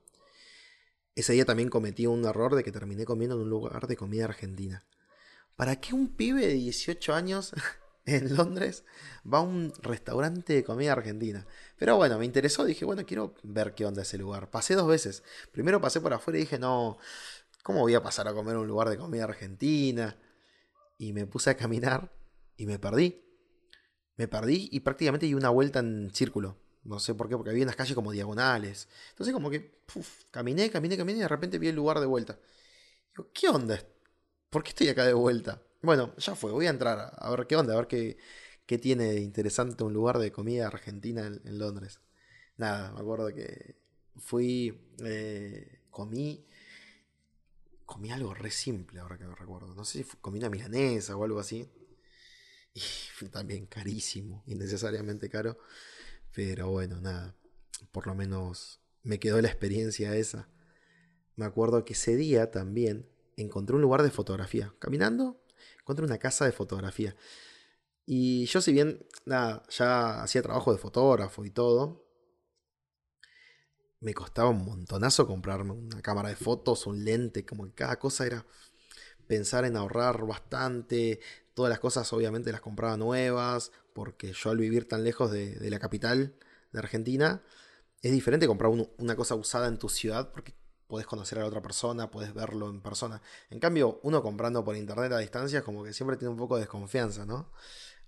Ese 1.16 1.34
día 1.34 1.46
también 1.46 1.70
cometí 1.70 2.06
un 2.06 2.24
error 2.26 2.56
de 2.56 2.64
que 2.64 2.72
terminé 2.72 3.04
comiendo 3.04 3.36
en 3.36 3.42
un 3.42 3.50
lugar 3.50 3.88
de 3.88 3.98
comida 3.98 4.26
argentina. 4.26 4.86
¿Para 5.56 5.78
qué 5.78 5.96
un 5.96 6.16
pibe 6.16 6.46
de 6.46 6.54
18 6.54 7.14
años 7.14 7.54
en 8.08 8.36
Londres 8.36 8.84
va 9.32 9.40
a 9.40 9.42
un 9.42 9.74
restaurante 9.82 10.54
de 10.54 10.64
comida 10.64 10.94
argentina? 10.94 11.46
Pero 11.78 11.98
bueno, 11.98 12.18
me 12.18 12.26
interesó, 12.26 12.66
dije, 12.66 12.86
bueno, 12.86 13.06
quiero 13.06 13.36
ver 13.44 13.76
qué 13.76 13.86
onda 13.86 14.02
ese 14.02 14.18
lugar. 14.18 14.50
Pasé 14.50 14.76
dos 14.76 14.88
veces. 14.88 15.24
Primero 15.52 15.82
pasé 15.82 16.02
por 16.02 16.14
afuera 16.14 16.40
y 16.40 16.42
dije, 16.42 16.58
no, 16.58 16.98
¿cómo 17.64 17.82
voy 17.82 17.94
a 17.96 18.02
pasar 18.02 18.28
a 18.28 18.34
comer 18.34 18.58
un 18.58 18.68
lugar 18.68 18.90
de 18.90 18.98
comida 18.98 19.26
argentina? 19.26 20.18
Y 20.98 21.14
me 21.14 21.26
puse 21.28 21.50
a 21.50 21.58
caminar 21.58 22.12
y 22.56 22.66
me 22.66 22.80
perdí. 22.80 23.24
Me 24.16 24.28
perdí 24.28 24.70
y 24.72 24.80
prácticamente 24.80 25.28
di 25.28 25.34
una 25.36 25.50
vuelta 25.50 25.80
en 25.80 26.10
círculo. 26.14 26.58
No 26.84 27.00
sé 27.00 27.14
por 27.14 27.28
qué, 27.28 27.36
porque 27.36 27.52
había 27.52 27.64
unas 27.64 27.76
calles 27.76 27.94
como 27.94 28.12
diagonales. 28.12 28.88
Entonces 29.10 29.34
como 29.34 29.50
que 29.50 29.78
caminé, 30.32 30.72
caminé, 30.72 30.98
caminé 30.98 31.20
y 31.20 31.22
de 31.22 31.28
repente 31.28 31.60
vi 31.60 31.68
el 31.68 31.76
lugar 31.76 32.00
de 32.00 32.06
vuelta. 32.06 32.40
Digo, 33.16 33.30
¿qué 33.34 33.50
onda? 33.50 33.80
¿Por 34.50 34.64
qué 34.64 34.70
estoy 34.70 34.90
acá 34.90 35.06
de 35.06 35.14
vuelta? 35.14 35.62
Bueno, 35.82 36.16
ya 36.18 36.36
fue, 36.36 36.52
voy 36.52 36.66
a 36.68 36.72
entrar 36.72 37.14
a 37.16 37.30
ver 37.30 37.48
qué 37.48 37.56
onda, 37.56 37.74
a 37.74 37.78
ver 37.78 37.88
qué, 37.88 38.18
qué 38.68 38.78
tiene 38.78 39.06
de 39.14 39.22
interesante 39.22 39.84
un 39.84 39.94
lugar 39.94 40.20
de 40.20 40.32
comida 40.32 40.68
argentina 40.68 41.26
en, 41.26 41.60
Londres. 41.60 42.02
Nada, 42.58 42.92
me 42.92 43.00
acuerdo 43.00 43.34
que 43.34 43.78
fui, 44.18 44.92
eh, 45.04 45.82
comí, 45.90 46.46
comí 47.86 48.12
algo 48.12 48.34
re 48.34 48.52
simple 48.52 49.00
ahora 49.00 49.18
que 49.18 49.26
me 49.26 49.36
recuerdo. 49.36 49.74
No 49.76 49.86
sé 49.86 50.04
si 50.04 50.18
comí 50.18 50.40
una 50.40 50.50
milanesa 50.50 51.16
o 51.16 51.24
algo 51.24 51.40
así. 51.40 51.70
Y 52.74 52.82
fue 53.14 53.30
también 53.30 53.66
carísimo, 53.68 54.44
innecesariamente 54.48 55.30
caro. 55.30 55.58
Pero 56.34 56.70
bueno, 56.70 57.00
nada. 57.02 57.36
Por 57.92 58.08
lo 58.08 58.16
menos 58.16 58.82
me 59.04 59.20
quedó 59.20 59.42
la 59.42 59.48
experiencia 59.48 60.16
esa. 60.16 60.50
Me 61.36 61.46
acuerdo 61.46 61.86
que 61.86 61.94
ese 61.94 62.16
día 62.16 62.52
también 62.52 63.10
encontré 63.38 63.76
un 63.76 63.82
lugar 63.82 64.04
de 64.04 64.12
fotografía. 64.12 64.74
Caminando, 64.80 65.42
encontré 65.88 66.06
una 66.06 66.18
casa 66.18 66.44
de 66.44 66.52
fotografía. 66.52 67.16
Y 68.06 68.46
yo 68.48 68.62
si 68.62 68.74
bien, 68.74 69.06
nada, 69.26 69.64
ya 69.70 70.22
hacía 70.22 70.42
trabajo 70.42 70.74
de 70.74 70.78
fotógrafo 70.78 71.46
y 71.46 71.50
todo, 71.50 72.06
me 74.02 74.14
costaba 74.14 74.50
un 74.50 74.66
montonazo 74.66 75.26
comprarme 75.26 75.72
una 75.72 76.02
cámara 76.02 76.30
de 76.30 76.36
fotos, 76.36 76.88
un 76.88 77.06
lente, 77.06 77.46
como 77.46 77.66
que 77.66 77.74
cada 77.74 77.98
cosa 78.00 78.26
era 78.26 78.46
pensar 79.28 79.64
en 79.64 79.78
ahorrar 79.78 80.26
bastante. 80.26 81.22
Todas 81.54 81.70
las 81.70 81.80
cosas 81.80 82.12
obviamente 82.12 82.52
las 82.52 82.62
compraba 82.62 82.98
nuevas, 82.98 83.72
porque 83.94 84.34
yo 84.34 84.50
al 84.50 84.58
vivir 84.58 84.90
tan 84.90 85.06
lejos 85.06 85.32
de, 85.32 85.58
la 85.70 85.80
capital 85.80 86.36
de 86.74 86.80
Argentina, 86.80 87.42
es 88.02 88.12
diferente 88.12 88.46
comprar 88.46 88.72
una 88.98 89.16
cosa 89.16 89.36
usada 89.36 89.68
en 89.68 89.78
tu 89.78 89.88
ciudad 89.88 90.32
porque 90.34 90.54
puedes 90.88 91.08
conocer 91.08 91.38
a 91.40 91.42
la 91.42 91.48
otra 91.48 91.62
persona, 91.62 92.10
puedes 92.10 92.34
verlo 92.34 92.70
en 92.70 92.82
persona. 92.82 93.22
En 93.50 93.60
cambio, 93.60 94.00
uno 94.04 94.22
comprando 94.24 94.64
por 94.64 94.76
internet 94.76 95.12
a 95.12 95.20
distancia 95.20 95.60
es 95.60 95.66
como 95.66 95.84
que 95.84 95.94
siempre 95.94 96.18
tiene 96.18 96.32
un 96.32 96.38
poco 96.38 96.56
de 96.56 96.62
desconfianza, 96.62 97.26
¿no? 97.26 97.52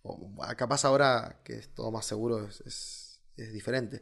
O, 0.03 0.35
capaz 0.57 0.85
ahora 0.85 1.41
que 1.43 1.55
es 1.57 1.73
todo 1.73 1.91
más 1.91 2.05
seguro 2.05 2.47
es, 2.47 3.21
diferente. 3.35 4.01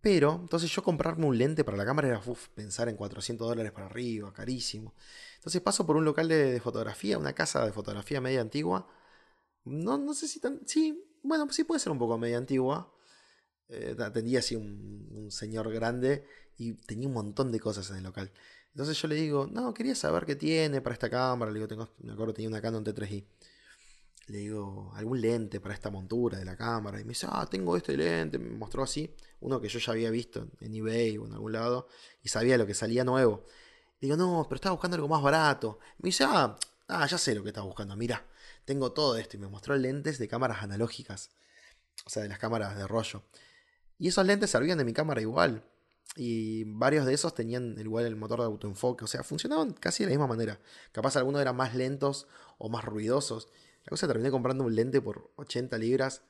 Pero, 0.00 0.38
entonces 0.42 0.70
yo 0.70 0.82
comprarme 0.82 1.26
un 1.26 1.36
lente 1.38 1.64
para 1.64 1.76
la 1.76 1.84
cámara 1.84 2.08
era 2.08 2.20
pensar 2.54 2.88
en 2.88 2.96
400 2.96 3.48
dólares 3.48 3.72
para 3.72 3.86
arriba, 3.86 4.32
carísimo. 4.32 4.94
Entonces 5.36 5.60
paso 5.60 5.86
por 5.86 5.96
un 5.96 6.04
local 6.04 6.28
de 6.28 6.60
fotografía, 6.60 7.18
una 7.18 7.32
casa 7.32 7.64
de 7.64 7.72
fotografía 7.72 8.20
media 8.20 8.40
antigua, 8.40 8.88
no, 9.64 9.98
no 9.98 10.14
sé 10.14 10.28
si 10.28 10.40
tan. 10.40 10.60
Sí, 10.66 11.04
bueno, 11.22 11.50
sí 11.50 11.64
puede 11.64 11.80
ser 11.80 11.92
un 11.92 11.98
poco 11.98 12.18
media 12.18 12.38
antigua. 12.38 12.92
Eh, 13.68 13.94
atendía 13.98 14.38
así 14.38 14.56
un, 14.56 15.28
señor 15.30 15.70
grande 15.70 16.24
y 16.56 16.72
tenía 16.72 17.06
un 17.06 17.12
montón 17.12 17.52
de 17.52 17.60
cosas 17.60 17.90
en 17.90 17.96
el 17.96 18.04
local. 18.04 18.32
Entonces 18.70 19.00
yo 19.00 19.08
le 19.08 19.14
digo, 19.14 19.46
no, 19.46 19.74
quería 19.74 19.94
saber 19.94 20.24
qué 20.24 20.36
tiene 20.36 20.80
para 20.80 20.94
esta 20.94 21.10
cámara. 21.10 21.50
Le 21.50 21.58
digo, 21.58 21.68
tengo, 21.68 21.90
me 21.98 22.12
acuerdo 22.12 22.32
tenía 22.34 22.48
una 22.48 22.62
Canon 22.62 22.84
T3i. 22.84 23.24
le 24.28 24.38
digo, 24.38 24.92
algún 24.94 25.20
lente 25.20 25.60
para 25.60 25.74
esta 25.74 25.90
montura 25.90 26.38
de 26.38 26.44
la 26.44 26.56
cámara. 26.56 27.00
Y 27.00 27.04
me 27.04 27.10
dice, 27.10 27.26
ah, 27.30 27.46
tengo 27.50 27.76
este 27.76 27.96
lente. 27.96 28.38
Me 28.38 28.50
mostró 28.50 28.82
así, 28.82 29.14
uno 29.40 29.60
que 29.60 29.68
yo 29.68 29.78
ya 29.78 29.92
había 29.92 30.10
visto 30.10 30.48
en 30.60 30.74
eBay 30.74 31.18
o 31.18 31.26
en 31.26 31.32
algún 31.32 31.52
lado, 31.52 31.88
y 32.22 32.28
sabía 32.28 32.56
lo 32.58 32.66
que 32.66 32.74
salía 32.74 33.04
nuevo. 33.04 33.44
Le 34.00 34.06
digo, 34.06 34.16
no, 34.16 34.46
pero 34.48 34.56
estaba 34.56 34.72
buscando 34.72 34.94
algo 34.96 35.08
más 35.08 35.22
barato. 35.22 35.78
Me 35.98 36.08
dice, 36.08 36.24
ah, 36.24 36.56
ah 36.88 37.06
ya 37.06 37.18
sé 37.18 37.34
lo 37.34 37.42
que 37.42 37.48
estaba 37.50 37.66
buscando, 37.66 37.96
mira, 37.96 38.24
tengo 38.64 38.92
todo 38.92 39.16
esto. 39.16 39.36
Y 39.36 39.40
me 39.40 39.48
mostró 39.48 39.76
lentes 39.76 40.18
de 40.18 40.28
cámaras 40.28 40.62
analógicas, 40.62 41.30
o 42.06 42.10
sea, 42.10 42.22
de 42.22 42.28
las 42.28 42.38
cámaras 42.38 42.76
de 42.76 42.86
rollo. 42.86 43.24
Y 43.98 44.08
esos 44.08 44.26
lentes 44.26 44.50
servían 44.50 44.78
de 44.78 44.84
mi 44.84 44.92
cámara 44.92 45.20
igual. 45.20 45.64
Y 46.16 46.64
varios 46.64 47.06
de 47.06 47.14
esos 47.14 47.34
tenían 47.34 47.78
igual 47.78 48.06
el 48.06 48.16
motor 48.16 48.40
de 48.40 48.46
autoenfoque, 48.46 49.04
o 49.04 49.08
sea, 49.08 49.22
funcionaban 49.22 49.72
casi 49.72 50.02
de 50.02 50.08
la 50.08 50.16
misma 50.16 50.26
manera. 50.26 50.60
Capaz 50.92 51.16
algunos 51.16 51.40
eran 51.40 51.56
más 51.56 51.74
lentos 51.74 52.26
o 52.56 52.68
más 52.68 52.84
ruidosos. 52.84 53.48
La 53.84 53.90
cosa 53.90 54.06
terminé 54.06 54.30
comprando 54.30 54.64
un 54.64 54.74
lente 54.74 55.00
por 55.00 55.32
80 55.36 55.78
libras. 55.78 56.22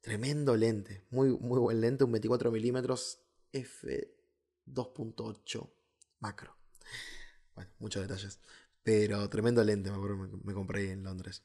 Tremendo 0.00 0.56
lente. 0.56 1.04
Muy, 1.10 1.28
muy 1.30 1.60
buen 1.60 1.80
lente. 1.80 2.04
Un 2.04 2.12
24 2.12 2.50
milímetros 2.50 3.20
f2.8 3.52 5.70
macro. 6.20 6.56
Bueno, 7.54 7.70
muchos 7.78 8.02
detalles. 8.02 8.40
Pero 8.82 9.28
tremendo 9.28 9.62
lente 9.62 9.90
me, 9.90 9.98
me 10.42 10.54
compré 10.54 10.90
en 10.90 11.04
Londres. 11.04 11.44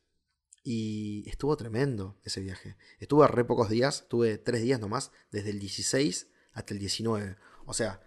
Y 0.69 1.23
estuvo 1.29 1.55
tremendo 1.55 2.19
ese 2.25 2.41
viaje. 2.41 2.75
Estuve 2.99 3.25
re 3.29 3.45
pocos 3.45 3.69
días. 3.69 4.03
Tuve 4.09 4.37
tres 4.37 4.61
días 4.61 4.81
nomás. 4.81 5.13
Desde 5.31 5.51
el 5.51 5.59
16 5.59 6.27
hasta 6.51 6.73
el 6.73 6.79
19. 6.81 7.37
O 7.65 7.73
sea, 7.73 8.01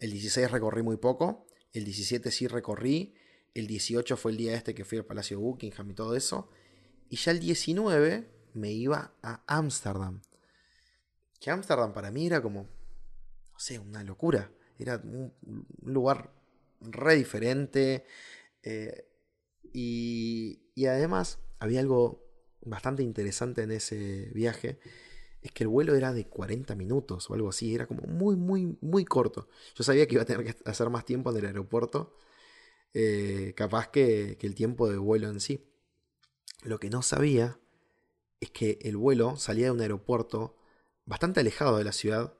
el 0.00 0.12
16 0.12 0.50
recorrí 0.50 0.82
muy 0.82 0.96
poco. 0.96 1.46
El 1.74 1.84
17 1.84 2.30
sí 2.30 2.46
recorrí. 2.46 3.14
El 3.52 3.66
18 3.66 4.16
fue 4.16 4.30
el 4.30 4.38
día 4.38 4.54
este 4.54 4.74
que 4.74 4.86
fui 4.86 4.96
al 4.96 5.04
Palacio 5.04 5.38
Buckingham 5.38 5.90
y 5.90 5.92
todo 5.94 6.16
eso. 6.16 6.48
Y 7.10 7.16
ya 7.16 7.32
el 7.32 7.38
19 7.38 8.30
me 8.54 8.72
iba 8.72 9.12
a 9.20 9.44
Ámsterdam. 9.46 10.22
Que 11.38 11.50
Ámsterdam 11.50 11.92
para 11.92 12.10
mí 12.10 12.28
era 12.28 12.40
como, 12.40 12.62
no 12.62 13.58
sé, 13.58 13.78
una 13.78 14.02
locura. 14.02 14.50
Era 14.78 14.96
un, 14.96 15.34
lugar 15.82 16.32
re 16.80 17.14
diferente. 17.14 18.06
Eh, 18.62 19.06
y, 19.74 20.62
y 20.74 20.86
además 20.86 21.40
había 21.58 21.80
algo 21.80 22.26
bastante 22.60 23.02
interesante 23.02 23.62
en 23.62 23.72
ese 23.72 24.30
viaje. 24.34 24.78
Es 25.42 25.52
que 25.52 25.64
el 25.64 25.68
vuelo 25.68 25.94
era 25.94 26.12
de 26.12 26.26
40 26.26 26.74
minutos 26.74 27.30
o 27.30 27.34
algo 27.34 27.48
así. 27.48 27.74
Era 27.74 27.86
como 27.86 28.02
muy, 28.02 28.36
muy, 28.36 28.76
muy 28.80 29.04
corto. 29.04 29.48
Yo 29.74 29.84
sabía 29.84 30.06
que 30.06 30.14
iba 30.14 30.22
a 30.22 30.26
tener 30.26 30.44
que 30.44 30.68
hacer 30.68 30.90
más 30.90 31.04
tiempo 31.04 31.30
en 31.30 31.36
el 31.38 31.46
aeropuerto. 31.46 32.16
Eh, 32.94 33.52
capaz 33.56 33.88
que, 33.88 34.38
el 34.40 34.54
tiempo 34.54 34.90
de 34.90 34.98
vuelo 34.98 35.28
en 35.28 35.40
sí. 35.40 35.70
Lo 36.62 36.80
que 36.80 36.90
no 36.90 37.02
sabía 37.02 37.58
es 38.40 38.50
que 38.50 38.78
el 38.82 38.96
vuelo 38.96 39.36
salía 39.36 39.66
de 39.66 39.72
un 39.72 39.80
aeropuerto 39.80 40.56
bastante 41.04 41.40
alejado 41.40 41.78
de 41.78 41.84
la 41.84 41.92
ciudad, 41.92 42.34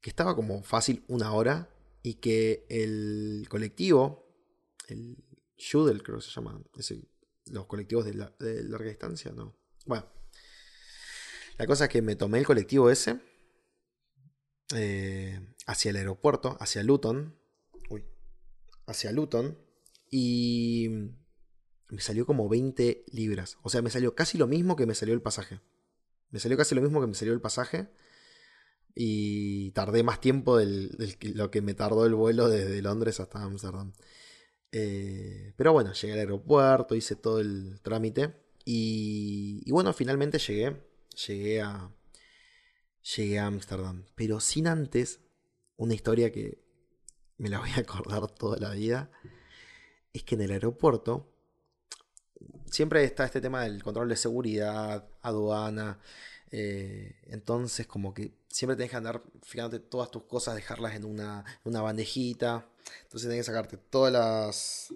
que 0.00 0.08
estaba 0.08 0.34
como 0.34 0.62
fácil 0.62 1.04
una 1.08 1.32
hora, 1.32 1.68
y 2.02 2.14
que 2.14 2.64
el 2.70 3.46
colectivo, 3.50 4.26
el 4.88 5.18
Shudel 5.58 6.02
creo 6.02 6.18
que 6.18 6.24
se 6.24 6.30
llama, 6.30 6.62
los 7.50 7.66
colectivos 7.66 8.04
de, 8.04 8.14
larga 8.14 8.88
distancia, 8.88 9.32
no. 9.32 9.56
Bueno, 9.86 10.06
la 11.58 11.66
cosa 11.66 11.84
es 11.84 11.90
que 11.90 12.02
me 12.02 12.16
tomé 12.16 12.38
el 12.38 12.46
colectivo 12.46 12.90
ese 12.90 13.20
eh, 14.74 15.40
hacia 15.66 15.90
el 15.90 15.96
aeropuerto, 15.96 16.56
hacia 16.60 16.82
Luton, 16.82 17.38
uy, 17.88 18.04
hacia 18.86 19.12
Luton, 19.12 19.58
y 20.10 20.88
me 21.88 22.00
salió 22.00 22.26
como 22.26 22.48
20 22.48 23.04
libras. 23.12 23.58
O 23.62 23.70
sea, 23.70 23.82
me 23.82 23.90
salió 23.90 24.14
casi 24.14 24.38
lo 24.38 24.46
mismo 24.46 24.76
que 24.76 24.86
me 24.86 24.94
salió 24.94 25.14
el 25.14 25.22
pasaje. 25.22 25.60
Me 26.30 26.38
salió 26.38 26.56
casi 26.56 26.74
lo 26.74 26.82
mismo 26.82 27.00
que 27.00 27.06
me 27.06 27.14
salió 27.14 27.34
el 27.34 27.40
pasaje. 27.40 27.88
Y 28.94 29.70
tardé 29.72 30.02
más 30.02 30.20
tiempo 30.20 30.56
de 30.56 30.90
lo 31.34 31.50
que 31.50 31.62
me 31.62 31.74
tardó 31.74 32.06
el 32.06 32.14
vuelo 32.14 32.48
desde 32.48 32.82
Londres 32.82 33.20
hasta 33.20 33.42
Amsterdam. 33.42 33.92
Eh, 34.72 35.52
pero 35.56 35.72
bueno, 35.72 35.92
llegué 35.92 36.14
al 36.14 36.20
aeropuerto, 36.20 36.94
hice 36.94 37.16
todo 37.16 37.40
el 37.40 37.80
trámite. 37.82 38.34
Y, 38.64 39.70
bueno, 39.70 39.92
finalmente 39.92 40.38
llegué. 40.38 40.76
Llegué 41.26 41.60
a. 41.60 41.90
Llegué 43.16 43.38
a 43.38 43.46
Ámsterdam. 43.46 44.06
Pero 44.14 44.40
sin 44.40 44.66
antes. 44.66 45.20
Una 45.76 45.94
historia 45.94 46.30
que 46.30 46.62
me 47.38 47.48
la 47.48 47.58
voy 47.58 47.70
a 47.70 47.80
acordar 47.80 48.30
toda 48.30 48.58
la 48.58 48.70
vida. 48.70 49.10
Es 50.12 50.24
que 50.24 50.34
en 50.34 50.42
el 50.42 50.50
aeropuerto 50.50 51.30
siempre 52.70 53.04
está 53.04 53.24
este 53.24 53.40
tema 53.40 53.62
del 53.62 53.82
control 53.82 54.08
de 54.08 54.16
seguridad, 54.16 55.08
aduana. 55.22 55.98
Eh, 56.50 57.16
entonces, 57.26 57.86
como 57.86 58.14
que 58.14 58.32
siempre 58.48 58.76
tenés 58.76 58.90
que 58.90 58.96
andar 58.96 59.22
fijándote 59.42 59.84
todas 59.84 60.10
tus 60.10 60.24
cosas, 60.24 60.54
dejarlas 60.54 60.94
en 60.94 61.04
una, 61.04 61.44
bandejita. 61.64 62.68
Entonces 63.02 63.28
tenés 63.28 63.38
que 63.38 63.52
sacarte 63.52 63.76
todas 63.76 64.12
las. 64.12 64.94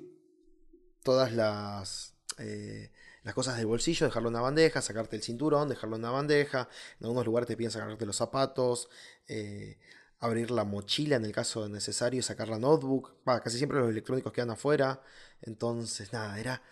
Todas 1.03 1.33
las. 1.33 2.15
Eh, 2.39 2.91
las 3.23 3.35
cosas 3.35 3.57
del 3.57 3.67
bolsillo, 3.67 4.07
dejarlo 4.07 4.29
en 4.29 4.35
una 4.35 4.43
bandeja, 4.43 4.83
sacarte 4.83 5.17
el 5.17 5.23
cinturón, 5.23 5.69
dejarlo 5.69 5.97
en 5.97 6.03
una 6.03 6.11
bandeja. 6.11 6.69
En 7.01 7.07
algunos 7.07 7.25
lugares 7.25 7.49
te 7.49 7.57
piden 7.57 7.71
sacarte 7.71 8.05
los 8.05 8.17
zapatos. 8.17 8.89
Eh, 9.29 9.79
abrir 10.21 10.51
la 10.51 10.65
mochila 10.65 11.17
en 11.17 11.25
el 11.25 11.33
caso 11.33 11.69
necesario, 11.69 12.23
sacar 12.23 12.49
la 12.49 12.59
notebook. 12.59 13.23
casi 13.25 13.59
siempre 13.59 13.79
los 13.79 13.91
electrónicos 13.91 14.33
quedan 14.33 14.51
afuera. 14.51 15.03
Entonces, 15.43 16.13
nada, 16.13 16.39
era 16.39 16.63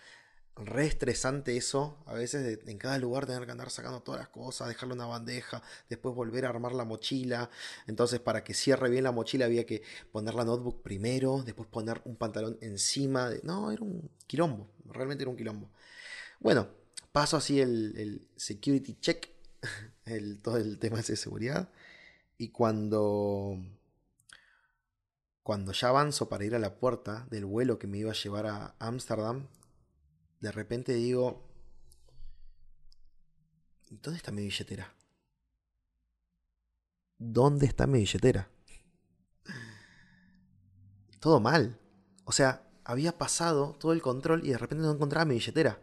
re 0.57 0.87
estresante 0.87 1.57
eso, 1.57 2.03
a 2.07 2.15
veces 2.15 2.61
en 2.67 2.79
cada 2.79 2.99
lugar 2.99 3.27
tener 3.27 3.47
que 3.47 3.53
andar 3.53 3.71
sacando 3.71 4.03
todas 4.03 4.21
las 4.21 4.29
cosas, 4.29 4.69
dejarlo 4.69 4.95
en 4.95 5.01
una 5.01 5.09
bandeja, 5.09 5.63
después 5.89 6.15
volver 6.15 6.45
a 6.45 6.51
armar 6.51 6.73
la 6.73 6.85
mochila. 6.85 7.51
Entonces, 7.87 8.21
para 8.21 8.45
que 8.45 8.55
cierre 8.55 8.91
bien 8.91 9.05
la 9.05 9.13
mochila 9.13 9.47
había 9.47 9.67
que 9.67 9.83
poner 10.11 10.35
la 10.35 10.45
notebook 10.45 10.83
primero, 10.83 11.43
después 11.43 11.69
poner 11.69 12.03
un 12.05 12.17
pantalón 12.17 12.59
encima. 12.61 13.31
De... 13.31 13.41
No, 13.45 13.71
era 13.73 13.83
un 13.83 14.11
quilombo, 14.27 14.71
realmente 14.87 15.25
era 15.25 15.31
un 15.31 15.37
quilombo. 15.37 15.71
Bueno, 16.41 16.69
paso 17.13 17.37
así 17.37 17.61
el, 17.61 18.29
security 18.37 18.95
check, 19.01 19.31
el, 20.05 20.41
todo 20.41 20.59
el 20.59 20.79
tema 20.79 21.01
de 21.01 21.17
seguridad. 21.17 21.71
Y 22.39 22.49
cuando 22.49 23.59
cuando 25.43 25.73
ya 25.73 25.89
avanzo 25.89 26.29
para 26.29 26.45
ir 26.45 26.55
a 26.55 26.59
la 26.59 26.77
puerta 26.77 27.27
del 27.31 27.45
vuelo 27.45 27.79
que 27.79 27.89
me 27.89 27.99
iba 27.99 28.13
a 28.13 28.15
llevar 28.15 28.47
a 28.47 28.77
Ámsterdam, 28.79 29.49
de 30.43 30.51
repente 30.51 30.93
digo, 30.93 31.49
¿dónde 33.89 34.17
está 34.17 34.33
mi 34.33 34.43
billetera? 34.43 34.93
¿Dónde 37.17 37.67
está 37.67 37.87
mi 37.87 38.01
billetera? 38.01 38.51
Todo 41.21 41.39
mal. 41.39 41.79
O 42.25 42.33
sea, 42.33 42.69
había 42.83 43.17
pasado 43.17 43.77
todo 43.79 43.93
el 43.93 44.03
control 44.03 44.45
y 44.45 44.51
de 44.51 44.59
repente 44.59 44.83
no 44.83 44.91
encontraba 44.91 45.25
mi 45.25 45.35
billetera. 45.35 45.81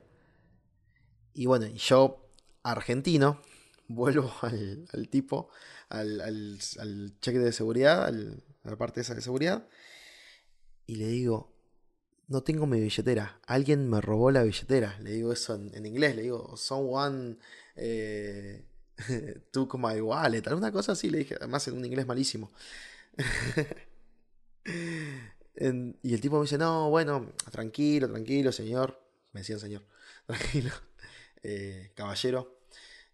Y 1.34 1.46
bueno, 1.46 1.68
yo, 1.68 2.30
argentino, 2.62 3.42
vuelvo 3.88 4.30
al, 4.42 5.08
tipo, 5.10 5.50
al, 5.88 6.20
al, 6.20 7.18
cheque 7.22 7.40
de 7.40 7.54
seguridad, 7.54 8.08
a 8.08 8.12
la 8.12 8.78
parte 8.78 9.00
esa 9.00 9.16
de 9.16 9.22
seguridad, 9.22 9.70
y 10.86 10.96
le 10.96 11.08
digo, 11.08 11.59
no 12.30 12.42
tengo 12.42 12.68
mi 12.68 12.80
billetera. 12.80 13.40
Alguien 13.48 13.90
me 13.90 14.02
robó 14.02 14.32
la 14.32 14.44
billetera. 14.44 14.98
Le 15.00 15.12
digo 15.12 15.34
eso 15.34 15.56
en, 15.56 15.86
inglés. 15.86 16.16
Le 16.16 16.22
digo, 16.22 16.56
someone 16.56 17.38
eh, 17.76 18.64
took 19.52 19.78
my 19.78 20.00
wallet. 20.00 20.48
Alguna 20.48 20.72
cosa 20.72 20.94
así 20.94 21.10
le 21.10 21.20
dije. 21.20 21.36
Además 21.36 21.68
en 21.68 21.78
un 21.78 21.86
inglés 21.86 22.06
malísimo. 22.06 22.52
y 26.04 26.14
el 26.14 26.22
tipo 26.22 26.38
me 26.38 26.44
dice, 26.44 26.58
no, 26.58 26.90
bueno, 26.90 27.34
tranquilo, 27.52 28.08
tranquilo, 28.08 28.52
señor. 28.52 29.02
Me 29.34 29.42
decían 29.42 29.60
señor. 29.60 29.84
Tranquilo. 30.28 30.72
Eh, 31.42 31.92
caballero. 31.96 32.59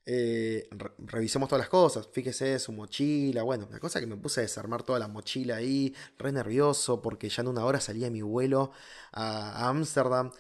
Eh, 0.07 0.69
revisemos 0.99 1.49
todas 1.49 1.61
las 1.61 1.69
cosas, 1.69 2.07
fíjese 2.11 2.59
su 2.59 2.71
mochila, 2.71 3.41
bueno, 3.41 3.67
la 3.71 3.79
cosa 3.79 3.99
que 3.99 4.05
me 4.05 4.15
puse 4.17 4.41
a 4.41 4.43
desarmar 4.43 4.83
toda 4.83 4.99
la 4.99 5.07
mochila 5.07 5.55
ahí, 5.55 5.95
re 6.19 6.31
nervioso 6.31 7.01
porque 7.01 7.27
ya 7.27 7.41
en 7.41 7.47
una 7.47 7.65
hora 7.65 7.79
salía 7.79 8.11
mi 8.11 8.21
vuelo 8.21 8.71
a 9.11 9.67
Ámsterdam, 9.67 10.31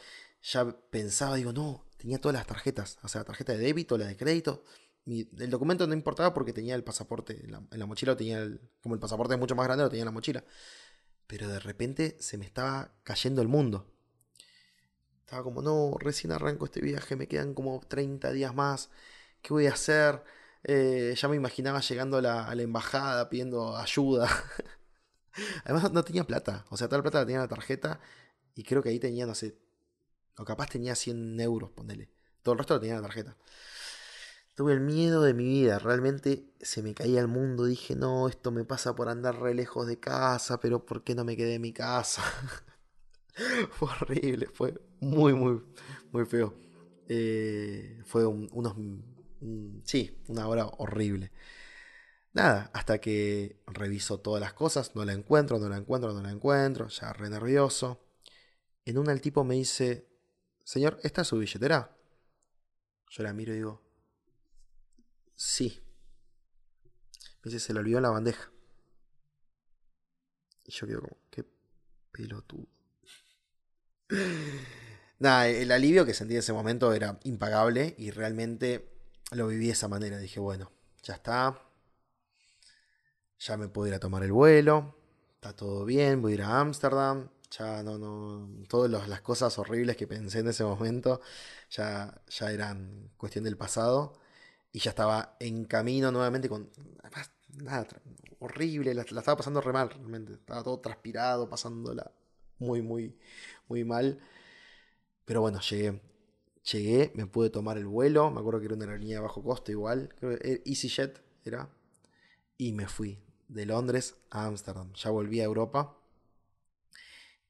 ya 0.43 0.65
pensaba, 0.91 1.35
digo, 1.35 1.51
no, 1.51 1.87
tenía 1.97 2.21
todas 2.21 2.35
las 2.35 2.45
tarjetas, 2.45 2.99
o 3.01 3.07
sea, 3.07 3.21
la 3.21 3.25
tarjeta 3.25 3.53
de 3.53 3.59
débito, 3.59 3.97
la 3.97 4.05
de 4.05 4.15
crédito, 4.15 4.63
el 5.07 5.49
documento 5.49 5.87
no 5.87 5.95
importaba 5.95 6.31
porque 6.31 6.53
tenía 6.53 6.75
el 6.75 6.83
pasaporte, 6.83 7.43
en 7.43 7.51
la, 7.79 7.85
mochila 7.87 8.15
tenía, 8.15 8.47
como 8.81 8.93
el 8.93 9.01
pasaporte 9.01 9.33
es 9.33 9.39
mucho 9.39 9.55
más 9.55 9.65
grande, 9.65 9.83
lo 9.83 9.89
tenía 9.89 10.03
en 10.03 10.07
la 10.07 10.11
mochila, 10.11 10.43
pero 11.25 11.47
de 11.47 11.59
repente 11.59 12.17
se 12.19 12.37
me 12.37 12.45
estaba 12.45 12.93
cayendo 13.03 13.41
el 13.41 13.47
mundo. 13.47 13.91
Estaba 15.21 15.43
como, 15.43 15.63
no, 15.63 15.95
recién 15.99 16.31
arranco 16.31 16.65
este 16.65 16.81
viaje, 16.81 17.15
me 17.15 17.27
quedan 17.27 17.55
como 17.55 17.81
30 17.87 18.31
días 18.31 18.53
más 18.53 18.91
¿qué 19.45 19.53
voy 19.53 19.67
a 19.67 19.73
hacer? 19.73 20.23
Eh, 20.63 21.13
ya 21.15 21.27
me 21.27 21.35
imaginaba 21.35 21.79
llegando 21.79 22.17
a 22.17 22.21
la, 22.21 22.53
embajada 22.63 23.29
pidiendo 23.29 23.77
ayuda. 23.77 24.27
Además 25.65 25.91
no 25.91 26.03
tenía 26.03 26.23
plata, 26.23 26.65
o 26.69 26.77
sea, 26.77 26.87
toda 26.87 26.99
la 26.99 27.03
plata 27.03 27.19
la 27.19 27.25
tenía 27.25 27.37
en 27.37 27.43
la 27.43 27.47
tarjeta 27.47 27.99
y 28.55 28.63
creo 28.63 28.81
que 28.81 28.89
ahí 28.89 28.99
tenía, 28.99 29.25
no 29.27 29.35
sé, 29.35 29.59
o 30.37 30.45
capaz 30.45 30.69
tenía 30.69 30.95
100 30.95 31.39
euros, 31.39 31.69
ponele. 31.71 32.09
Todo 32.41 32.53
el 32.53 32.59
resto 32.59 32.75
lo 32.75 32.79
tenía 32.79 32.95
en 32.95 33.01
la 33.01 33.07
tarjeta. 33.07 33.37
Tuve 34.55 34.73
el 34.73 34.79
miedo 34.79 35.21
de 35.21 35.33
mi 35.33 35.43
vida, 35.43 35.77
realmente 35.79 36.53
se 36.61 36.81
me 36.81 36.95
caía 36.95 37.19
el 37.19 37.27
mundo. 37.27 37.65
Dije, 37.65 37.95
no, 37.95 38.29
esto 38.29 38.51
me 38.51 38.63
pasa 38.63 38.95
por 38.95 39.09
andar 39.09 39.39
re 39.41 39.53
lejos 39.53 39.85
de 39.85 39.99
casa, 39.99 40.59
pero 40.59 40.85
¿por 40.85 41.03
qué 41.03 41.13
no 41.13 41.25
me 41.25 41.35
quedé 41.37 41.55
en 41.55 41.61
mi 41.61 41.73
casa? 41.73 42.23
fue 43.71 43.89
horrible, 43.89 44.47
fue 44.53 44.73
muy, 45.01 45.33
muy, 45.33 45.61
muy 46.11 46.25
feo. 46.25 46.55
Eh, 47.07 48.01
fue 48.05 48.25
unos. 48.25 48.75
Sí, 49.83 50.23
una 50.27 50.47
hora 50.47 50.65
horrible. 50.65 51.31
Nada, 52.33 52.69
hasta 52.73 52.99
que 52.99 53.61
reviso 53.65 54.19
todas 54.19 54.41
las 54.41 54.53
cosas, 54.53 54.93
no 54.95 55.05
la 55.05 55.13
encuentro, 55.13 55.57
no 55.57 55.69
la 55.69 55.77
encuentro, 55.77 56.13
no 56.13 56.21
la 56.21 56.31
encuentro, 56.31 56.89
ya 56.89 57.13
re 57.13 57.29
nervioso. 57.29 58.05
En 58.83 58.97
una 58.97 59.13
el 59.13 59.21
tipo 59.21 59.45
me 59.45 59.55
dice, 59.55 60.09
señor, 60.63 60.99
¿esta 61.03 61.21
es 61.21 61.27
su 61.29 61.37
billetera? 61.37 61.95
Yo 63.09 63.23
la 63.23 63.31
miro 63.31 63.53
y 63.53 63.57
digo, 63.57 63.81
sí. 65.35 65.81
Me 67.41 67.51
dice, 67.51 67.65
se 67.65 67.73
le 67.73 67.79
olvidó 67.79 67.97
en 67.97 68.03
la 68.03 68.09
bandeja. 68.09 68.51
Y 70.65 70.71
yo 70.71 70.87
quedo 70.87 71.01
como, 71.01 71.17
qué 71.29 71.45
pelotudo. 72.11 72.67
Nada, 75.19 75.47
el 75.47 75.71
alivio 75.71 76.05
que 76.05 76.13
sentí 76.13 76.33
en 76.33 76.39
ese 76.39 76.51
momento 76.51 76.91
era 76.93 77.17
impagable 77.23 77.95
y 77.97 78.11
realmente 78.11 78.94
lo 79.31 79.47
viví 79.47 79.67
de 79.67 79.73
esa 79.73 79.87
manera. 79.87 80.17
Dije, 80.17 80.39
bueno, 80.39 80.71
ya 81.03 81.15
está. 81.15 81.59
Ya 83.39 83.57
me 83.57 83.67
puedo 83.67 83.87
ir 83.87 83.93
a 83.93 83.99
tomar 83.99 84.23
el 84.23 84.31
vuelo. 84.31 84.95
Está 85.35 85.55
todo 85.55 85.85
bien, 85.85 86.21
voy 86.21 86.33
a 86.33 86.35
ir 86.35 86.41
a 86.43 86.59
Ámsterdam. 86.59 87.29
Ya 87.51 87.83
no, 87.83 87.97
no. 87.97 88.65
Todas 88.67 89.07
las 89.07 89.21
cosas 89.21 89.57
horribles 89.59 89.97
que 89.97 90.07
pensé 90.07 90.39
en 90.39 90.47
ese 90.47 90.63
momento 90.63 91.21
ya, 91.69 92.21
ya 92.27 92.51
eran 92.51 93.11
cuestión 93.17 93.43
del 93.43 93.57
pasado. 93.57 94.19
Y 94.71 94.79
ya 94.79 94.91
estaba 94.91 95.37
en 95.39 95.65
camino 95.65 96.11
nuevamente 96.11 96.49
con. 96.49 96.69
nada, 97.49 97.87
horrible. 98.39 98.93
La, 98.93 99.05
la, 99.09 99.19
estaba 99.19 99.37
pasando 99.37 99.61
re 99.61 99.73
mal, 99.73 99.89
realmente. 99.89 100.33
Estaba 100.33 100.63
todo 100.63 100.79
transpirado, 100.79 101.49
pasándola 101.49 102.11
muy, 102.59 102.81
muy, 102.81 103.17
muy 103.67 103.83
mal. 103.83 104.19
Pero 105.25 105.41
bueno, 105.41 105.59
llegué. 105.61 106.01
Llegué, 106.71 107.11
me 107.13 107.27
pude 107.27 107.49
tomar 107.51 107.77
el 107.77 107.85
vuelo. 107.85 108.31
Me 108.31 108.39
acuerdo 108.39 108.59
que 108.59 108.65
era 108.65 108.75
una 108.75 108.85
aerolínea 108.85 109.17
de 109.17 109.21
bajo 109.21 109.43
costo 109.43 109.71
igual. 109.71 110.13
EasyJet 110.21 111.21
era. 111.43 111.69
Y 112.57 112.73
me 112.73 112.87
fui 112.87 113.19
de 113.47 113.65
Londres 113.65 114.15
a 114.31 114.45
Ámsterdam. 114.45 114.91
Ya 114.93 115.11
volví 115.11 115.41
a 115.41 115.43
Europa. 115.43 115.97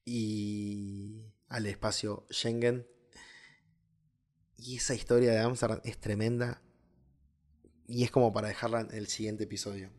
Y 0.03 1.23
al 1.47 1.65
espacio 1.65 2.25
Schengen. 2.29 2.87
Y 4.57 4.77
esa 4.77 4.95
historia 4.95 5.31
de 5.31 5.39
Ámsterdam 5.39 5.79
es 5.85 5.97
tremenda. 5.97 6.61
Y 7.87 8.03
es 8.03 8.11
como 8.11 8.33
para 8.33 8.49
dejarla 8.49 8.81
en 8.81 8.93
el 8.93 9.07
siguiente 9.07 9.45
episodio. 9.45 9.91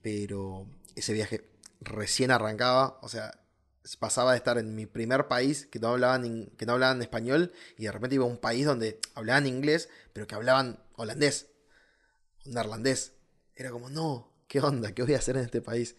Pero 0.00 0.66
ese 0.96 1.12
viaje 1.12 1.48
recién 1.80 2.32
arrancaba. 2.32 2.98
O 3.02 3.08
sea, 3.08 3.41
pasaba 3.98 4.32
de 4.32 4.38
estar 4.38 4.58
en 4.58 4.74
mi 4.74 4.86
primer 4.86 5.28
país 5.28 5.66
que 5.66 5.78
no 5.78 5.88
hablaban, 5.88 6.46
que 6.56 6.66
no 6.66 6.72
hablaban 6.72 7.02
español 7.02 7.52
y 7.76 7.84
de 7.84 7.92
repente 7.92 8.14
iba 8.16 8.24
a 8.24 8.28
un 8.28 8.38
país 8.38 8.64
donde 8.66 9.00
hablaban 9.14 9.46
inglés, 9.46 9.88
pero 10.12 10.26
que 10.26 10.34
hablaban 10.34 10.78
holandés, 10.94 11.48
neerlandés. 12.44 13.12
Era 13.56 13.70
como, 13.70 13.90
no, 13.90 14.32
¿qué 14.48 14.60
onda? 14.60 14.92
¿Qué 14.92 15.02
voy 15.02 15.14
a 15.14 15.18
hacer 15.18 15.36
en 15.36 15.44
este 15.44 15.60
país? 15.60 15.96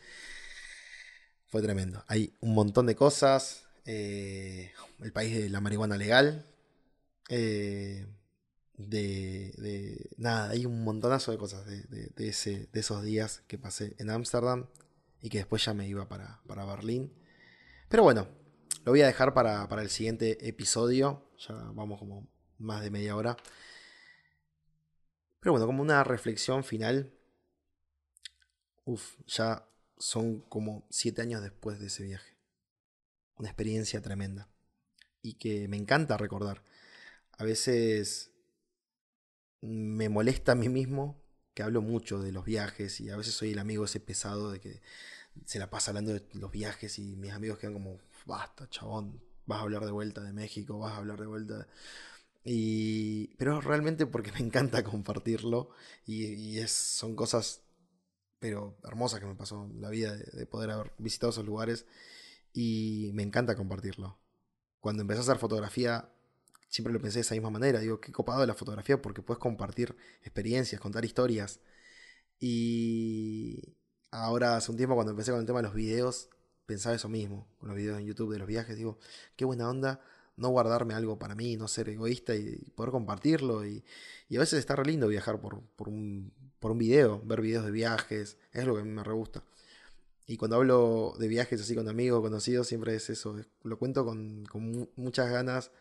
Fue 1.47 1.61
tremendo. 1.61 2.03
Hay 2.07 2.34
un 2.39 2.53
montón 2.53 2.88
de 2.88 2.95
cosas. 2.95 3.63
Eh, 3.86 4.71
el 5.01 5.11
país 5.11 5.36
de 5.36 5.49
la 5.49 5.61
marihuana 5.61 5.97
legal. 5.97 6.47
Eh, 7.29 8.07
de, 8.77 10.09
nada, 10.17 10.49
hay 10.49 10.65
un 10.65 10.84
montonazo 10.84 11.31
de 11.31 11.38
cosas 11.38 11.65
de, 11.65 12.11
ese, 12.17 12.67
de 12.71 12.79
esos 12.79 13.03
días 13.03 13.43
que 13.47 13.57
pasé 13.57 13.95
en 13.99 14.09
Ámsterdam 14.09 14.67
y 15.21 15.29
que 15.29 15.38
después 15.38 15.63
ya 15.63 15.73
me 15.73 15.88
iba 15.88 16.07
para, 16.07 16.41
para 16.47 16.65
Berlín. 16.65 17.13
Pero 17.93 18.01
bueno, 18.01 18.27
lo 18.85 18.91
voy 18.91 19.03
a 19.03 19.05
dejar 19.05 19.35
para, 19.35 19.67
el 19.79 19.89
siguiente 19.91 20.49
episodio. 20.49 21.29
Ya 21.37 21.53
vamos 21.53 21.99
como 21.99 22.27
más 22.57 22.81
de 22.81 22.89
media 22.89 23.15
hora. 23.15 23.37
Pero 25.39 25.51
bueno, 25.51 25.67
como 25.67 25.83
una 25.83 26.03
reflexión 26.03 26.63
final. 26.63 27.13
Uf, 28.83 29.17
ya 29.27 29.69
son 29.99 30.39
como 30.41 30.87
siete 30.89 31.21
años 31.21 31.43
después 31.43 31.79
de 31.79 31.85
ese 31.85 32.01
viaje. 32.01 32.35
Una 33.35 33.49
experiencia 33.49 34.01
tremenda. 34.01 34.49
Y 35.21 35.35
que 35.35 35.67
me 35.67 35.77
encanta 35.77 36.17
recordar. 36.17 36.63
A 37.37 37.43
veces 37.43 38.31
me 39.61 40.09
molesta 40.09 40.53
a 40.53 40.55
mí 40.55 40.67
mismo 40.67 41.21
que 41.53 41.61
hablo 41.61 41.83
mucho 41.83 42.23
de 42.23 42.31
los 42.31 42.43
viajes 42.43 42.99
y 43.01 43.11
a 43.11 43.17
veces 43.17 43.35
soy 43.35 43.51
el 43.51 43.59
amigo 43.59 43.85
ese 43.85 43.99
pesado 43.99 44.51
de 44.51 44.59
que 44.59 44.81
se 45.45 45.59
la 45.59 45.69
pasa 45.69 45.91
hablando 45.91 46.13
de 46.13 46.23
los 46.34 46.51
viajes 46.51 46.99
y 46.99 47.15
mis 47.15 47.31
amigos 47.31 47.59
quedan 47.59 47.73
como, 47.73 47.99
basta, 48.25 48.69
chabón, 48.69 49.21
vas 49.45 49.59
a 49.59 49.61
hablar 49.63 49.86
de 49.86 49.91
vuelta 49.91 50.21
de 50.21 50.34
México, 50.34 50.79
vas 50.79 50.93
a 50.93 50.97
hablar 50.97 51.19
de 51.19 51.27
vuelta. 51.27 51.67
Y, 52.45 53.27
pero 53.38 53.61
realmente 53.61 54.05
porque 54.05 54.31
me 54.31 54.39
encanta 54.39 54.84
compartirlo 54.84 55.69
y, 56.05 56.59
es, 56.59 56.71
son 56.71 57.15
cosas, 57.15 57.61
pero 58.39 58.77
hermosas 58.84 59.19
que 59.19 59.25
me 59.25 59.36
pasó 59.36 59.69
la 59.79 59.89
vida 59.89 60.15
de, 60.15 60.45
poder 60.45 60.71
haber 60.71 60.93
visitado 60.97 61.31
esos 61.31 61.45
lugares 61.45 61.86
y 62.53 63.11
me 63.13 63.23
encanta 63.23 63.55
compartirlo. 63.55 64.19
Cuando 64.79 65.01
empecé 65.01 65.19
a 65.19 65.23
hacer 65.23 65.38
fotografía, 65.38 66.09
siempre 66.67 66.93
lo 66.93 66.99
pensé 67.01 67.19
de 67.19 67.21
esa 67.21 67.36
misma 67.36 67.49
manera. 67.49 67.79
Digo, 67.79 68.01
qué 68.01 68.11
copado 68.11 68.41
de 68.41 68.47
la 68.47 68.53
fotografía 68.53 69.01
porque 69.01 69.21
puedes 69.21 69.39
compartir 69.39 69.95
experiencias, 70.23 70.81
contar 70.81 71.05
historias. 71.05 71.61
Y, 72.39 73.77
ahora 74.14 74.55
hace 74.57 74.72
un 74.72 74.78
tiempo 74.78 74.95
cuando 74.95 75.11
empecé 75.11 75.32
con 75.32 75.39
el 75.39 75.45
tema 75.45 75.59
de 75.59 75.64
los 75.64 75.74
videos, 75.74 76.30
pensaba 76.66 76.95
eso 76.95 77.09
mismo, 77.09 77.47
con 77.59 77.70
los 77.70 77.78
videos 77.78 77.99
en 77.99 78.05
YouTube 78.05 78.32
de 78.32 78.39
los 78.39 78.47
viajes, 78.47 78.78
digo, 78.78 78.97
qué 79.36 79.45
buena 79.45 79.70
onda 79.70 80.01
no 80.36 80.49
guardarme 80.49 80.93
algo 80.93 81.20
para 81.20 81.36
mí, 81.36 81.57
no 81.57 81.68
ser 81.68 81.89
egoísta 81.89 82.36
y, 82.36 82.55
poder 82.76 82.91
compartirlo. 82.91 83.66
Y, 83.66 83.84
a 84.36 84.39
veces 84.39 84.59
está 84.59 84.76
re 84.76 84.86
lindo 84.86 85.07
viajar 85.07 85.39
por, 85.39 85.53
un, 85.88 86.34
por 86.59 86.72
un 86.72 86.78
video, 86.80 87.22
ver 87.24 87.41
videos 87.41 87.66
de 87.66 87.72
viajes, 87.72 88.38
es 88.51 88.66
lo 88.66 88.74
que 88.76 88.82
a 88.82 88.84
mí 88.84 88.89
me 88.89 89.03
re 89.03 89.14
gusta. 89.14 89.43
Y 90.26 90.38
cuando 90.38 90.55
hablo 90.55 91.16
de 91.20 91.28
viajes 91.28 91.61
así 91.61 91.76
con 91.76 91.88
amigos, 91.88 92.22
conocidos, 92.22 92.68
siempre 92.68 92.95
es 92.95 93.09
eso, 93.09 93.38
lo 93.64 93.78
cuento 93.78 94.05
con, 94.05 94.47
muchas 94.95 95.30
ganas 95.30 95.72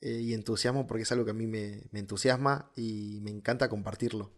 eh, 0.00 0.20
y 0.20 0.34
entusiasmo 0.34 0.86
porque 0.86 1.02
es 1.02 1.12
algo 1.12 1.24
que 1.24 1.32
a 1.32 1.34
mí 1.34 1.46
me 1.46 1.88
entusiasma 1.92 2.70
y 2.76 3.20
me 3.22 3.30
encanta 3.30 3.68
compartirlo. 3.68 4.30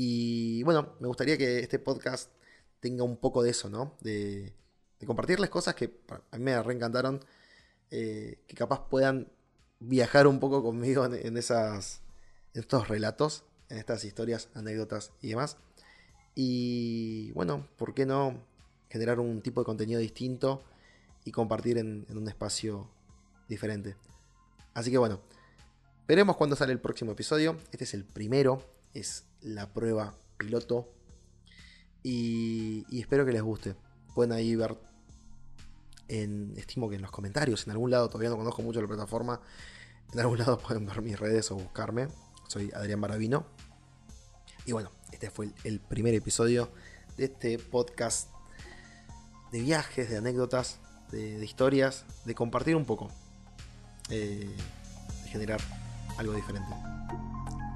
Y 0.00 0.62
bueno, 0.62 0.94
me 1.00 1.08
gustaría 1.08 1.36
que 1.36 1.58
este 1.58 1.80
podcast 1.80 2.30
tenga 2.78 3.02
un 3.02 3.16
poco 3.16 3.42
de 3.42 3.50
eso, 3.50 3.68
¿no? 3.68 3.96
De, 4.00 4.54
compartirles 5.04 5.50
cosas 5.50 5.74
que 5.74 5.92
a 6.30 6.38
mí 6.38 6.44
me 6.44 6.62
reencantaron, 6.62 7.18
eh, 7.90 8.38
que 8.46 8.54
capaz 8.54 8.88
puedan 8.88 9.26
viajar 9.80 10.28
un 10.28 10.38
poco 10.38 10.62
conmigo 10.62 11.04
en, 11.04 11.36
esas, 11.36 12.02
estos 12.54 12.86
relatos, 12.86 13.42
en 13.70 13.78
estas 13.78 14.04
historias, 14.04 14.50
anécdotas 14.54 15.10
y 15.20 15.30
demás. 15.30 15.56
Y 16.36 17.32
bueno, 17.32 17.66
¿por 17.76 17.92
qué 17.92 18.06
no 18.06 18.40
generar 18.88 19.18
un 19.18 19.42
tipo 19.42 19.62
de 19.62 19.64
contenido 19.64 19.98
distinto 19.98 20.62
y 21.24 21.32
compartir 21.32 21.76
en, 21.76 22.06
en 22.08 22.18
un 22.18 22.28
espacio 22.28 22.88
diferente? 23.48 23.96
Así 24.74 24.92
que 24.92 24.98
bueno, 24.98 25.20
veremos 26.06 26.36
cuándo 26.36 26.54
sale 26.54 26.72
el 26.72 26.80
próximo 26.80 27.10
episodio. 27.10 27.58
Este 27.72 27.82
es 27.82 27.94
el 27.94 28.04
primero, 28.04 28.62
es 28.94 29.24
la 29.42 29.72
prueba 29.72 30.14
piloto. 30.36 30.88
Y, 32.02 32.84
espero 32.98 33.26
que 33.26 33.32
les 33.32 33.42
guste. 33.42 33.74
Pueden 34.14 34.32
ahí 34.32 34.56
ver 34.56 34.76
en, 36.08 36.54
estimo 36.56 36.88
que 36.88 36.96
en 36.96 37.02
los 37.02 37.10
comentarios, 37.10 37.66
en 37.66 37.72
algún 37.72 37.90
lado, 37.90 38.08
todavía 38.08 38.30
no 38.30 38.36
conozco 38.36 38.62
mucho 38.62 38.80
la 38.80 38.88
plataforma, 38.88 39.40
en 40.12 40.20
algún 40.20 40.38
lado 40.38 40.58
pueden 40.66 40.86
ver 40.86 41.02
mis 41.02 41.18
redes 41.18 41.50
o 41.50 41.56
buscarme. 41.56 42.08
Soy 42.46 42.70
Adrián 42.74 43.00
Baravino. 43.00 43.46
Y 44.64 44.72
bueno, 44.72 44.90
este 45.12 45.30
fue 45.30 45.50
el, 45.64 45.80
primer 45.80 46.14
episodio 46.14 46.70
de 47.16 47.24
este 47.24 47.58
podcast 47.58 48.30
de 49.52 49.60
viajes, 49.60 50.10
de 50.10 50.18
anécdotas, 50.18 50.78
de, 51.10 51.42
historias, 51.44 52.04
de 52.24 52.34
compartir 52.34 52.76
un 52.76 52.84
poco, 52.84 53.08
eh, 54.10 54.54
de 55.24 55.28
generar 55.30 55.60
algo 56.18 56.34
diferente. 56.34 56.74